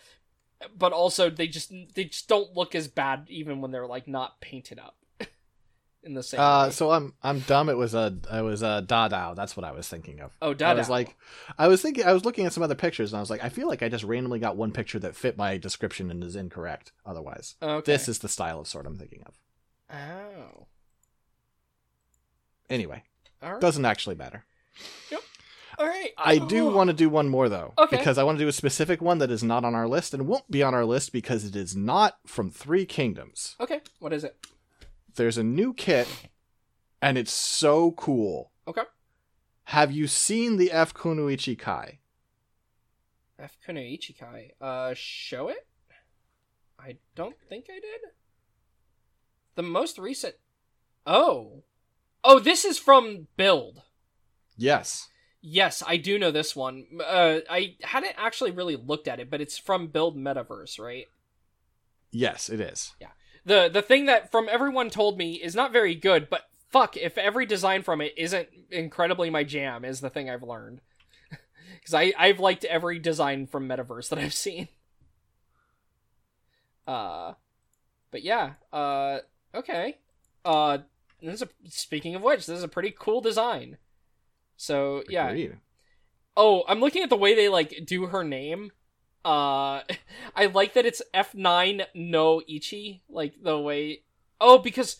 [0.76, 4.40] but also they just they just don't look as bad even when they're like not
[4.40, 4.96] painted up
[6.02, 6.70] in the same Uh, way.
[6.72, 7.68] so I'm I'm dumb.
[7.68, 9.34] It was a it was a Dadao.
[9.36, 10.32] That's what I was thinking of.
[10.42, 10.78] oh, I Dada.
[10.78, 11.16] was like,
[11.58, 13.48] I was thinking, I was looking at some other pictures, and I was like, I
[13.48, 16.92] feel like I just randomly got one picture that fit my description and is incorrect.
[17.06, 17.92] Otherwise, okay.
[17.92, 19.38] this is the style of sword I'm thinking of.
[19.92, 20.66] oh,
[22.70, 23.02] Anyway,
[23.42, 24.44] right, doesn't actually matter.
[25.78, 26.10] All right.
[26.18, 27.96] I do want to do one more though, Okay.
[27.96, 30.26] because I want to do a specific one that is not on our list and
[30.26, 33.56] won't be on our list because it is not from Three Kingdoms.
[33.60, 34.36] Okay, what is it?
[35.14, 36.08] There's a new kit,
[37.00, 38.50] and it's so cool.
[38.66, 38.82] Okay.
[39.64, 41.98] Have you seen the F Kunoichi Kai?
[43.38, 44.52] F Kunoichi Kai.
[44.60, 45.66] Uh, show it?
[46.78, 48.00] I don't think I did.
[49.54, 50.34] The most recent.
[51.06, 51.62] Oh.
[52.24, 53.82] Oh, this is from Build.
[54.56, 55.08] Yes.
[55.44, 56.86] Yes, I do know this one.
[57.04, 61.06] Uh, I hadn't actually really looked at it, but it's from Build Metaverse, right?
[62.12, 62.94] Yes, it is.
[63.00, 63.08] Yeah.
[63.44, 67.18] The the thing that from everyone told me is not very good, but fuck, if
[67.18, 70.80] every design from it isn't incredibly my jam, is the thing I've learned.
[71.74, 74.68] Because I I've liked every design from Metaverse that I've seen.
[76.86, 77.32] Uh,
[78.12, 78.52] but yeah.
[78.72, 79.18] Uh,
[79.52, 79.98] okay.
[80.44, 80.78] Uh,
[81.20, 83.78] this is a, speaking of which, this is a pretty cool design.
[84.56, 85.28] So yeah.
[85.28, 85.58] Agreed.
[86.36, 88.70] Oh, I'm looking at the way they like do her name.
[89.24, 89.82] Uh
[90.36, 94.02] I like that it's F9 no Ichi, like the way
[94.40, 94.96] Oh, because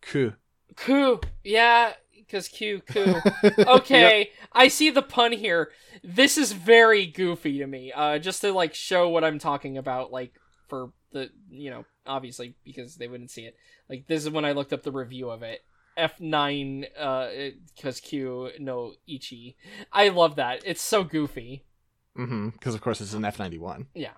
[0.00, 0.32] Ku.
[0.76, 1.20] Ku.
[1.44, 1.92] Yeah,
[2.30, 3.20] cuz Q Ku.
[3.66, 5.70] Okay, I see the pun here.
[6.04, 7.92] This is very goofy to me.
[7.92, 10.32] Uh just to like show what I'm talking about like
[10.68, 13.56] for the, you know, obviously because they wouldn't see it.
[13.88, 15.60] Like this is when I looked up the review of it.
[15.98, 17.28] F9 uh
[17.80, 19.56] cuz Q no Ichi.
[19.92, 20.62] I love that.
[20.64, 21.64] It's so goofy.
[22.18, 22.50] Mm-hmm.
[22.50, 23.88] Because of course it's an F ninety one.
[23.94, 24.14] Yeah.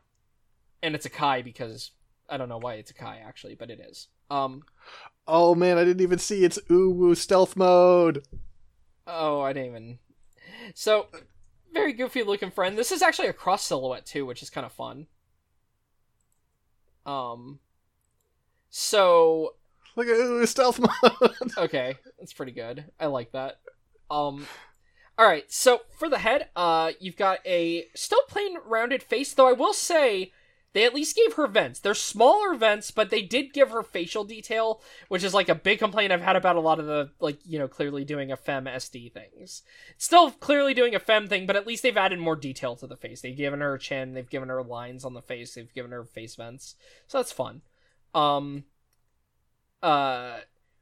[0.82, 1.92] And it's a Kai because
[2.28, 4.08] I don't know why it's a Kai actually, but it is.
[4.30, 4.62] Um
[5.26, 8.24] Oh man, I didn't even see its Uwu stealth mode.
[9.06, 9.98] oh, I didn't even
[10.74, 11.08] So
[11.72, 12.76] very goofy looking friend.
[12.76, 15.06] This is actually a cross silhouette too, which is kind of fun.
[17.06, 17.60] Um
[18.70, 19.54] so
[19.98, 21.50] Look at stealth mode.
[21.58, 22.84] okay, that's pretty good.
[23.00, 23.58] I like that.
[24.08, 24.46] Um
[25.18, 29.48] all right, so for the head, uh you've got a still plain rounded face, though
[29.48, 30.30] I will say
[30.72, 31.80] they at least gave her vents.
[31.80, 35.80] They're smaller vents, but they did give her facial detail, which is like a big
[35.80, 38.66] complaint I've had about a lot of the like, you know, clearly doing a fem
[38.66, 39.62] SD things.
[39.96, 42.96] Still clearly doing a fem thing, but at least they've added more detail to the
[42.96, 43.20] face.
[43.20, 46.04] They've given her a chin, they've given her lines on the face, they've given her
[46.04, 46.76] face vents.
[47.08, 47.62] So that's fun.
[48.14, 48.62] Um
[49.82, 50.38] uh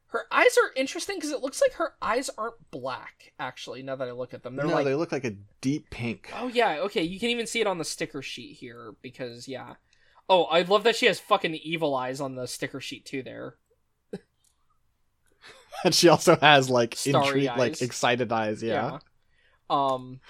[0.09, 4.09] her eyes are interesting because it looks like her eyes aren't black actually now that
[4.09, 6.31] i look at them they're no, like they look like a deep pink.
[6.39, 9.75] oh yeah okay you can even see it on the sticker sheet here because yeah
[10.29, 13.57] oh i love that she has fucking evil eyes on the sticker sheet too there
[15.85, 17.59] And she also has like Starry intrigue, eyes.
[17.59, 18.63] like excited eyes.
[18.63, 18.99] Yeah.
[19.69, 20.21] um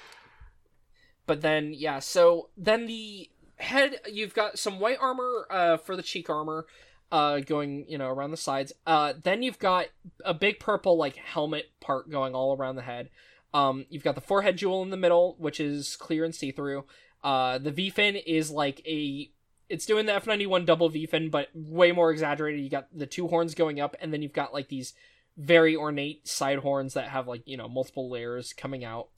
[1.27, 6.03] but then yeah so then the head you've got some white armor uh for the
[6.03, 6.67] cheek armor
[7.13, 8.73] uh going you know around the sides.
[8.87, 9.87] Uh then you've got
[10.25, 13.11] a big purple like helmet part going all around the head.
[13.55, 16.85] Um you've got the forehead jewel in the middle which is clear and see-through.
[17.23, 19.31] Uh the v-fin is like a
[19.69, 22.61] it's doing the f91 double v-fin but way more exaggerated.
[22.61, 24.93] You got the two horns going up and then you've got like these
[25.37, 29.09] very ornate side horns that have like you know multiple layers coming out.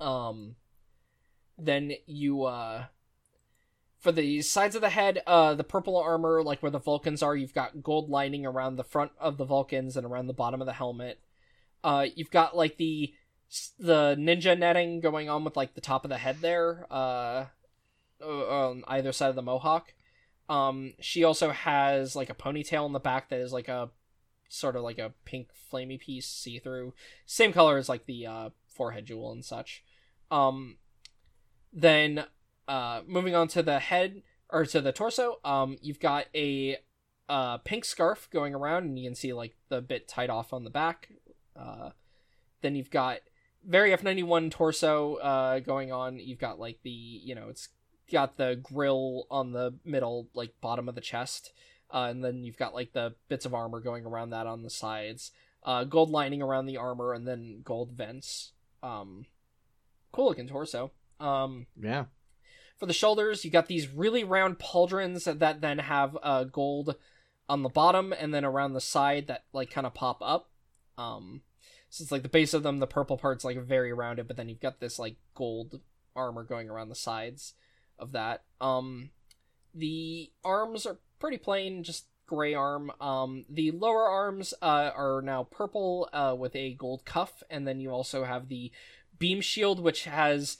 [0.00, 0.56] Um
[1.58, 2.86] then you uh
[4.04, 7.34] for the sides of the head uh the purple armor like where the vulcans are
[7.34, 10.66] you've got gold lining around the front of the vulcans and around the bottom of
[10.66, 11.18] the helmet.
[11.82, 13.14] Uh you've got like the
[13.78, 17.46] the ninja netting going on with like the top of the head there uh
[18.22, 19.94] on either side of the mohawk.
[20.50, 23.88] Um she also has like a ponytail in the back that is like a
[24.50, 26.92] sort of like a pink flamey piece see through
[27.24, 29.82] same color as like the uh forehead jewel and such.
[30.30, 30.76] Um
[31.72, 32.26] then
[32.68, 36.76] uh moving on to the head or to the torso um you've got a
[37.28, 40.64] uh pink scarf going around and you can see like the bit tied off on
[40.64, 41.08] the back
[41.56, 41.90] uh
[42.62, 43.18] then you've got
[43.66, 47.68] very f91 torso uh going on you've got like the you know it's
[48.10, 51.52] got the grill on the middle, like bottom of the chest,
[51.92, 54.70] uh, and then you've got like the bits of armor going around that on the
[54.70, 55.30] sides,
[55.64, 58.52] uh, gold lining around the armor, and then gold vents.
[58.82, 59.26] Um,
[60.12, 60.92] cool looking torso.
[61.20, 62.04] Um, Yeah.
[62.84, 66.96] For the shoulders, you got these really round pauldrons that, then have uh, gold
[67.48, 70.50] on the bottom and then around the side that like kind of pop up.
[70.98, 71.40] Um,
[71.88, 74.50] so it's like the base of them, the purple part's like very rounded, but then
[74.50, 75.80] you've got this like gold
[76.14, 77.54] armor going around the sides
[77.98, 78.42] of that.
[78.60, 79.08] Um,
[79.74, 82.92] the arms are pretty plain, just gray arm.
[83.00, 87.80] Um, the lower arms uh, are now purple uh, with a gold cuff, and then
[87.80, 88.72] you also have the
[89.18, 90.58] beam shield, which has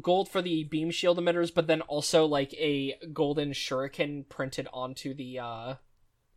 [0.00, 5.14] gold for the beam shield emitters, but then also like a golden shuriken printed onto
[5.14, 5.74] the uh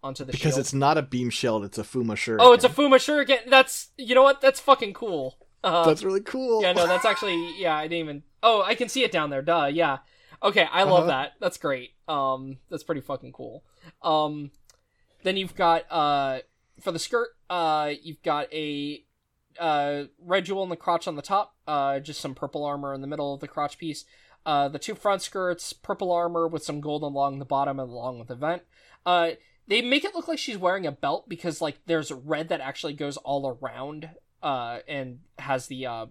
[0.03, 0.59] onto the Because shield.
[0.59, 2.39] it's not a beam shield, it's a Fuma shirt.
[2.41, 3.49] oh, it's a Fuma shuriken.
[3.49, 4.41] That's you know what?
[4.41, 5.37] That's fucking cool.
[5.63, 6.61] Uh, That's really cool.
[6.61, 7.75] yeah, no, that's actually yeah.
[7.77, 8.23] I didn't even.
[8.41, 9.41] Oh, I can see it down there.
[9.41, 9.69] Duh.
[9.71, 9.99] Yeah.
[10.43, 11.07] Okay, I love Uh-huh.
[11.07, 11.31] that.
[11.39, 11.91] That's great.
[12.09, 13.63] Um, that's pretty fucking cool.
[14.01, 14.51] Um,
[15.23, 16.39] then you've got uh
[16.81, 19.05] for the skirt, uh, you've got a
[19.59, 23.01] uh red jewel in the crotch on the top, uh, just some purple armor in
[23.01, 24.05] the middle of the crotch piece.
[24.45, 28.19] Uh, the two front skirts, purple armor with some gold along the bottom and along
[28.19, 28.61] with the vent.
[29.05, 29.31] Uh,
[29.67, 32.93] they make it look like she's wearing a belt because like there's red that actually
[32.93, 34.09] goes all around
[34.41, 36.05] uh and has the uh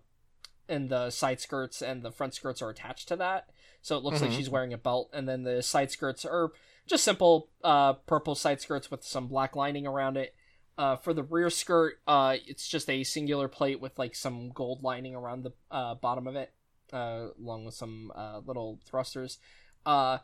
[0.71, 3.51] and the side skirts and the front skirts are attached to that
[3.83, 4.37] so it looks like Mhm.
[4.37, 6.51] she's wearing a belt and then the side skirts are
[6.87, 10.35] just simple uh purple side skirts with some black lining around it
[10.79, 14.83] uh for the rear skirt uh it's just a singular plate with like some gold
[14.83, 16.53] lining around the uh bottom of it
[16.93, 19.39] uh along with some uh little thrusters
[19.87, 20.19] uh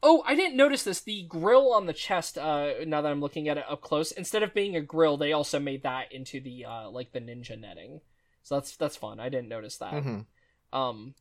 [0.00, 1.00] Oh, I didn't notice this.
[1.00, 4.44] The grill on the chest, uh, now that I'm looking at it up close, instead
[4.44, 8.00] of being a grill, they also made that into the uh like the ninja netting.
[8.44, 9.18] So that's that's fun.
[9.18, 9.94] I didn't notice that.
[9.94, 10.26] Mhm.
[10.72, 11.14] Um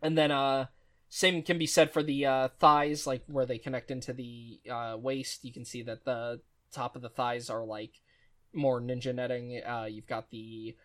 [0.00, 0.66] and then uh
[1.10, 4.96] same can be said for the uh thighs, like where they connect into the uh
[4.98, 5.44] waist.
[5.44, 6.40] You can see that the
[6.74, 8.00] top of the thighs are like
[8.52, 9.62] more ninja netting.
[9.64, 10.76] Uh you've got the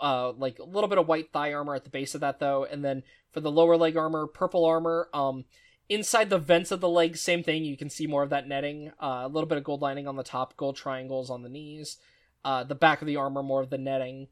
[0.00, 2.64] uh like a little bit of white thigh armor at the base of that though,
[2.64, 3.02] and then
[3.32, 5.08] for the lower leg armor, purple armor.
[5.12, 5.44] Um
[5.88, 7.64] inside the vents of the legs, same thing.
[7.64, 8.92] You can see more of that netting.
[9.02, 11.96] Uh, a little bit of gold lining on the top, gold triangles on the knees.
[12.44, 14.28] Uh, the back of the armor, more of the netting.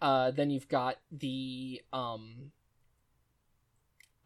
[0.00, 2.52] Uh, then you've got the um,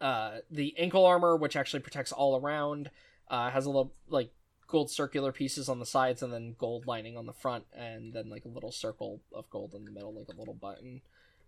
[0.01, 2.91] uh, the ankle armor, which actually protects all around.
[3.29, 4.33] Uh, has a little like
[4.73, 8.29] gold circular pieces on the sides, and then gold lining on the front, and then
[8.29, 11.03] like a little circle of gold in the middle, like a little button.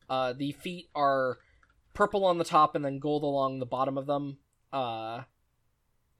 [0.08, 1.38] Uh, the feet are
[1.94, 4.36] purple on the top, and then gold along the bottom of them.
[4.72, 5.22] Uh,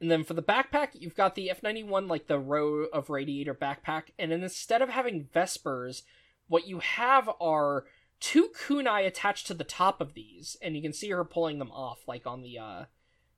[0.00, 3.10] and then for the backpack, you've got the F ninety one, like the row of
[3.10, 6.02] radiator backpack, and then instead of having Vespers,
[6.48, 7.84] what you have are
[8.20, 11.70] two kunai attached to the top of these, and you can see her pulling them
[11.70, 12.84] off, like on the uh,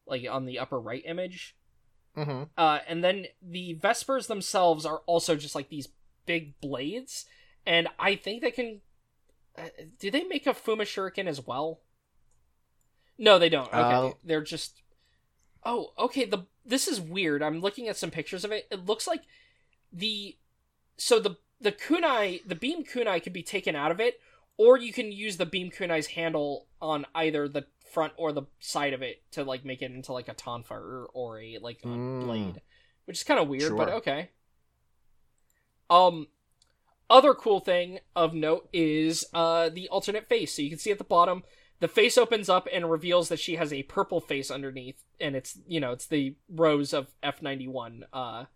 [0.07, 1.57] like on the upper right image.
[2.17, 2.49] Mhm.
[2.57, 5.89] Uh, and then the Vespers themselves are also just like these
[6.25, 7.27] big blades,
[7.67, 8.81] and I think they can.
[9.57, 9.69] Uh,
[9.99, 11.81] do they make a Fuma Shuriken as well?
[13.19, 13.69] No, they don't.
[13.69, 14.83] Okay, Uh, they're just.
[15.65, 16.25] Oh, okay.
[16.25, 17.43] The this is weird.
[17.43, 18.67] I'm looking at some pictures of it.
[18.71, 19.23] It looks like
[19.93, 20.37] the
[20.97, 24.21] so the the kunai the beam kunai can be taken out of it,
[24.57, 28.93] or you can use the beam kunai's handle on either the front or the side
[28.93, 31.87] of it to like make it into like a tonfa or, or a like a
[31.89, 32.21] Mm.
[32.21, 32.61] blade,
[33.07, 34.31] which is kind of weird, but okay.
[35.89, 36.29] Um,
[37.09, 40.55] other cool thing of note is uh the alternate face.
[40.55, 41.45] So you can see at the bottom,
[41.81, 45.59] the face opens up and reveals that she has a purple face underneath, and it's
[45.69, 48.05] you know it's the rows of F ninety one.
[48.13, 48.47] Uh,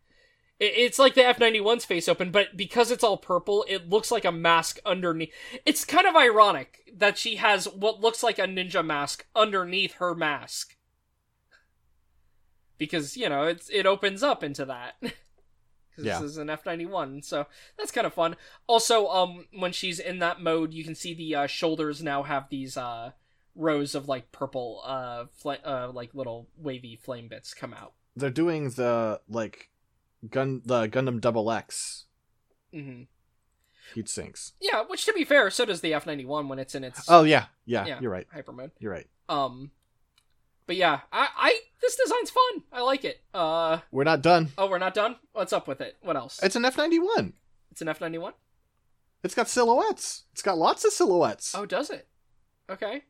[0.61, 4.27] it's like the F 91's face open, but because it's all purple, it looks like
[4.27, 5.33] a mask underneath.
[5.65, 10.15] It's kind of ironic that she has what looks like a ninja mask underneath her
[10.15, 10.77] mask.
[12.77, 14.95] Because, you know, it's it opens up into that.
[16.03, 16.21] Yeah.
[16.21, 17.47] This is an F ninety one, so
[17.77, 18.37] that's kind of fun.
[18.67, 22.49] Also, um, when she's in that mode, you can see the uh, shoulders now have
[22.49, 23.11] these uh
[23.55, 27.93] rows of like purple uh, fl- uh like little wavy flame bits come out.
[28.17, 29.69] They're doing the like
[30.29, 32.05] gun the Gundam Double X
[32.73, 33.03] hmm
[33.95, 34.53] heat sinks.
[34.61, 37.05] Yeah, which to be fair, so does the F ninety one when it's in its
[37.09, 37.99] Oh yeah, yeah, Yeah.
[38.01, 38.27] you're right.
[38.33, 38.71] hyper mode.
[38.79, 39.09] You're right.
[39.29, 39.71] Um,
[40.67, 42.63] but yeah, I, I this design's fun.
[42.73, 43.21] I like it.
[43.35, 44.51] Uh, We're not done.
[44.59, 45.17] oh, we're not done.
[45.33, 45.97] What's up with it?
[46.03, 46.39] What else?
[46.43, 47.33] It's an F ninety one.
[47.73, 48.35] It's an F ninety one.
[49.25, 50.25] It's got silhouettes.
[50.33, 51.55] It's got lots of silhouettes.
[51.55, 52.07] Oh, does it?
[52.71, 53.03] Okay.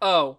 [0.00, 0.38] Oh,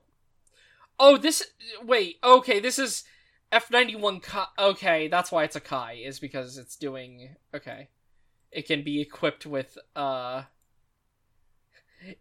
[1.00, 1.44] oh, this.
[1.84, 2.18] Wait.
[2.24, 3.04] Okay, this is
[3.52, 4.22] F ninety one.
[4.58, 5.94] Okay, that's why it's a Kai.
[6.04, 7.36] Is because it's doing.
[7.56, 7.90] Okay,
[8.52, 9.78] it can be equipped with.
[9.96, 10.44] Uh.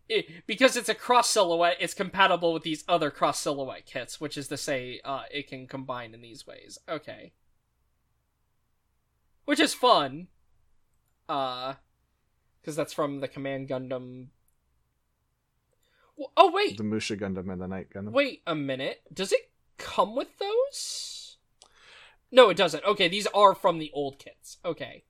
[0.09, 4.37] it, because it's a cross silhouette, it's compatible with these other cross silhouette kits, which
[4.37, 6.79] is to say, uh, it can combine in these ways.
[6.89, 7.33] Okay,
[9.45, 10.29] which is fun.
[11.29, 11.75] Uh,
[12.61, 14.29] because that's from the Command Gundam.
[16.37, 18.13] Oh wait, The Musha Gundam and the Knight Gundam.
[18.13, 19.03] wait a minute.
[19.13, 21.18] Does it come with those?
[22.31, 22.85] No, it doesn't.
[22.85, 24.59] Okay, these are from the old kits.
[24.65, 25.05] Okay,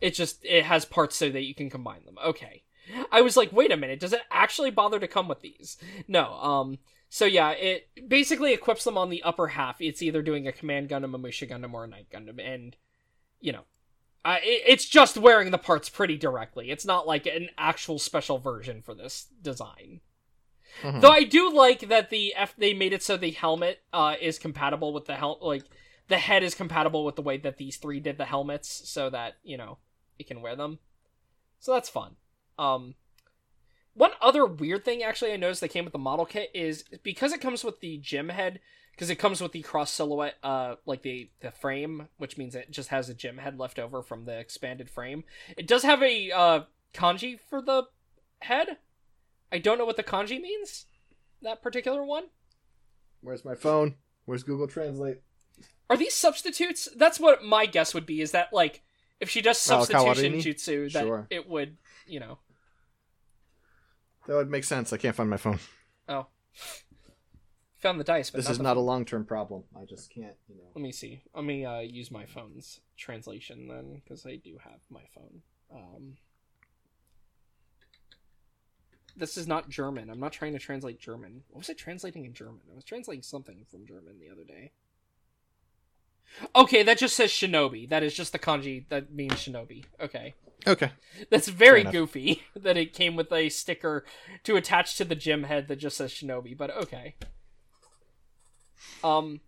[0.00, 2.16] it just it has parts so that you can combine them.
[2.24, 2.64] Okay,
[3.12, 5.76] I was like, wait a minute, does it actually bother to come with these?
[6.06, 6.32] No.
[6.34, 6.78] Um.
[7.08, 9.80] So yeah, it basically equips them on the upper half.
[9.80, 12.76] It's either doing a Command Gundam, a Musha Gundam, or a Knight Gundam, and
[13.40, 13.62] you know,
[14.24, 16.70] uh, it, it's just wearing the parts pretty directly.
[16.70, 20.00] It's not like an actual special version for this design.
[20.82, 21.00] Mhm.
[21.00, 24.38] Though I do like that the F they made it so the helmet uh is
[24.38, 25.64] compatible with the hel like
[26.08, 29.34] the head is compatible with the way that these three did the helmets so that,
[29.42, 29.78] you know,
[30.18, 30.78] it can wear them.
[31.60, 32.16] So that's fun.
[32.58, 32.94] Um
[33.94, 37.32] one other weird thing actually I noticed that came with the model kit is because
[37.32, 38.60] it comes with the GM head
[38.92, 42.70] because it comes with the cross silhouette uh like the the frame which means it
[42.70, 45.24] just has a GM head left over from the expanded frame.
[45.56, 46.60] It does have a uh
[46.94, 47.84] kanji for the
[48.40, 48.78] head.
[49.52, 50.86] I don't know what the kanji means.
[51.42, 52.24] That particular one.
[53.20, 53.96] Where's my phone?
[54.24, 55.22] Where's Google Translate?
[55.90, 56.88] Are these substitutes?
[56.96, 58.20] That's what my guess would be.
[58.20, 58.82] Is that like
[59.20, 60.42] if she does Oh, substitution kawarimi?
[60.42, 61.26] jutsu, that Sure.
[61.30, 62.38] it would, you know.
[64.26, 64.92] That would make sense.
[64.92, 65.58] I can't find my phone.
[66.08, 66.26] Oh,
[67.78, 68.30] found the dice.
[68.30, 69.64] But This not is not a long term problem.
[69.74, 70.70] I just can't, you know.
[70.74, 71.22] Let me see.
[71.34, 75.42] Let me uh, use my phone's translation then, because I do have my phone.
[75.74, 76.16] Um,
[79.16, 80.10] this is not German.
[80.10, 81.42] I'm not trying to translate German.
[81.48, 82.60] What was I translating in German?
[82.70, 84.72] I was translating something from German the other day.
[86.54, 87.88] Okay, that just says shinobi.
[87.88, 89.84] That is just the kanji that means shinobi.
[90.00, 90.34] Okay.
[90.66, 90.90] Okay.
[91.30, 94.04] That's very goofy that it came with a sticker
[94.44, 97.14] to attach to the GM head that just says Shinobi, but okay.
[99.02, 99.40] Um,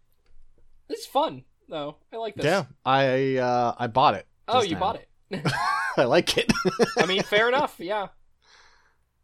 [0.89, 1.97] it's fun though.
[2.13, 2.45] I like this.
[2.45, 4.27] Yeah, I uh I bought it.
[4.49, 5.09] Oh, you bought it.
[5.97, 6.53] I like it.
[6.99, 7.77] I mean, fair enough.
[7.79, 8.09] Yeah.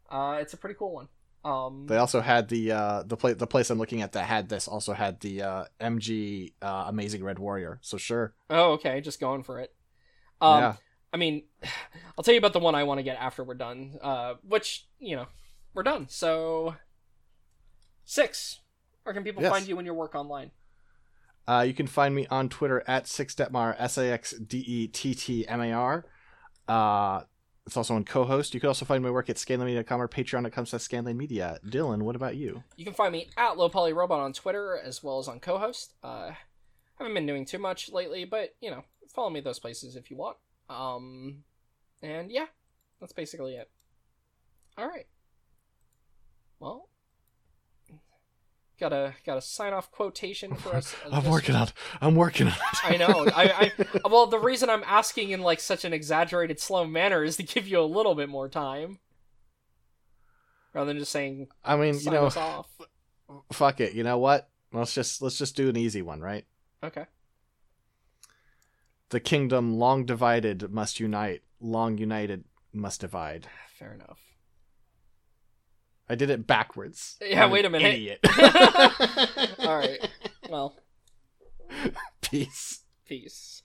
[0.09, 1.09] Uh, it's a pretty cool one.
[1.47, 4.49] Um, they also had the uh the place the place I'm looking at that had
[4.49, 7.79] this also had the uh MG uh Amazing Red Warrior.
[7.81, 8.33] So sure.
[8.49, 9.73] oh, okay, just going for it.
[10.41, 10.73] Um, yeah.
[11.13, 11.43] I mean,
[12.17, 13.97] I'll tell you about the one I want to get after we're done.
[14.01, 15.27] Uh, which you know,
[15.73, 16.07] we're done.
[16.09, 16.75] So
[18.03, 18.59] six.
[19.03, 19.51] Where can people Yes.
[19.53, 20.51] find you when you work online?
[21.47, 25.15] Uh, you can find me on Twitter at saxdettmar s a x d e t
[25.15, 26.05] t m a r.
[26.67, 27.21] Uh,
[27.67, 28.53] it's also on Cohost.
[28.53, 31.59] You can also find my work at scanlinemedia.com or patreon.com slash scanlinemedia.
[31.65, 32.63] Dylan, what about you?
[32.77, 35.93] You can find me at Low Poly Robot on Twitter as well as on Cohost.
[36.01, 36.31] Uh,
[36.97, 40.15] haven't been doing too much lately, but you know, follow me those places if you
[40.15, 40.37] want.
[40.69, 41.43] Um,
[42.01, 42.45] and yeah,
[43.01, 43.69] that's basically it.
[44.77, 45.07] All right.
[46.59, 46.87] Well,
[48.79, 50.95] got a got a sign off quotation for us.
[51.11, 51.69] I'm this working on.
[52.01, 52.59] I'm working on it.
[52.83, 53.27] I know.
[53.35, 53.71] I,
[54.03, 57.43] I well, the reason I'm asking in like such an exaggerated, slow manner is to
[57.43, 58.99] give you a little bit more time,
[60.73, 62.67] rather than just saying I mean, you know, us off.
[63.51, 63.93] fuck it.
[63.93, 64.49] You know what?
[64.71, 66.45] Let's just let's just do an easy one, right?
[66.83, 67.05] Okay.
[69.09, 71.41] The kingdom long divided must unite.
[71.61, 72.43] Long united
[72.73, 73.47] must divide.
[73.79, 74.26] Fair enough.
[76.09, 77.17] I did it backwards.
[77.21, 77.93] Yeah, I'm wait a minute.
[77.93, 78.19] Idiot.
[79.59, 80.07] All right.
[80.49, 80.75] Well,
[82.21, 82.83] Peace.
[83.05, 83.63] peace.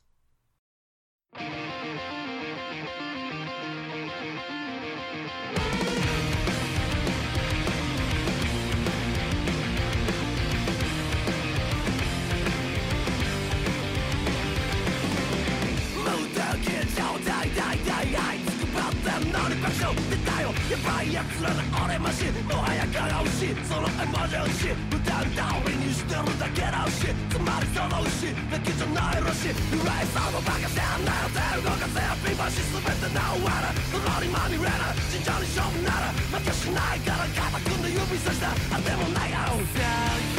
[20.72, 36.08] やばいやつらの俺マシもはやかうしそのエモーションし歌うな俺にしてるだけだしつまりその牛だけじゃないらしい未来さもバカせんなよ手動かせよピバシ全てなおわらそ泥にまみれな慎重に勝負なら
[36.40, 40.31] 負けしないから肩組んで指さしたあてもないやろ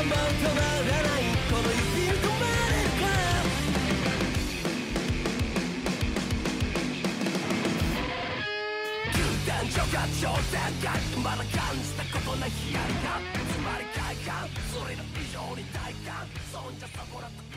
[0.00, 0.42] が舞う
[0.88, 1.18] らな
[1.50, 3.04] この指に込まれるか
[9.12, 9.76] 牛タンチ
[10.20, 17.49] 頂点かまだ感じたことないヒヤリ感つまり快感それの以常に大感そんじゃさボら